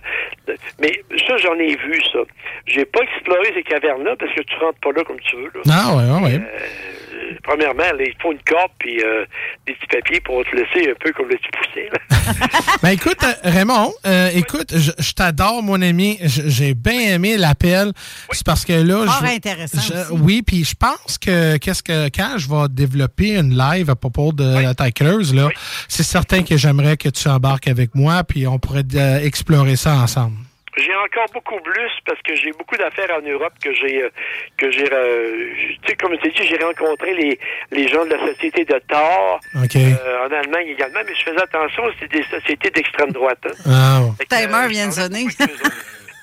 [0.80, 2.20] mais ça, j'en ai vu, ça.
[2.68, 5.52] J'ai pas exploré ces cavernes-là parce que tu rentres pas là comme tu veux.
[5.56, 5.62] Là.
[5.72, 6.36] Ah, ouais, ouais, ouais.
[6.44, 9.26] Euh, premièrement, là, il faut une corde puis euh,
[9.66, 11.90] des petits papiers pour te laisser un peu comme le petit poussé.
[12.84, 16.18] Ben écoute, euh, Raymond, euh, écoute, je, je t'adore, mon ami.
[16.23, 17.91] J'ai bien aimé l'appel.
[18.31, 20.22] C'est parce que là, Fort je, intéressant je- aussi.
[20.22, 24.31] oui, puis je pense que qu'est-ce que quand je vais développer une live à propos
[24.31, 25.49] de la taille creuse, là,
[25.88, 29.95] c'est certain que j'aimerais que tu embarques avec moi, puis on pourrait euh, explorer ça
[29.95, 30.35] ensemble.
[30.78, 34.10] J'ai encore beaucoup plus parce que j'ai beaucoup d'affaires en Europe que j'ai euh,
[34.58, 35.49] que j'ai euh,
[35.84, 37.40] tu sais comme je t'ai dit j'ai rencontré les
[37.72, 39.76] les gens de la société de Thor OK.
[39.76, 43.40] euh, en Allemagne également mais je faisais attention c'était des sociétés d'extrême droite.
[43.66, 44.12] hein.
[44.20, 45.26] Ah, Timer euh, vient de sonner.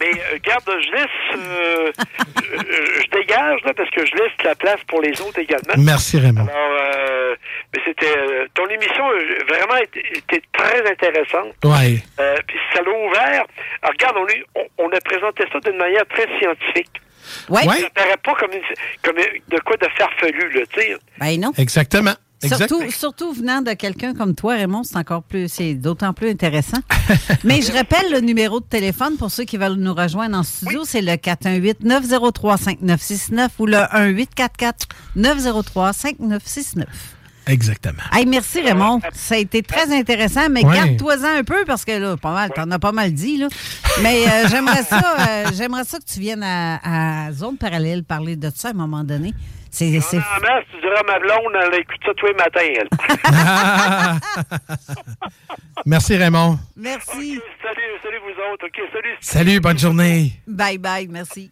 [0.00, 1.06] Mais euh, garde, je laisse,
[1.36, 1.92] euh,
[2.36, 5.74] je, je dégage là parce que je laisse la place pour les autres également.
[5.78, 6.46] Merci, Raymond.
[6.46, 7.36] Alors, euh,
[7.74, 11.54] mais c'était euh, ton émission euh, vraiment était, était très intéressante.
[11.64, 12.02] Ouais.
[12.20, 13.44] Euh, puis ça l'a ouvert.
[13.82, 17.00] Alors, regarde, on, est- on, on a présenté ça d'une manière très scientifique.
[17.48, 17.62] Ouais.
[17.62, 18.62] Ça paraît pas comme, une-
[19.02, 20.96] comme de quoi de farfelu, là, tu sais.
[21.18, 21.52] Ben non.
[21.56, 22.14] Exactement.
[22.48, 26.78] Surtout, surtout venant de quelqu'un comme toi, Raymond, c'est encore plus, c'est d'autant plus intéressant.
[27.44, 30.82] Mais je rappelle le numéro de téléphone pour ceux qui veulent nous rejoindre en studio,
[30.84, 33.78] c'est le 418-903-5969 ou le
[35.16, 36.84] 1844-903-5969.
[37.46, 38.00] Exactement.
[38.10, 39.00] Hey, merci Raymond.
[39.12, 40.74] Ça a été très intéressant, mais Ouais.
[40.74, 43.36] garde-toi-en un peu parce que là, pas mal, t'en as pas mal dit.
[43.36, 43.48] Là.
[44.02, 48.36] Mais euh, j'aimerais ça, euh, j'aimerais ça que tu viennes à, à Zone Parallèle parler
[48.36, 49.34] de ça à un moment donné.
[49.74, 52.88] C'est, c'est- En masse, tu diras ma blonde, elle écoute ça tous les matins, elle.
[55.86, 56.58] Merci, Raymond.
[56.76, 57.40] Merci.
[57.62, 58.66] salut, salut vous autres.
[58.66, 59.16] OK, salut.
[59.20, 60.32] Salut, bonne journée.
[60.46, 61.50] Bye bye, merci.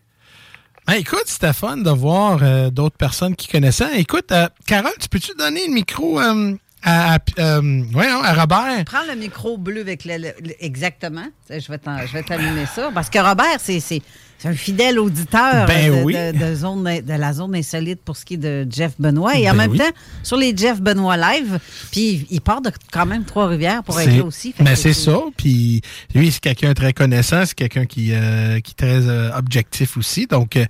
[0.86, 3.99] Ben, écoute, c'était fun de voir euh, d'autres personnes qui connaissaient.
[4.01, 7.61] Écoute, euh, Carole, tu peux-tu donner le micro euh, à, à, euh,
[7.94, 8.85] ouais, non, à Robert?
[8.86, 11.27] Prends le micro bleu avec le, le- le- exactement.
[11.51, 14.01] Je vais t'en- je vais t'allumer ça parce que Robert, c'est, c'est,
[14.43, 16.14] c'est un fidèle auditeur Ben de, oui.
[16.14, 19.36] de- de zone, de la zone insolite pour ce qui est de Jeff Benoît.
[19.39, 19.78] Et en Ben même oui.
[19.78, 19.90] temps,
[20.24, 21.60] sur les Jeff Benoît live,
[21.93, 24.52] puis il part de quand même Trois-Rivières pour être là aussi.
[24.52, 25.19] Fait Ben, c'est ça.
[25.36, 25.81] Puis
[26.14, 27.44] lui, c'est quelqu'un de très connaissant.
[27.47, 30.27] C'est quelqu'un qui, euh, qui est très euh, objectif aussi.
[30.27, 30.64] Donc, euh,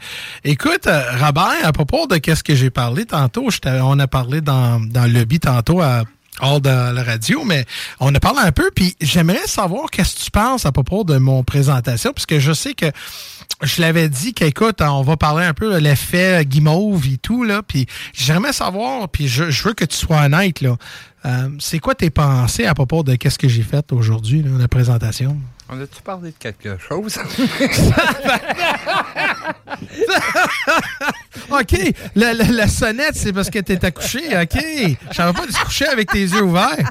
[0.45, 4.81] écoute, euh, Robert, à propos de qu'est-ce que j'ai parlé tantôt, on a parlé dans,
[4.81, 6.03] dans le lobby tantôt à
[6.43, 7.65] hors de la radio, mais
[8.01, 11.17] on a parlé un peu, puis j'aimerais savoir qu'est-ce que tu penses à propos de
[11.17, 12.87] mon présentation, puisque je sais que
[13.63, 17.63] je l'avais dit qu'écoute, on va parler un peu de l'effet guimauve et tout, là,
[17.63, 20.77] puis j'aimerais savoir, puis je, veux que tu sois honnête, là,
[21.25, 25.39] euh, c'est quoi tes pensées à propos de qu'est-ce que j'ai fait aujourd'hui, la présentation?
[25.69, 27.19] On a-tu parlé de quelque chose?
[31.51, 31.77] OK,
[32.15, 34.59] la, la- la sonnette, c'est parce que t'es accouché, OK.
[35.11, 36.91] Je savais pas de se coucher avec tes yeux ouverts.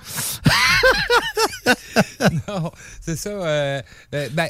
[2.47, 2.71] non,
[3.01, 3.29] c'est ça.
[3.29, 3.81] euh,
[4.15, 4.49] euh, ben,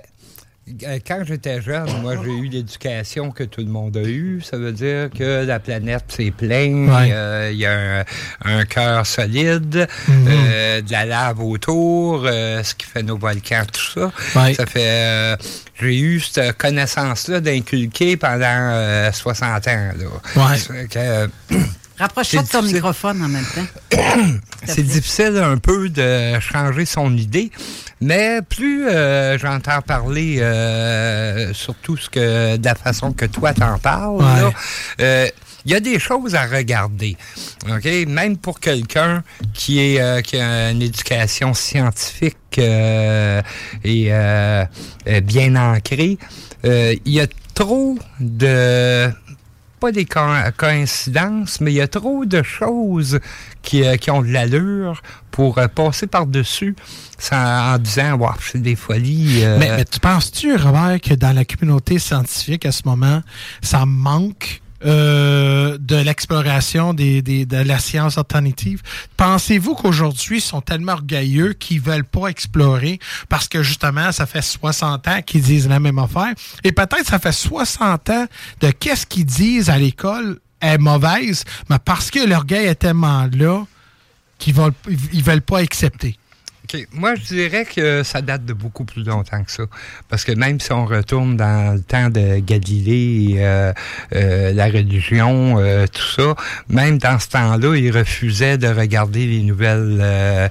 [1.06, 4.42] quand j'étais jeune, moi, j'ai eu l'éducation que tout le monde a eue.
[4.42, 6.88] Ça veut dire que la planète, c'est plein.
[6.88, 7.10] Ouais.
[7.12, 8.06] euh, Il y a un,
[8.46, 10.28] un cœur solide, Mhm.
[10.30, 14.12] euh, de la lave autour, euh, ce qui fait nos volcans, tout ça.
[14.40, 14.54] Ouais.
[14.54, 14.82] Ça fait...
[14.86, 15.36] euh,
[15.80, 19.90] j'ai eu cette connaissance-là d'inculquer pendant euh, 60 ans.
[19.98, 20.06] Là.
[20.50, 20.58] Ouais.
[20.58, 21.28] Ça fait que, euh,
[22.02, 22.76] Rapproche-toi de ton difficile.
[22.78, 23.98] microphone en même temps.
[24.66, 27.52] c'est difficile un peu de changer son idée,
[28.02, 33.78] mais plus euh, j'entends parler, euh, surtout ce que, de la façon que toi t'en
[33.78, 34.42] parles, Ouais.
[34.42, 34.52] là,
[35.02, 35.28] euh,
[35.64, 37.16] il y a des choses à regarder.
[37.70, 37.86] OK?
[38.08, 39.24] Même pour quelqu'un
[39.54, 43.44] qui, est, euh, qui a une éducation scientifique euh,
[43.84, 44.10] et
[45.22, 46.18] bien ancrée,
[46.66, 49.12] euh, il y a trop de
[49.82, 50.20] pas des co-
[50.58, 53.20] coïncidences, mais il y a trop de choses
[53.64, 55.02] qui, euh, ont de l'allure
[55.32, 56.76] pour euh, passer par-dessus
[57.32, 59.44] en disant, wow, c'est des folies.
[59.44, 63.22] euh, Mais, mais tu penses-tu, Robert, que dans la communauté scientifique à ce moment,
[63.62, 68.82] ça manque euh, de l'exploration des, des- de la science alternative?
[69.18, 73.00] Pensez-vous qu'aujourd'hui, ils sont tellement orgueilleux qu'ils veulent pas explorer
[73.30, 76.34] parce que justement, ça fait 60 ans qu'ils disent la même affaire?
[76.64, 78.26] Et peut-être ça fait 60 ans
[78.62, 83.64] de qu'est-ce qu'ils disent à l'école est mauvaise, mais parce que l'orgueil est tellement là
[84.38, 84.74] qu'ils veulent,
[85.14, 86.18] ils veulent pas accepter.
[86.74, 86.88] OK.
[86.94, 89.64] Moi, je dirais que ça date de beaucoup plus longtemps que ça.
[90.10, 93.74] Parce que même si on retourne dans le temps de Galilée, euh,
[94.16, 96.36] euh, la religion, euh, tout ça,
[96.70, 100.50] même dans ce temps-là, il refusait de regarder les nouvelles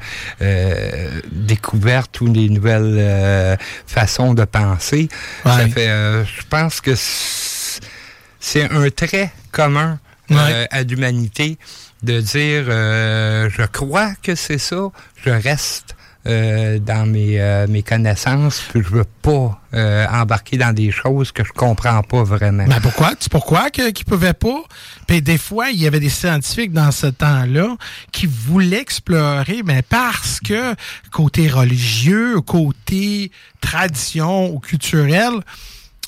[1.33, 5.09] découvertes ou les nouvelles façons de penser.
[5.45, 5.69] Ça Ouais.
[5.71, 9.99] fait, je pense que c'est un trait commun
[10.31, 10.69] Ouais.
[10.71, 11.59] à l'humanité
[12.05, 14.91] de dire euh, je crois que c'est ça,
[15.25, 20.75] je reste euh, dans mes, euh, mes connaissances, puis je veux pas euh, embarquer dans
[20.75, 22.67] des choses que je comprends pas vraiment.
[22.69, 23.15] Mais pourquoi?
[23.15, 24.63] Tu pourquoi qu'ils pouvaient pas?
[25.07, 27.75] Puis des fois, il y avait des scientifiques dans ce temps-là
[28.13, 30.75] qui voulaient explorer, mais parce que
[31.11, 33.33] côté religieux, côté
[33.63, 35.33] tradition ou culturel,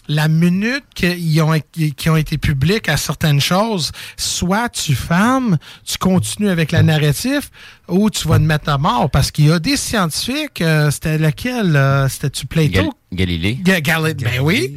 [0.09, 1.55] la minute qu'ils ont,
[1.97, 7.51] qui ont été publics à certaines choses, soit tu fermes, tu continues avec la narratif,
[7.89, 9.11] ou tu vas te mettre à mort.
[9.11, 11.77] Parce qu'il y a des scientifiques, euh, c'était lequel?
[11.77, 12.71] euh, C'était-tu Plato?
[12.73, 13.55] Gal- Galilée.
[13.63, 14.77] Ga- Gal- ben oui.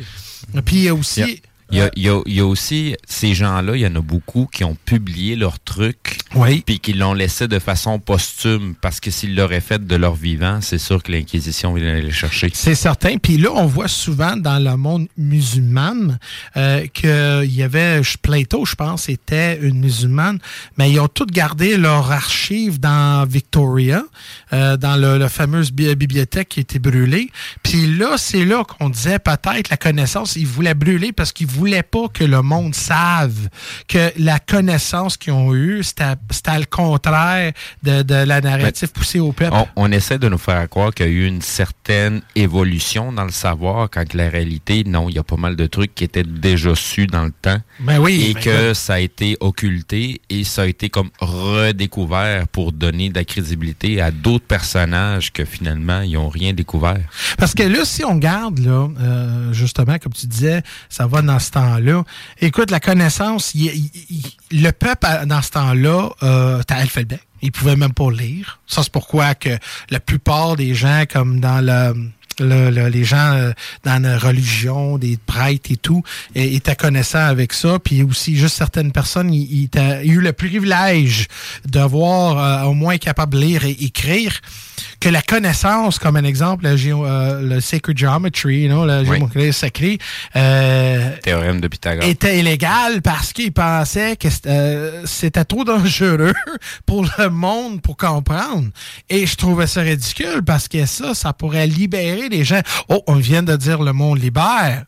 [0.66, 1.42] Puis il y a aussi...
[1.72, 3.96] Il y a, il y a- il y a aussi ces gens-là, il y en
[3.96, 6.62] a beaucoup qui ont publié leurs trucs, Oui.
[6.66, 10.60] puis qui l'ont laissé de façon posthume, parce que s'ils l'auraient fait de leur vivant,
[10.62, 12.52] c'est sûr que l'Inquisition viendrait les chercher.
[12.54, 13.18] C'est certain.
[13.18, 16.18] Puis là, on voit souvent dans le monde musulman
[16.58, 20.40] euh, qu'il y avait Plato, je pense, était une musulmane,
[20.78, 24.04] mais ils ont tous gardé leur archive dans Victoria,
[24.54, 27.30] euh, dans le, la fameuse bi- bibliothèque qui a été brûlée.
[27.64, 31.65] Puis là, c'est là qu'on disait peut-être la connaissance, ils voulaient brûler parce qu'ils voulaient
[31.84, 33.50] pas que le monde save
[33.88, 36.16] que la connaissance qu'ils ont eue, c'était
[36.60, 37.52] le contraire
[37.84, 39.56] de, de la narrative poussée au peuple.
[39.56, 43.26] On, on, essaie de nous faire croire qu'il y a eu une certaine évolution dans
[43.26, 46.24] le savoir, quand la réalité, non, il y a pas mal de trucs qui étaient
[46.24, 47.60] déjà su dans le temps.
[47.80, 48.28] Ben oui.
[48.30, 48.76] Et ben que oui.
[48.76, 54.02] ça a été occulté et ça a été comme redécouvert pour donner de la crédibilité
[54.02, 57.02] à d'autres personnages que finalement, ils n'ont rien découvert.
[57.38, 61.40] Parce que là, si on garde, là, euh, justement, comme tu disais, ça va dans
[61.46, 62.04] ce temps-là.
[62.42, 67.20] Écoute, la connaissance, le peuple, dans ce temps-là, euh, t'as alphabet.
[67.42, 68.60] Ils pouvaient même pas lire.
[68.68, 69.58] Ça, c'est pourquoi que
[69.90, 72.10] la plupart des gens, comme dans le...
[72.40, 73.52] le- le- les gens euh,
[73.84, 76.04] dans la religion, des prêtres et tout,
[76.36, 77.80] étaient connaissants avec ça.
[77.80, 81.28] Puis aussi, juste certaines personnes, ils, ont eu le privilège
[81.68, 84.40] de voir euh, au moins capable de lire et écrire
[85.00, 89.54] que la connaissance, comme un exemple, géo- euh, le sacred geometry, you know, le géométrie
[89.54, 89.98] sacrée,
[91.24, 92.04] Théorème de Pythagore.
[92.08, 94.28] était illégal parce qu'ils pensaient que
[95.06, 96.34] c'était trop dangereux
[96.86, 98.68] pour le monde pour comprendre.
[99.10, 102.62] Et je trouvais ça ridicule parce que ça, ça pourrait libérer les gens.
[102.90, 104.86] Oh, on vient de dire le mot libère.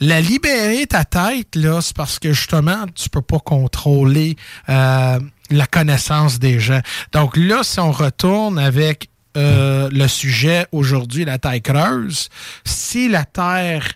[0.00, 4.36] La libérer ta tête, là, c'est parce que justement, tu peux pas contrôler
[4.68, 5.18] euh,
[5.50, 6.80] la connaissance des gens.
[7.12, 12.28] Donc là, si on retourne avec euh, le sujet aujourd'hui, la taille creuse,
[12.64, 13.86] si la Terre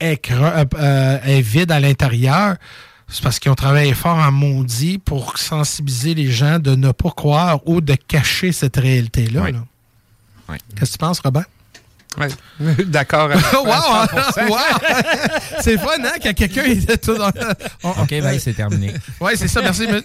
[0.00, 2.56] est, creux- euh, est vide à l'intérieur,
[3.08, 7.10] c'est parce qu'ils ont travaillé fort en maudit pour sensibiliser les gens de ne pas
[7.10, 9.50] croire ou de cacher cette réalité-là.
[9.50, 9.58] là.
[10.48, 10.56] Oui.
[10.76, 11.44] Qu'est-ce que tu penses, Robert?
[12.86, 13.28] D'accord.
[13.28, 14.06] wow!
[14.06, 14.48] 100%.
[14.48, 14.58] wow!
[15.60, 17.28] C'est fun, hein, quand quelqu'un était tout dans...
[17.28, 18.92] OK, ben, c'est terminé.
[19.20, 19.86] Oui, c'est ça, merci.
[19.86, 20.02] Mais-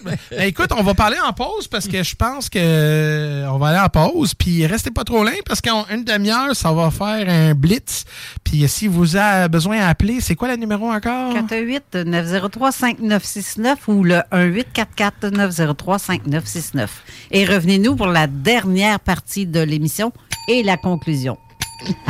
[0.48, 3.78] écoute, on va parler en pause parce que je pense que euh, on va aller
[3.78, 4.34] en pause.
[4.34, 8.04] Puis restez pas trop loin parce qu'en une demi-heure, ça va faire un blitz.
[8.44, 11.34] Puis si vous avez besoin d'appeler, c'est quoi le numéro encore?
[11.34, 16.88] 418-903-5969 ou le 1844-903-5969.
[17.30, 20.12] Et revenez-nous pour la dernière partie de l'émission
[20.48, 21.38] et la conclusion.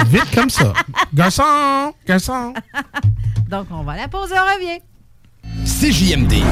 [0.06, 0.72] Vite comme ça.
[1.14, 1.92] Garçon!
[2.06, 2.54] Garçon!
[3.48, 4.80] Donc, on va à la pause et on revient.
[5.64, 6.42] CJMD,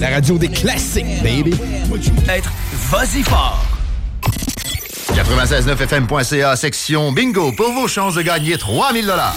[0.00, 1.54] la radio des classiques, baby.
[2.28, 2.50] Être
[2.90, 3.64] vas-y fort.
[5.12, 9.36] 969fm.ca, section bingo, pour vos chances de gagner 3000 dollars.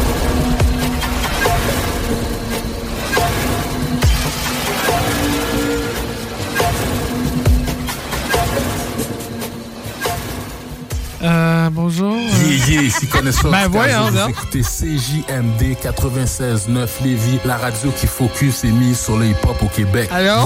[11.23, 12.15] Euh, bonjour.
[12.17, 14.09] Yeah, yeah, ici connaisseur Ben voyons.
[14.09, 19.67] Vous écoutez CJMD 96.9 Lévis, la radio qui focus et mise sur le hip-hop au
[19.67, 20.09] Québec.
[20.11, 20.45] Yeah.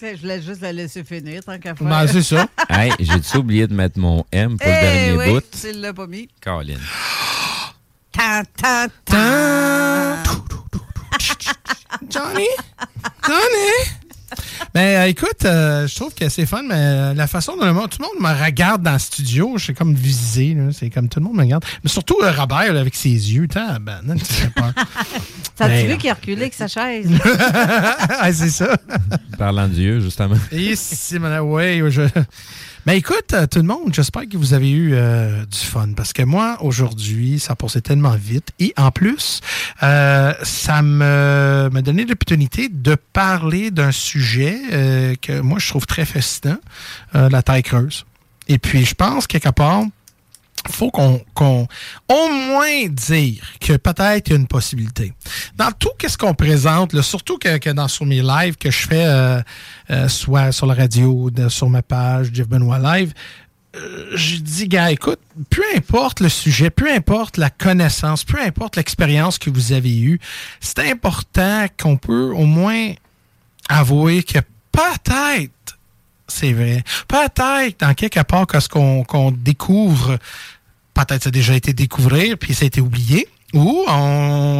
[0.00, 1.86] Je voulais juste la laisser finir, tant qu'à faire.
[1.88, 2.46] Ben, c'est ça.
[2.68, 5.42] hey, j'ai-tu oublié de mettre mon M pour Eh le dernier oui, bout?
[5.60, 6.28] tu l'as pas mis.
[6.42, 6.74] Colin.
[8.12, 10.22] Tan, tan, tan.
[12.10, 12.46] Johnny?
[13.26, 13.93] Johnny?
[14.74, 17.72] Ben, euh, écoute, euh, je trouve que c'est fun, mais euh, la façon dont le
[17.72, 20.72] monde, tout le monde me regarde dans le studio, je suis comme visé, là.
[20.72, 21.64] c'est comme tout le monde me regarde.
[21.84, 24.72] Mais surtout euh, Robert, là, avec ses yeux, t'as, ben, non, tu sais pas.
[25.56, 27.08] T'as-tu Ben, vu qu'il a reculé avec sa chaise?
[28.16, 28.76] Ah, c'est ça.
[29.38, 30.36] Parlant de Dieu, justement.
[30.50, 32.02] Et si, madame, ouais, je...
[32.86, 36.12] Mais écoute, euh, tout le monde, j'espère que vous avez eu euh, du fun parce
[36.12, 38.50] que moi, aujourd'hui, ça passait tellement vite.
[38.58, 39.40] Et en plus,
[39.82, 45.86] euh, ça me m'a donné l'opportunité de parler d'un sujet euh, que moi, je trouve
[45.86, 46.58] très fascinant,
[47.14, 48.04] euh, la taille creuse.
[48.48, 49.84] Et puis, je pense, quelque part,
[50.70, 51.20] faut qu'on
[52.08, 55.12] au moins dire que peut-être il y a une possibilité.
[55.56, 59.40] Dans tout qu'est-ce qu'on présente, surtout que, dans sur mes lives que je fais euh,
[59.90, 63.12] euh, soit sur la radio, de- sur ma page Jeff Benoît Live,
[63.76, 65.18] euh, je dis gars, écoute,
[65.50, 70.18] peu importe le sujet, peu importe la connaissance, peu importe l'expérience que vous avez eue,
[70.60, 72.92] c'est important qu'on peut au moins
[73.68, 74.38] avouer que
[74.72, 75.50] peut-être
[76.34, 76.82] c'est vrai.
[77.08, 80.18] Peut-être, dans quelque part, que ce qu'on découvre,
[80.94, 83.28] peut-être ça a déjà été découvert, puis ça a été oublié.
[83.52, 83.84] Ou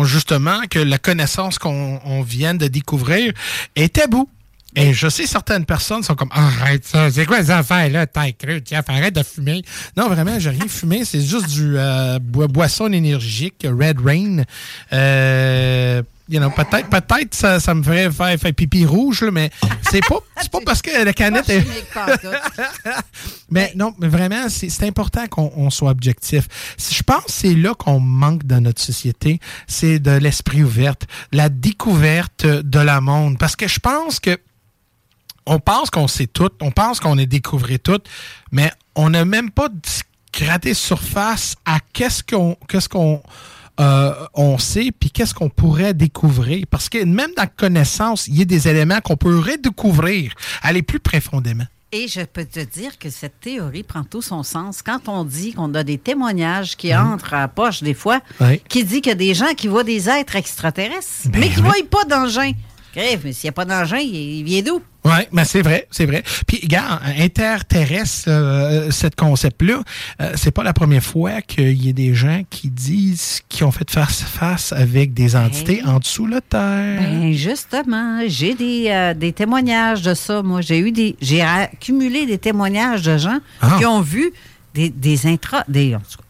[0.04, 3.32] justement que la connaissance qu'on on vient de découvrir
[3.74, 4.28] est tabou.
[4.76, 8.34] Et je sais certaines personnes sont comme arrête ça, c'est quoi ces affaires là, taille
[8.34, 9.62] crue, tiens, arrête de fumer.
[9.96, 14.42] Non vraiment, j'ai rien fumé, c'est juste du euh, boi- boisson énergique, Red Rain.
[14.92, 19.50] Euh, you know, peut-être, peut-être ça, ça me ferait faire, faire pipi rouge, là, mais
[19.90, 20.18] c'est pas,
[20.52, 21.64] pas parce que la canette est.
[23.50, 26.48] Mais non, mais vraiment, c'est important qu'on on soit objectif.
[26.76, 29.38] Je pense que c'est là qu'on manque dans notre société,
[29.68, 30.94] c'est de l'esprit ouvert,
[31.30, 33.38] la découverte de la monde.
[33.38, 34.36] Parce que je pense que
[35.46, 38.00] on pense qu'on sait tout, on pense qu'on est découvert tout,
[38.50, 39.68] mais on n'a même pas
[40.32, 43.22] gratté surface à qu'est-ce qu'on qu'est-ce qu'on
[43.80, 46.64] euh, on sait, puis qu'est-ce qu'on pourrait découvrir?
[46.70, 50.32] Parce que même dans la connaissance, il y a des éléments qu'on peut redécouvrir,
[50.62, 51.64] aller plus profondément.
[51.92, 55.52] Et je peux te dire que cette théorie prend tout son sens quand on dit
[55.54, 58.60] qu'on a des témoignages qui entrent à la poche des fois, Oui.
[58.68, 61.60] qui dit qu'il y a des gens qui voient des êtres extraterrestres, Ben mais qui
[61.62, 61.72] ne oui.
[61.90, 62.50] voient pas d'engin.
[62.94, 64.80] Grève, mais s'il n'y a pas d'engin, il, il vient d'où?
[65.04, 66.22] Oui, mais c'est vrai, c'est vrai.
[66.46, 69.82] Puis, regarde, interterrestre, euh, cette concept-là,
[70.20, 73.70] euh, c'est pas la première fois qu'il y a des gens qui disent qu'ils ont
[73.70, 77.00] fait face face avec des entités en dessous de la terre.
[77.02, 80.42] Ben, justement, j'ai des, euh, des témoignages de ça.
[80.42, 81.16] Moi, j'ai eu des.
[81.20, 83.76] J'ai accumulé des témoignages de gens Ah.
[83.78, 84.32] qui ont vu
[84.72, 85.64] des, des intras.
[85.68, 86.24] Des, en tout cas,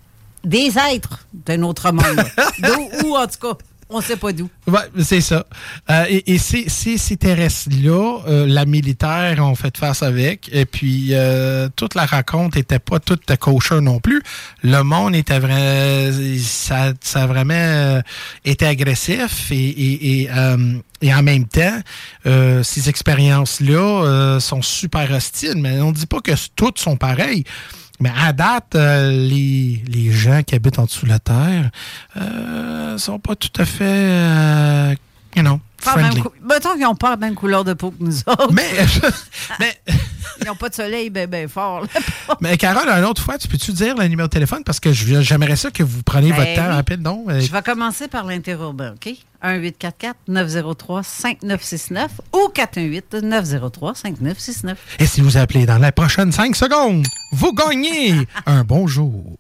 [0.45, 2.25] des êtres d'un autre monde.
[3.05, 3.57] Ou en tout cas,
[3.91, 4.49] on ne sait pas d'où.
[4.67, 5.47] Ouais, c'est ça.
[5.91, 10.49] Euh, et ces, ces, ces terrestres-là, euh, la militaire ont fait face avec.
[10.53, 14.23] Et puis, euh, toute la raconte était pas toute kosher non plus.
[14.63, 18.01] Le monde était vrai, ça, ça vraiment
[18.45, 21.79] été agressif et, en même temps,
[22.25, 25.57] ces expériences-là sont super hostiles.
[25.57, 27.45] Mais on dit pas que toutes sont pareilles.
[28.01, 31.71] Mais à date, euh, les, les gens qui habitent en dessous de la terre
[32.17, 34.95] euh, sont pas tout à fait, euh,
[35.37, 36.23] you know, la friendly.
[36.43, 38.53] Mettons qu'ils n'ont pas la même couleur de peau que nous autres.
[38.53, 38.71] Mais,
[39.61, 39.79] mais
[40.41, 41.83] Ils n'ont pas de soleil bien ben fort.
[41.83, 41.87] là.
[42.41, 44.65] Mais Carole, une autre fois, tu peux-tu dire le numéro de téléphone?
[44.65, 47.25] Parce que je- j'aimerais ça que vous preniez Ben votre temps rapide, non?
[47.29, 49.15] Euh, Je vais commencer par l'interurbain, OK?
[49.45, 54.75] 1-844-903-5969 ou 418-903-5969.
[54.99, 59.37] Et si vous appelez dans les prochaines 5 secondes, vous gagnez un bonjour.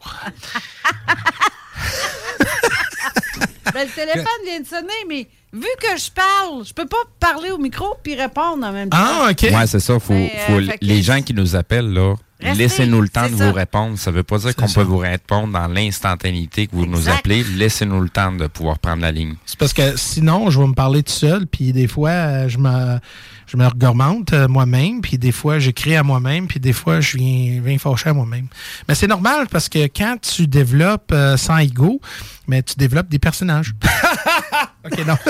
[3.72, 7.50] Ben, le téléphone vient de sonner, mais vu que je parle, je peux pas parler
[7.50, 8.96] au micro puis répondre en même temps.
[9.00, 9.42] Ah, OK.
[9.42, 9.98] Ouais, c'est ça.
[9.98, 13.46] Faut, Mais, euh, faut- les gens qui nous appellent, là, laissez-nous le temps de ça.
[13.46, 13.98] vous répondre.
[13.98, 17.42] Ça veut pas dire qu'on peut vous répondre dans l'instantanéité que vous nous appelez.
[17.44, 19.34] Laissez-nous le temps de pouvoir prendre la ligne.
[19.46, 22.58] C'est parce que sinon, je vais me parler tout seul, puis des fois, euh, je
[22.58, 22.98] me,
[23.54, 27.16] je me regourmente euh, moi-même, puis des fois, j'écris à moi-même, puis des fois, je
[27.16, 28.48] viens, viens à moi-même.
[28.88, 32.00] Mais c'est normal parce que quand tu développes euh, sans ego,
[32.48, 33.72] mais tu développes des personnages.
[34.84, 35.14] OK, non.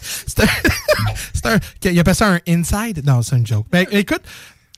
[0.26, 3.04] c'est un, Il appelle ça un inside?
[3.04, 3.66] Non, c'est une joke.
[3.72, 4.22] Mais écoute,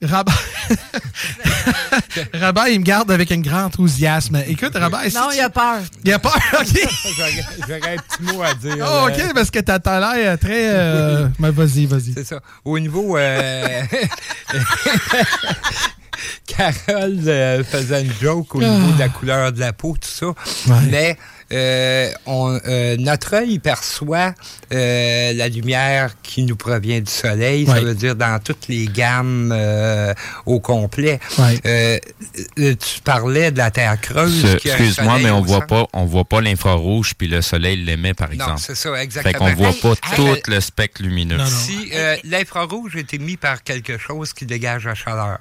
[0.03, 0.33] Rabat,
[2.35, 4.41] Rabat, il me garde avec un grand enthousiasme.
[4.47, 5.79] Écoute, Rabat, si Non, tu- il a peur.
[6.05, 6.89] il a peur, OK.
[7.69, 8.77] J'aurais un petit mot à dire.
[8.81, 10.71] Oh, euh, OK, parce que t'as l'air très...
[10.71, 12.15] euh, mais vas-y, vas-y.
[12.15, 12.41] C'est ça.
[12.65, 13.19] Au niveau.
[13.19, 13.83] euh,
[16.47, 20.27] Carole euh, faisait une joke au niveau de la couleur de la peau, tout ça.
[20.91, 21.15] Mais euh,
[22.27, 24.35] on, euh, notre œil perçoit
[24.73, 27.67] euh, la lumière qui nous provient du soleil.
[27.67, 30.15] Ça veut dire dans toutes les gammes euh,
[30.47, 31.19] au complet.
[31.39, 31.59] Ouais.
[31.67, 31.99] Euh,
[32.59, 34.45] euh, tu parlais de la Terre creuse.
[34.65, 38.29] Excuse-moi, soleil mais on voit pas, on voit pas l'infrarouge puis le soleil l'émet, par
[38.29, 38.61] Non, exemple.
[38.61, 39.39] c'est ça, Fait exactement.
[39.51, 41.39] qu'on voit pas hey, tout le spectre lumineux.
[41.47, 45.39] Si euh, l'infrarouge a été mis par quelque chose qui dégage la chaleur.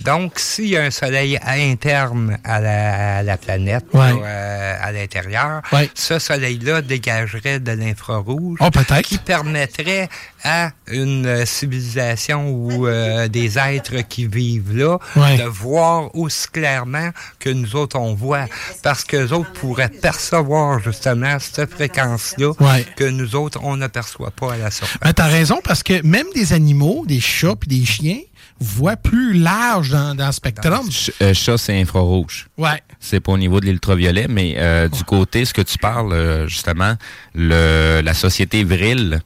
[0.00, 4.12] Donc, s'il y a un soleil interne à la, à la planète, Ouais.
[4.12, 5.45] ou, euh, à l'intérieur,
[5.94, 8.68] Ce soleil-là dégagerait de l'infrarouge Oh,
[9.02, 10.08] qui permettrait
[10.44, 17.10] à une euh, civilisation ou euh, des êtres qui vivent là de voir aussi clairement
[17.38, 18.46] que nous autres on voit.
[18.82, 22.52] Parce que les autres pourraient percevoir justement cette fréquence-là
[22.96, 24.98] que nous autres, on n'aperçoit pas à la surface.
[25.04, 28.20] Mais t'as raison, parce que même des animaux, des chats et des chiens,
[28.60, 30.82] voient plus large dans, dans le spectrum.
[30.90, 32.48] Ch- euh, chat, c'est infrarouge.
[32.56, 32.82] Ouais.
[33.00, 36.48] C'est pas au niveau de l'ultraviolet, mais euh, du côté, ce que tu parles, euh,
[36.48, 36.94] justement,
[37.34, 39.20] le, la société Vril,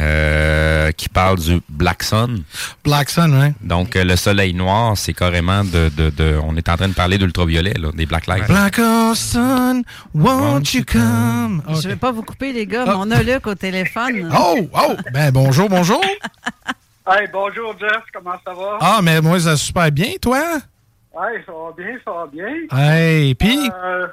[0.00, 2.42] euh, qui parle du Black Sun.
[2.82, 3.52] Black Sun, oui.
[3.66, 6.94] Donc, euh, le soleil noir, c'est carrément de, de, de- On est en train de
[6.94, 8.48] parler d'ultraviolet, là, des Black Lights.
[8.48, 8.74] Black
[9.14, 11.62] sun, won't you come?
[11.68, 11.84] Je OK.
[11.84, 14.28] vais pas vous couper, les gars, mais on a Luc au téléphone.
[14.36, 16.00] Oh, oh, ben bonjour, bonjour.
[17.06, 18.78] Hey, bonjour Jeff, comment ça va?
[18.80, 20.38] Ah, mais moi, ça va super bien, toi?
[21.14, 22.54] Hey, ça va bien, ça va bien.
[22.72, 23.70] Hey, puis?
[23.74, 24.06] Euh,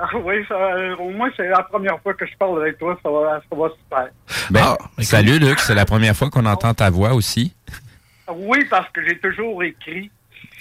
[0.00, 0.56] ah oui, ça,
[1.00, 3.68] au moins c'est la première fois que je parle avec toi, ça va, ça va
[3.82, 4.08] super.
[4.50, 5.58] Ben, Ah, salut, Luc.
[5.58, 7.52] C'est la première fois qu'on entend ta voix aussi.
[8.32, 10.10] Oui, parce que j'ai toujours écrit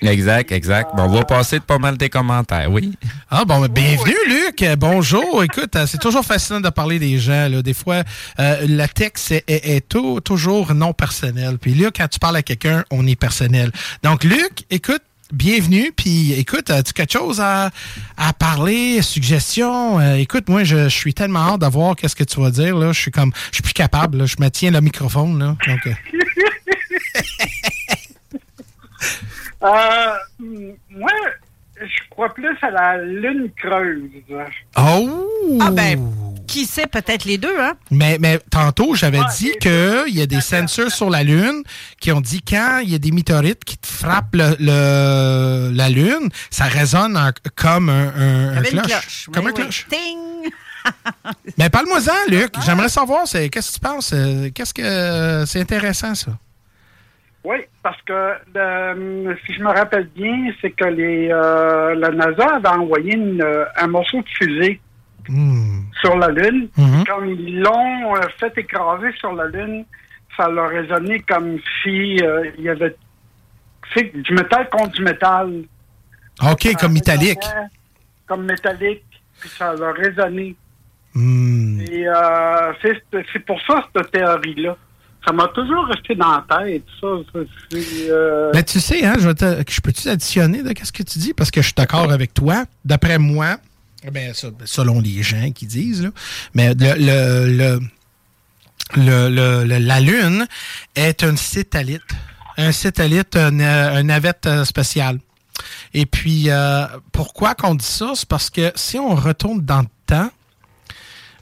[0.01, 0.91] Exact, exact.
[0.95, 2.91] Bon, on va passer de pas mal tes commentaires, oui.
[3.31, 4.63] Ah bon, bienvenue Luc.
[4.77, 5.41] Bonjour.
[5.43, 7.47] Écoute, c'est toujours fascinant de parler des gens.
[7.47, 7.61] Là.
[7.61, 8.03] Des fois,
[8.39, 11.57] euh, la texte est, est- est tou- toujours non personnel.
[11.59, 13.71] Puis là, quand tu parles à quelqu'un, on est personnel.
[14.03, 15.01] Donc Luc, écoute,
[15.31, 15.91] bienvenue.
[15.95, 17.71] Puis écoute, as-tu quelque chose à,
[18.17, 19.99] à parler, suggestion?
[20.01, 22.75] Euh, écoute, moi, je, je suis tellement hâte de voir qu'est-ce que tu vas dire.
[22.75, 22.91] Là.
[22.91, 24.17] Je suis comme, je suis plus capable.
[24.19, 24.25] là.
[24.25, 25.39] Je me tiens le microphone.
[25.39, 25.55] Là.
[25.67, 25.93] Donc, euh,
[29.65, 31.11] Euh, moi,
[31.81, 34.09] je crois plus à la lune creuse.
[34.77, 35.59] Oh!
[35.61, 35.99] Ah ben,
[36.47, 37.73] qui sait, peut-être les deux, hein?
[37.91, 41.63] Mais, mais tantôt, j'avais dit qu'il y a des sensors sur la Lune
[41.99, 45.89] qui ont dit quand il y a des météorites qui te frappent le, le- la
[45.89, 48.83] Lune, ça résonne en- comme un, cloche.
[48.85, 49.29] cloche.
[49.33, 49.61] Comme Oui, un oui.
[49.63, 49.87] cloche.
[49.89, 50.51] Ting!
[51.57, 52.53] Mais parle-moi-en, Luc.
[52.63, 54.11] J'aimerais savoir, c'est, qu'est-ce que tu penses?
[54.13, 56.31] euh, Qu'est-ce que c'est intéressant, ça?
[57.45, 58.33] Oui, parce que
[59.45, 63.65] si je me rappelle bien, c'est que les euh, la NASA avait envoyé une, euh,
[63.77, 64.81] un morceau de fusée
[66.01, 66.69] sur la Lune.
[66.75, 67.03] Mhm.
[67.05, 69.85] Quand ils l'ont euh, fait écraser sur la Lune,
[70.35, 72.95] ça leur a résonné comme si euh, il y avait
[73.95, 75.63] du métal contre du métal.
[76.41, 77.43] OK, Ça comme métallique.
[77.43, 77.67] résonnait
[78.25, 79.05] Comme métallique,
[79.39, 80.55] puis ça leur a résonné.
[81.13, 81.79] Hmm.
[81.79, 84.75] Et euh, c'est pour ça, cette théorie-là.
[85.25, 87.07] Ça m'a toujours resté dans la tête, ça.
[87.73, 91.33] euh, Mais tu sais, hein, je, peux-tu additionner de ce que tu dis?
[91.33, 92.65] Parce que je suis d'accord avec toi.
[92.83, 93.57] D'après moi,
[94.11, 96.11] ben, ça, selon les gens qui disent,
[96.53, 97.79] mais le,
[98.95, 100.47] la Lune
[100.95, 102.03] est un satellite.
[102.57, 105.19] Un satellite, un, euh, un navette euh, spatiale.
[105.93, 108.11] Et puis, euh, pourquoi qu'on dit ça?
[108.15, 110.29] C'est parce que si on retourne dans le temps,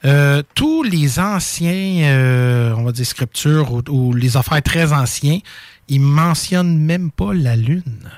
[0.05, 5.39] euh, tous les anciens, euh, on va dire scriptures ou, ou les affaires très anciens,
[5.87, 8.09] ils mentionnent même pas la Lune.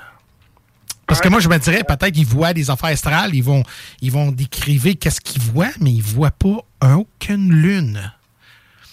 [1.08, 3.64] Parce que moi, je me dirais, peut-être qu'ils voient des affaires astrales, ils vont,
[4.02, 8.12] ils vont décriver qu'est-ce qu'ils voient, mais ils voient pas aucune Lune.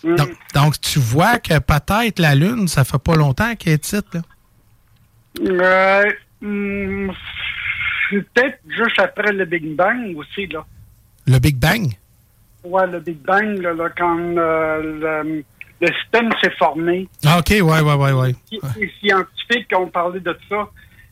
[0.04, 4.14] Donc, donc, tu vois que peut-être la Lune, ça fait pas longtemps qu'elle est petite,
[4.14, 4.22] là.
[6.42, 7.08] Euh,
[8.10, 10.66] c'est peut-être juste après le Big Bang aussi, là.
[11.26, 11.92] Le Big Bang?
[12.64, 15.44] Ouais, le Big Bang, là, là, quand euh, le,
[15.80, 17.08] le système s'est formé.
[17.24, 18.34] Ah, OK, ouais, ouais, ouais, ouais.
[18.50, 20.68] Les scientifiques ont parlé de ça.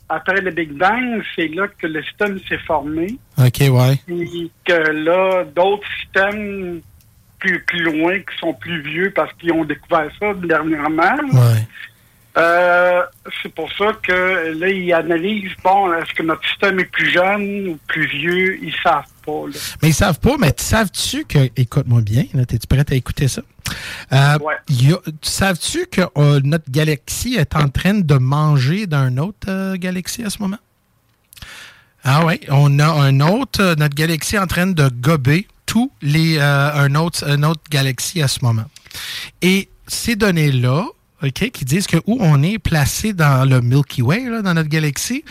[0.08, 3.16] Après le Big Bang, c'est là que le système s'est formé.
[3.38, 3.96] OK, ouais.
[4.06, 6.80] Puis que là, d'autres systèmes
[7.38, 11.16] plus, plus loin, qui sont plus vieux parce qu'ils ont découvert ça dernièrement.
[11.32, 11.66] Ouais.
[12.38, 13.02] Euh,
[13.42, 17.68] c'est pour ça que là, ils analysent, bon, est-ce que notre système est plus jeune
[17.68, 18.58] ou plus vieux?
[18.62, 19.48] Ils savent pas.
[19.48, 19.54] Là.
[19.82, 23.28] Mais ils savent pas, mais tu savais-tu que, écoute-moi bien, là, t'es-tu prête à écouter
[23.28, 23.42] ça?
[24.12, 24.38] Euh,
[24.68, 29.46] y a- tu savais-tu que euh, notre galaxie est en train de manger d'une autre
[29.48, 30.58] euh, galaxie à ce moment?
[32.02, 35.92] Ah oui, on a un autre, euh, notre galaxie est en train de gober tous
[36.02, 38.64] les, un, autre, une autre galaxie à ce moment.
[39.42, 40.86] Et ces données-là,
[41.22, 44.68] OK, qui disent que où on est placé dans le Milky Way, là, dans notre
[44.70, 45.22] galaxie,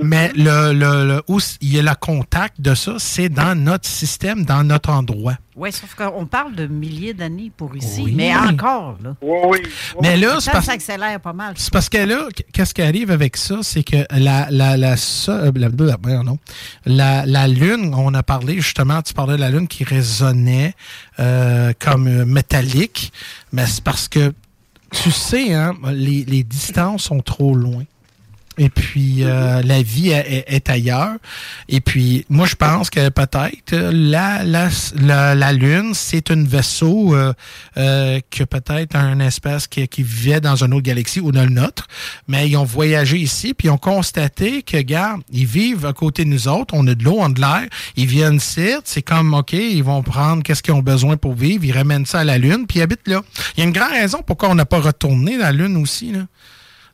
[0.00, 3.88] mais le, le, le- où il y a le contact de ça, c'est dans notre
[3.88, 5.34] système, dans notre endroit.
[5.56, 8.12] Oui, sauf qu'on parle de milliers d'années pour ici, Oui.
[8.14, 9.16] mais encore, là.
[9.20, 9.58] Oui,
[10.00, 11.54] Mais là, c'est ça parce- s'accélère pas mal.
[11.56, 14.94] C'est parce que là, qu'est-ce qui arrive avec ça, c'est que la la la,
[15.28, 16.22] euh, la, la-
[16.86, 20.74] la la lune, on a parlé justement, tu parlais de la lune qui résonnait
[21.18, 23.12] euh, comme euh, métallique,
[23.52, 24.32] mais c'est parce que
[24.90, 27.84] tu sais, hein, les, les distances sont trop loin.
[28.58, 31.14] Et puis, euh, la vie est, est- ailleurs.
[31.68, 34.68] Et puis, moi, je pense que peut-être euh, la, la,
[35.00, 37.32] la, la Lune, c'est un vaisseau euh,
[37.76, 41.50] euh, que peut-être un espèce qui, qui vivait dans une autre galaxie ou dans le
[41.50, 41.86] nôtre.
[42.26, 46.24] Mais ils ont voyagé ici, puis ils ont constaté que, regarde, ils vivent à côté
[46.24, 46.74] de nous autres.
[46.74, 47.62] On a de l'eau, on a de l'air.
[47.96, 48.68] Ils viennent ici.
[48.84, 51.64] C'est comme, OK, ils vont prendre qu'est-ce qu'ils ont besoin pour vivre.
[51.64, 53.22] Ils ramènent ça à la Lune, puis ils habitent là.
[53.56, 56.20] Il y a une grande raison pourquoi on n'a pas retourné la Lune aussi, là.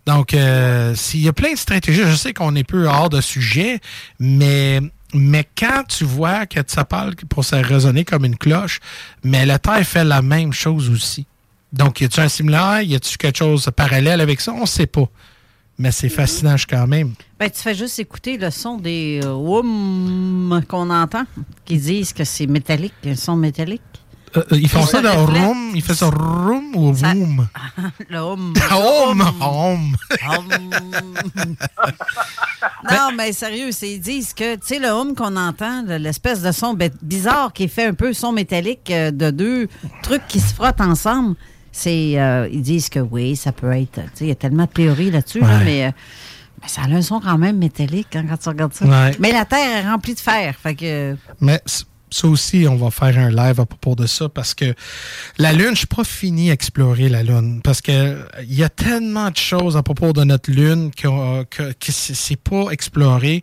[0.06, 3.20] Donc, euh, s'il y a plein de stratégies, je sais qu'on est peu hors de
[3.20, 3.80] sujet,
[4.18, 4.80] mais,
[5.14, 8.80] mais quand tu vois que ça parle pour ça résonner comme une cloche,
[9.22, 11.26] mais la Terre fait la même chose aussi.
[11.72, 12.82] Donc, y a-tu un similaire?
[12.82, 14.52] Y a-tu quelque chose de parallèle avec ça?
[14.52, 15.08] On ne sait pas.
[15.76, 17.14] Mais c'est fascinant quand même.
[17.38, 21.24] Ben, tu fais juste écouter le son des euh, woum qu'on entend,
[21.64, 23.82] qui disent que c'est métallique, un son métallique.
[24.36, 25.42] Euh, ils font ça Ça dans reflète.
[25.44, 27.46] room, ils font ça room ou room?
[28.10, 28.52] le hum.
[28.72, 29.96] Home, home.
[32.90, 36.42] Non, mais sérieux, c'est- ils disent que, tu sais, le hum qu'on entend, le- l'espèce
[36.42, 39.68] de son bizarre qui fait un peu son métallique euh, de deux
[40.02, 41.36] trucs qui se frottent ensemble,
[41.72, 44.64] c'est, euh, ils disent que oui, ça peut être, tu sais, il y a tellement
[44.64, 45.90] de théories là-dessus, là, mais euh,
[46.66, 48.84] ça a un son quand même métallique hein, quand tu regardes ça.
[48.84, 49.14] Ouais.
[49.18, 50.54] Mais la Terre est remplie de fer.
[50.62, 51.16] Fait que.
[51.40, 51.60] Mais
[52.14, 54.74] ça aussi, on va faire un live à propos de ça parce que
[55.38, 58.62] la Lune, je suis pas fini à explorer la Lune parce que euh, il y
[58.62, 62.70] a tellement de choses à propos de notre Lune que, euh, que, que c'est pas
[62.70, 63.42] exploré.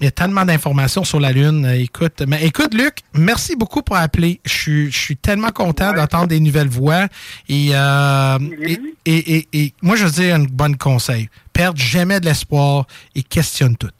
[0.00, 1.66] Il y a tellement d'informations sur la Lune.
[1.66, 4.40] Euh, écoute, mais écoute, Luc, merci beaucoup pour appeler.
[4.46, 7.08] Je suis, je suis tellement content d'entendre des nouvelles voix.
[7.50, 11.28] Et, euh, et, et, et- et moi, je veux dire un bon conseil.
[11.52, 13.90] Perdre jamais de l'espoir et questionne tout.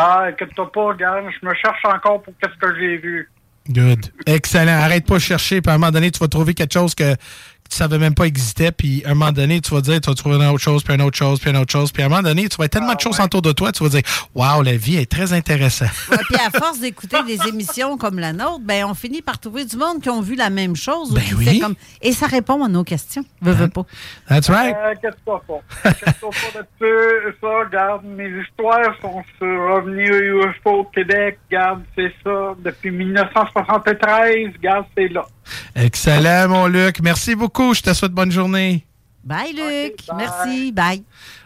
[0.00, 3.28] Ah, inquiète-toi pas, regarde, je me cherche encore pour qu'est-ce que j'ai vu.
[3.68, 4.06] Good.
[4.26, 4.78] Excellent.
[4.80, 7.16] Arrête pas de chercher, puis à un moment donné, tu vas trouver quelque chose que
[7.70, 10.14] tu savais même pas existait, puis à un moment donné, tu vas dire, tu vas
[10.14, 12.08] trouver une autre chose, puis une autre chose, puis une autre chose, puis à un
[12.08, 14.02] moment donné, tu vas être tellement de choses autour de toi, tu vas dire,
[14.34, 15.90] waouh, la vie est très intéressante.
[16.10, 19.64] Ouais, puis à force d'écouter des émissions comme la nôtre, ben on finit par trouver
[19.64, 21.12] du monde qui ont vu la même chose.
[21.12, 21.60] Ben oui.
[21.60, 21.74] comme...
[22.00, 23.24] Et ça répond à nos questions.
[23.40, 23.84] Veux, veux pas.
[24.28, 24.74] That's right.
[24.74, 25.90] Euh, Inquiète-toi pas.
[25.90, 27.36] Inquiète-toi pas là-dessus.
[27.40, 31.38] Ça, regarde, mes histoires sont sur Revenu UFO au Québec.
[31.50, 32.54] Regarde, c'est ça.
[32.64, 35.24] Depuis 1973, regarde, c'est là.
[35.74, 37.00] Excellent, mon Luc.
[37.02, 37.74] Merci beaucoup.
[37.74, 38.86] Je te souhaite bonne journée.
[39.24, 40.00] Bye, Luc.
[40.16, 40.72] Merci.
[40.72, 41.02] Bye.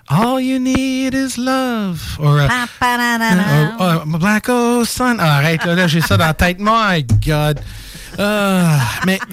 [0.09, 2.01] All you need is love.
[2.19, 3.77] Or, uh, Pa, pa, na, na, na.
[3.79, 5.17] or, uh, Black Hole Sun.
[5.21, 6.59] Ah, arrête, là, là, j'ai ça dans la tête.
[6.61, 7.61] My God.
[8.19, 9.19] Ah, mais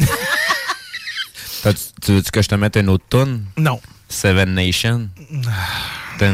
[2.01, 3.43] Tu veux que je te mette une autre tune?
[3.57, 3.81] Non.
[4.07, 5.09] Seven Nation.
[6.19, 6.25] Je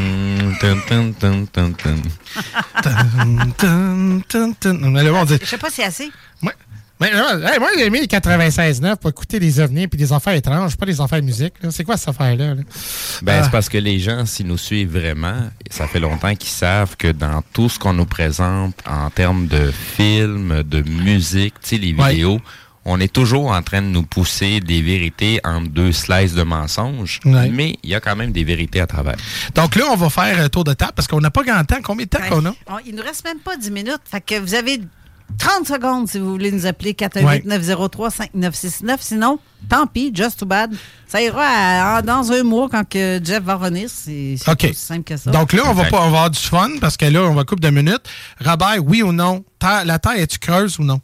[5.44, 6.10] sais pas si c'est assez.
[6.98, 10.32] Mais, euh, hey, moi, j'ai mis les 96.9 pour écouter des ovnis puis des affaires
[10.34, 11.52] étranges, pas des affaires de musique.
[11.62, 11.70] là.
[11.70, 12.54] C'est quoi cette affaire-là?
[12.54, 12.62] là?
[13.22, 13.44] Ben, Ah.
[13.44, 15.36] c'est parce que les gens, s'ils nous suivent vraiment,
[15.70, 19.70] ça fait longtemps qu'ils savent que dans tout ce qu'on nous présente en termes de
[19.72, 22.10] films, de musique, tu sais, les Ouais.
[22.10, 22.40] vidéos,
[22.88, 27.18] on est toujours en train de nous pousser des vérités entre deux slices de mensonges,
[27.24, 27.50] Ouais.
[27.50, 29.16] mais il y a quand même des vérités à travers.
[29.56, 31.78] Donc là, on va faire un tour de table parce qu'on n'a pas grand temps.
[31.82, 32.50] Combien de temps qu'on a?
[32.68, 34.00] On- il nous reste même pas 10 minutes.
[34.04, 34.80] Fait que vous avez
[35.38, 38.96] 30 secondes si vous voulez nous appeler 418-903-5969.
[39.00, 39.38] Sinon,
[39.68, 40.74] tant pis, just too bad.
[41.06, 43.88] Ça ira à- à- dans un mois quand que Jeff va revenir.
[43.90, 44.36] C'est
[44.70, 45.30] aussi simple que ça.
[45.30, 47.44] Donc là, on va, pas, on va avoir du fun parce que là, on va
[47.44, 48.02] couper de minutes.
[48.44, 49.44] Robert, oui ou non?
[49.62, 51.00] La Terre est-tu creuse ou non?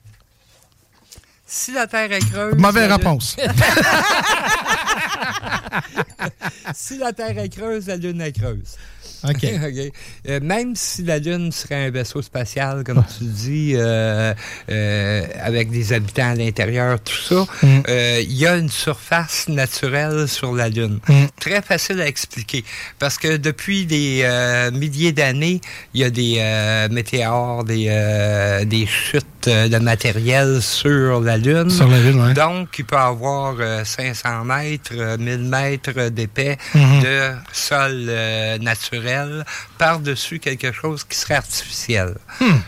[1.54, 2.54] Si la Terre est creuse.
[2.56, 3.36] Mauvaise la réponse.
[6.74, 8.78] si la Terre est creuse, la Lune est creuse.
[9.28, 9.44] OK.
[9.44, 14.34] Euh, même si la Lune serait un vaisseau spatial, comme tu dis, euh,
[14.70, 17.82] euh, avec des habitants à l'intérieur, tout ça, Mm.
[18.20, 20.98] il y a une surface naturelle sur la Lune.
[21.06, 21.24] Mm.
[21.38, 22.64] Très facile à expliquer.
[22.98, 24.28] Parce que depuis des
[24.72, 25.60] milliers d'années,
[25.94, 31.70] il y a des météores, des, des chutes euh, de matériel sur la Lune.
[31.70, 32.34] Sur la Lune, ouais.
[32.34, 37.02] Donc, il peut avoir euh, 500 mètres, euh, 1000 mètres d'épais Mhm.
[37.02, 39.44] de sol euh, naturel
[39.78, 42.14] par-dessus quelque chose qui serait artificiel.
[42.40, 42.58] Hmm.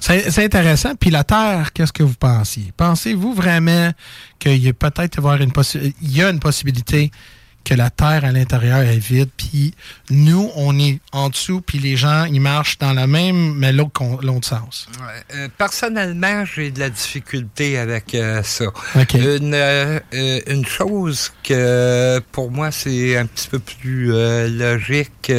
[0.00, 0.94] C'est intéressant.
[0.96, 2.72] Puis la Terre, qu'est-ce que vous pensiez?
[2.76, 3.92] Pensez-vous vraiment
[4.38, 7.10] qu'il y a peut-être avoir une possi- il y a une possibilité
[7.64, 9.74] que la Terre à l'intérieur est vide, puis
[10.10, 14.02] nous, on est en dessous, puis les gens, ils marchent dans la même, mais l'autre
[14.22, 14.86] l'autre sens.
[14.98, 15.36] Ouais.
[15.36, 18.66] Euh, personnellement, j'ai de la difficulté avec euh, ça.
[19.14, 24.08] Une, euh, une chose que pour moi c'est un petit peu plus
[24.48, 25.32] logique,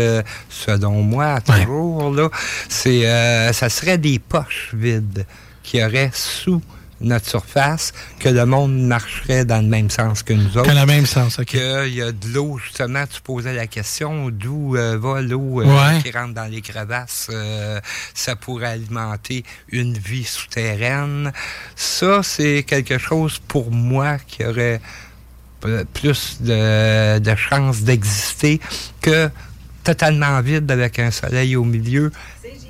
[0.49, 2.29] selon moi, toujours, là,
[2.69, 3.03] c'est
[3.53, 5.25] ça serait des poches vides
[5.63, 6.61] qui auraient sous
[7.05, 10.67] notre surface, que le monde marcherait dans le même sens que nous autres.
[10.73, 11.45] Dans le même sens, OK.
[11.45, 15.65] Qu'il y a de l'eau, justement, tu posais la question, d'où euh, va l'eau euh,
[15.65, 16.01] Ouais.
[16.03, 17.27] qui rentre dans les crevasses.
[17.31, 17.79] euh,
[18.13, 21.31] ça pourrait alimenter une vie souterraine.
[21.75, 24.81] Ça, c'est quelque chose pour moi qui aurait
[25.93, 28.59] plus de, de chances d'exister
[29.01, 29.29] que
[29.83, 32.11] totalement vide avec un soleil au milieu.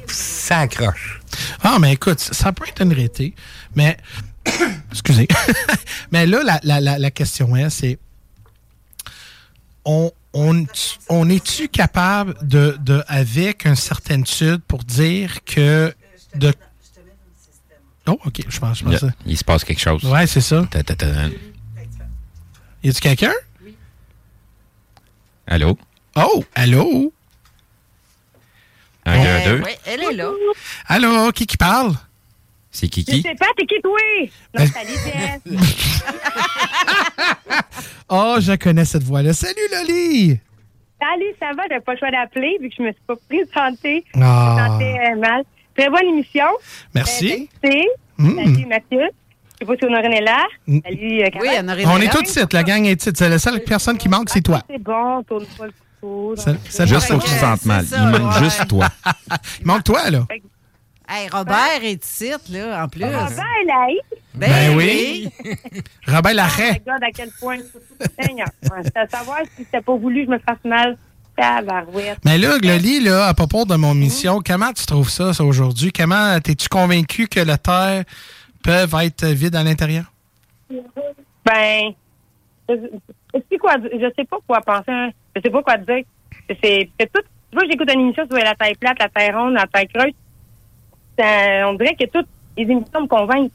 [0.07, 1.19] Ça accroche.
[1.63, 3.33] Ah, mais écoute, ça peut être une réalité,
[3.75, 3.97] mais.
[4.91, 5.27] Excusez.
[6.11, 7.99] mais là, la, la, la, la question est, c'est.
[9.85, 10.65] On, on,
[11.09, 15.93] on est-tu capable de, de, avec une certainitude pour dire que.
[16.35, 16.53] De...
[18.07, 20.03] Oh, OK, je pense, je Il, pense a- il se passe quelque chose.
[20.05, 20.65] Ouais, c'est ça.
[20.69, 21.07] Ta, ta, ta.
[22.83, 23.33] Y a-tu quelqu'un?
[25.47, 25.77] Allô?
[26.15, 27.11] Oh, allô?
[29.05, 29.63] Un, deux, deux.
[29.63, 30.31] Oui, elle est là.
[30.87, 31.95] Allô, qui qui parle?
[32.75, 33.21] C'est Je Kiki?
[33.21, 33.97] sais pas, t'es qui, toi?
[34.53, 34.65] Non.
[38.09, 39.33] Oh, je connais cette voix-là.
[39.33, 40.39] Salut, Loli!
[41.01, 41.63] Salut, ça va?
[41.69, 44.05] J'avais pas le choix d'appeler vu que je me suis pas présentée.
[44.15, 44.55] Ah.
[44.57, 45.43] Je me sentais euh, mal.
[45.77, 46.45] Très bonne émission.
[46.93, 47.49] Merci.
[47.65, 47.87] Euh, salut,
[48.17, 48.35] Mm.
[48.35, 48.99] salut, Mathieu.
[49.01, 50.43] Je sais pas si Honorine est là.
[50.67, 51.87] Salut, euh, Carole.
[51.87, 53.09] On est tous ici, la gang est ici.
[53.13, 54.61] C'est la seule personne qui manque, c'est toi.
[54.69, 56.33] C'est bon, tourne pas le tout.
[56.37, 57.85] Ça- Juste Fait faut que, que tu te sentes c'est mal.
[57.85, 58.43] ça, Il manque ouais.
[58.43, 58.87] juste toi.
[59.61, 60.25] Il manque toi, là.
[61.07, 63.03] Hey, Robert est ici, là, en plus.
[63.03, 63.87] Ah, ben, là,
[64.33, 65.29] Ben, Ben oui.
[66.07, 66.71] Robert Oh Larret.
[66.73, 67.57] my God, à quel point.
[68.19, 68.47] Seigneur.
[68.63, 70.97] Ouais, c'est à savoir si c'était pas voulu que je me fasse mal.
[72.23, 75.91] Mais là, Gloli, là, à propos de mon mission, comment tu trouves ça, ça aujourd'hui?
[75.91, 78.05] Comment t'es-tu convaincu que la Terre
[78.63, 78.71] peut
[79.03, 80.05] être vide à l'intérieur?
[80.69, 81.91] Ben,
[82.69, 82.75] je,
[83.33, 84.83] je sais quoi, je sais pas quoi penser.
[84.87, 85.09] hein.
[85.35, 86.03] Je sais pas quoi dire.
[86.63, 87.21] C'est tout.
[87.51, 90.13] Tu vois, j'écoute une émission sur la taille plate, la taille ronde, la taille creuse.
[91.17, 92.27] Ça- on dirait que toutes
[92.57, 93.51] les émissions me convainquent.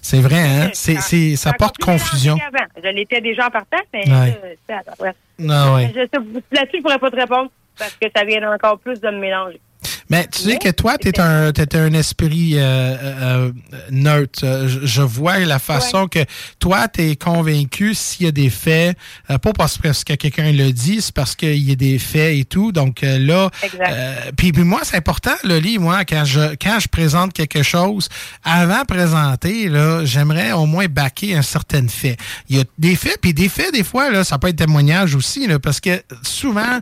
[0.00, 0.70] C'est vrai, hein?
[0.72, 2.38] C'est, c'est, ça porte confusion.
[2.82, 4.40] Je l'étais déjà en partant, mais Ouais.
[4.70, 5.12] euh.
[5.50, 5.92] Ah ouais.
[5.94, 9.10] Je sais- Là-dessus, je pourrais pas te répondre parce que ça vient encore plus de
[9.10, 9.60] me mélanger.
[10.10, 13.52] Mais tu sais que toi, tu es un, t'es un esprit euh, euh,
[13.90, 14.40] neutre.
[14.44, 16.20] Euh, Je, je vois la façon que
[16.58, 18.96] toi, tu es convaincu s'il y a des faits,
[19.30, 22.44] euh, pas parce que quelqu'un le dit, c'est parce qu'il y a des faits et
[22.44, 22.72] tout.
[22.72, 26.88] Donc euh, là, euh, puis, puis moi, c'est important, Loli, moi, quand je quand je
[26.88, 28.08] présente quelque chose,
[28.42, 32.16] avant de présenter, là, j'aimerais au moins backer un certain fait.
[32.48, 35.14] Il y a des faits, puis des faits, des fois, là, ça peut être témoignage
[35.14, 36.80] aussi, là, parce que souvent,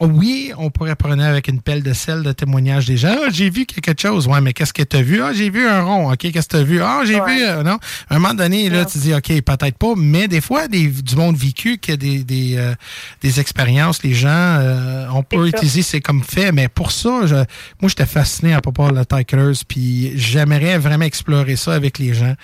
[0.00, 3.14] oui, on pourrait prendre avec une pelle de sel de témoignage des gens.
[3.26, 4.26] Ah, j'ai vu quelque chose.
[4.26, 5.22] Ouais, mais qu'est-ce que tu as vu?
[5.22, 6.10] Ah, j'ai vu un rond.
[6.10, 6.80] OK, qu'est-ce que tu as vu?
[6.82, 7.44] Ah, j'ai vu.
[7.44, 7.78] euh, non?
[8.08, 11.16] À un moment donné, là, tu dis, OK, peut-être pas, mais des fois, des, du
[11.16, 12.74] monde vécu, qui a des, des, euh,
[13.20, 17.34] des expériences, les gens, euh, on peut utiliser c'est comme fait, mais pour ça, je,
[17.34, 21.98] moi, j'étais fasciné à propos de la taille creuse, puis j'aimerais vraiment explorer ça avec
[21.98, 22.34] les gens.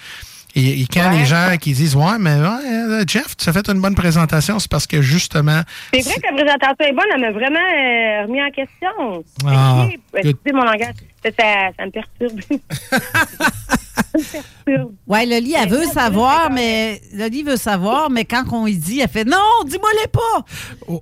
[0.56, 3.80] Et, et quand les gens qui disent Ouais, mais ouais, Jeff, tu as fait une
[3.80, 5.60] bonne présentation, c'est parce que justement.
[5.92, 9.24] C'est vrai que la présentation est bonne, elle m'a vraiment euh, remis en question.
[9.46, 10.94] Ah, excusez mon langage.
[11.26, 12.40] Ça, ça, ça me perturbe.
[15.06, 19.08] Ouais, Loli, elle veut savoir, mais Loli veut savoir, mais quand on lui dit, elle
[19.08, 19.36] fait non,
[19.66, 20.44] dis-moi-les pas.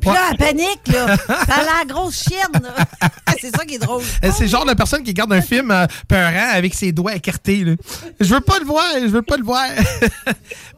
[0.01, 1.17] Puis là, elle panique, là.
[1.27, 2.75] T'as la grosse chienne, là.
[3.41, 4.03] C'est ça qui est drôle.
[4.25, 7.15] Euh, C'est le genre de personne qui regarde un film euh, peurant avec ses doigts
[7.15, 7.65] écartés.
[7.65, 7.75] là.
[8.21, 9.65] Je veux pas le voir, je veux pas le voir.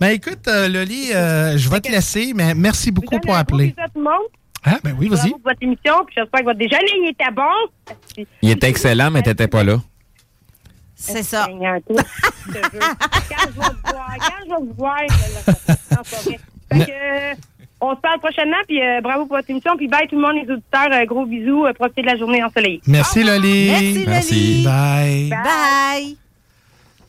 [0.00, 3.74] ben écoute, euh, Loli, euh, je vais te laisser, mais merci beaucoup pour appeler.
[4.68, 5.30] Ah, ben oui, vas-y.
[5.30, 8.26] Bravo pour votre émission, puis j'espère que votre déjeuner il était bon.
[8.42, 9.80] Il était excellent, mais t'étais pas là.
[10.96, 11.46] C'est ça.
[11.46, 12.96] Quand je vais te voir,
[13.28, 16.30] quand je vais te voir, je.
[16.68, 17.40] Fait que,
[17.80, 20.34] on se parle prochainement, puis euh, bravo pour votre émission, puis bye tout le monde,
[20.34, 22.80] les auditeurs, euh, gros bisous, euh, profitez de la journée ensoleillée.
[22.86, 23.68] Merci, Loli.
[23.70, 24.34] Merci, Merci.
[24.34, 24.64] Loli.
[24.64, 25.30] Bye.
[25.30, 26.16] Bye.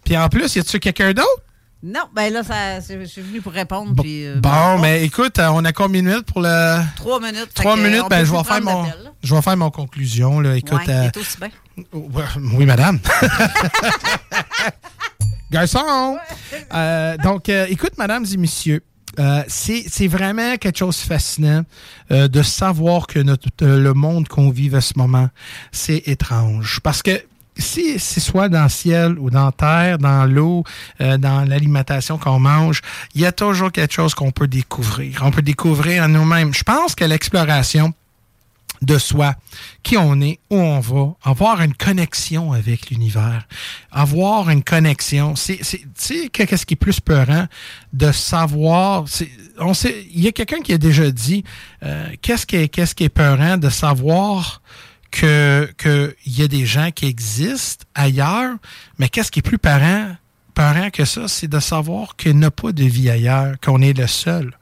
[0.04, 1.47] Puis en plus, y a-tu quelqu'un d'autre?
[1.88, 3.94] Non, ben là, ça, je suis venue pour répondre.
[4.02, 6.82] puis, euh, Bon, mais écoute, euh, on a combien de minutes pour le.
[6.98, 7.54] Trois minutes.
[7.54, 8.86] Trois minutes, ben je vais faire mon.
[9.24, 10.58] Je vais faire mon conclusion, là.
[10.58, 10.86] Écoute.
[10.86, 11.50] Ouais, euh, aussi bien.
[12.54, 13.00] Oui, madame.
[15.52, 16.18] Garçon.
[16.74, 18.84] Euh, donc, écoute, mesdames et messieurs,
[19.20, 21.64] euh, c'est c'est vraiment quelque chose de fascinant
[22.12, 25.30] euh, de savoir que notre, euh, le monde qu'on vit à ce moment,
[25.72, 26.80] c'est étrange.
[26.84, 27.24] Parce que
[27.60, 30.64] si c'est soit dans le ciel ou dans la terre, dans l'eau,
[31.02, 32.82] euh, dans l'alimentation qu'on mange,
[33.16, 35.22] il y a toujours quelque chose qu'on peut découvrir.
[35.24, 36.54] On peut découvrir en nous-mêmes.
[36.54, 37.94] Je pense que l'exploration
[38.84, 39.34] de soi,
[39.82, 43.48] qui on est, où on va, avoir une connexion avec l'univers,
[43.92, 45.36] avoir une connexion.
[45.36, 47.48] C'est, tu sais, que- qu'est-ce qui est plus peurant
[47.94, 49.06] de savoir.
[49.58, 51.44] On sait, il y a quelqu'un qui a déjà dit,
[51.84, 54.62] euh, qu'est-ce qui est, qu'est-ce qui est peurant de savoir
[55.12, 58.56] que que il y a des gens qui existent ailleurs,
[59.00, 60.16] mais qu'est-ce qui est plus peurant,
[60.54, 63.98] peurant que ça, c'est de savoir qu'il n'y a pas de vie ailleurs, qu'on est
[63.98, 64.58] le seul.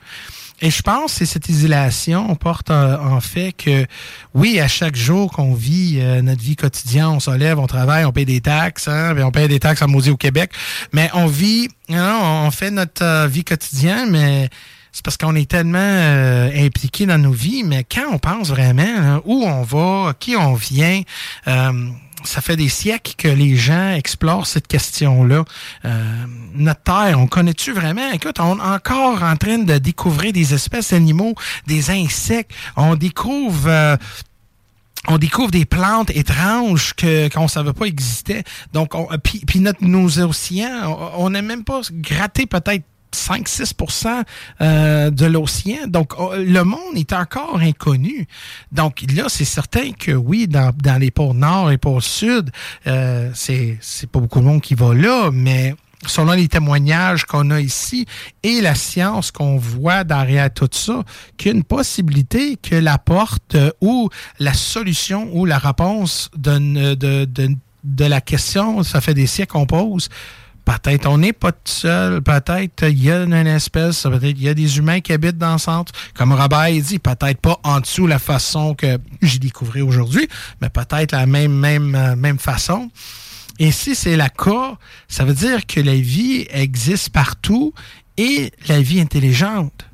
[0.61, 3.85] Et je pense que cette isolation porte euh, en fait que,
[4.33, 8.05] oui, à chaque jour qu'on vit euh, notre vie quotidienne, on se lève, on travaille,
[8.05, 10.51] on paye des taxes, hein, on paye des taxes à maudit au Québec,
[10.93, 14.49] mais on vit, non, on fait notre euh, vie quotidienne, mais
[14.95, 19.01] c'est parce qu'on est tellement euh, impliqué dans nos vies, mais quand on pense vraiment
[19.01, 21.01] là, où on va, qui on vient,
[21.49, 21.89] euh,
[22.23, 25.43] ça fait des siècles que les gens explorent cette question-là.
[25.83, 28.09] Euh, notre Terre, on connaît-tu vraiment?
[28.13, 31.35] Écoute, on est encore en train de découvrir des espèces d'animaux,
[31.67, 32.51] des insectes.
[32.77, 33.67] On découvre...
[33.67, 33.97] euh,
[35.07, 38.43] on découvre des plantes étranges que qu'on savait pas existaient.
[38.73, 42.85] Donc, on, puis, puis notre, nos océans, on n'a même pas gratté peut-être
[43.15, 44.23] 5-6%
[44.61, 45.87] euh, de l'océan.
[45.87, 48.27] Donc, on- le monde est encore inconnu.
[48.71, 52.51] Donc, là, c'est certain que oui, dans, dans les pôles nord et pôles sud,
[52.87, 55.75] euh, c'est c'est pas beaucoup de monde qui va là, mais
[56.07, 58.05] selon les témoignages qu'on a ici
[58.43, 61.03] et la science qu'on voit derrière tout ça,
[61.37, 64.09] qu'il y une possibilité que la porte euh, ou
[64.39, 67.49] la solution ou la réponse de, de, de,
[67.83, 70.09] de la question, ça fait des siècles qu'on pose,
[70.65, 72.21] Peut-être on n'est pas tout seul.
[72.21, 75.53] Peut-être il y a une espèce, peut-être il y a des humains qui habitent dans
[75.53, 75.91] le centre.
[76.15, 80.27] Comme Robert dit, peut-être pas en dessous la façon que j'ai découvert aujourd'hui,
[80.61, 82.89] mais peut-être la même, même, euh, même façon.
[83.59, 84.77] Et si c'est le cas,
[85.07, 87.73] ça veut dire que la vie existe partout
[88.17, 89.85] et la vie intelligente.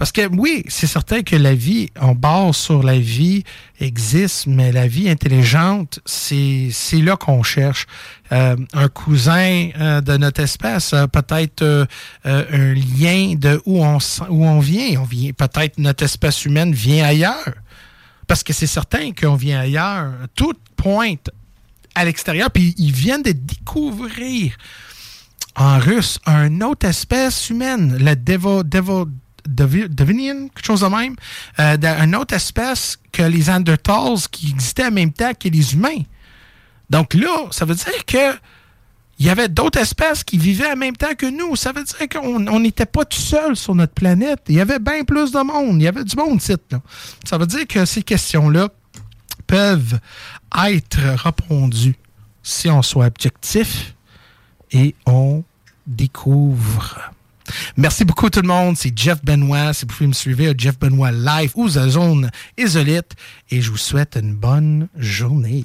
[0.00, 3.44] Parce que oui, c'est certain que la vie, on base sur la vie
[3.80, 7.86] existe, mais la vie intelligente, c'est là qu'on cherche.
[8.32, 11.84] Euh, un cousin euh, de notre espèce, peut-être euh,
[12.24, 13.98] un lien de où on,
[14.30, 15.02] où on vient.
[15.02, 17.52] On vient peut-être notre espèce humaine vient ailleurs.
[18.26, 20.14] Parce que c'est certain qu'on vient ailleurs.
[20.34, 21.28] Tout pointe
[21.94, 24.56] à l'extérieur, puis ils viennent de découvrir
[25.56, 29.06] en russe une autre espèce humaine, la Devo, Devo,
[29.46, 31.16] Devinian, quelque chose de même,
[31.58, 36.02] euh, d'une autre espèce que les Andertals qui existaient en même temps que les humains.
[36.88, 38.36] Donc là, ça veut dire que
[39.20, 41.54] il y avait d'autres espèces qui vivaient en même temps que nous.
[41.54, 44.40] Ça veut dire qu'on n'était pas tout seul sur notre planète.
[44.48, 45.76] Il y avait bien plus de monde.
[45.78, 46.56] Il y avait du monde ici.
[47.24, 48.70] Ça veut dire que ces questions-là
[49.46, 50.00] peuvent
[50.66, 51.96] être répondues
[52.42, 53.94] si on soit objectif
[54.72, 55.44] et on
[55.86, 57.12] découvre.
[57.76, 58.76] Merci beaucoup tout le monde.
[58.76, 59.72] C'est Jeff Benoît.
[59.72, 63.12] Si vous pouvez me suivre à Jeff Benoît Live ou à Zone Isolite.
[63.50, 65.64] Et je vous souhaite une bonne journée.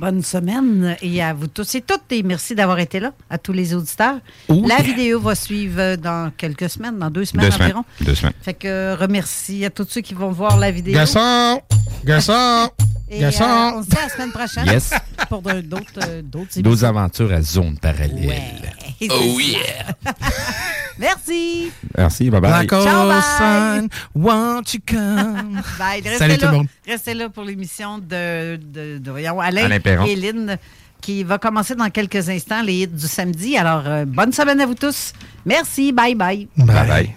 [0.00, 2.10] Bonne semaine et à vous tous et toutes.
[2.10, 4.18] Et merci d'avoir été là, à tous les auditeurs.
[4.48, 7.84] La vidéo va suivre dans quelques semaines, dans deux semaines environ.
[8.00, 8.32] Deux semaines.
[8.42, 10.94] Fait que remercie à tous ceux qui vont voir la vidéo.
[10.94, 11.60] Garçon!
[12.04, 12.70] Garçon!
[13.08, 14.90] Et euh, on se dit à la semaine prochaine Yes.
[15.28, 18.72] pour de- d'autres euh, d'autres aventures à zone parallèle.
[19.10, 19.94] Oh yeah!
[20.98, 21.70] Merci.
[21.96, 22.50] Merci, bye bye.
[22.66, 23.20] Black Ciao, bye.
[23.20, 25.60] sun, won't you come?
[25.78, 26.00] Bye.
[26.02, 26.66] Restez Salut là, tout le monde.
[26.86, 30.06] Restez là pour l'émission de, de, de- voyons, Alain, Alain Perron.
[30.06, 30.56] et Lynn
[31.00, 33.56] qui va commencer dans quelques instants les hits du samedi.
[33.56, 35.12] Alors, euh, bonne semaine à vous tous.
[35.44, 35.92] Merci.
[35.92, 36.48] Bye bye.
[36.56, 37.16] Bye bye.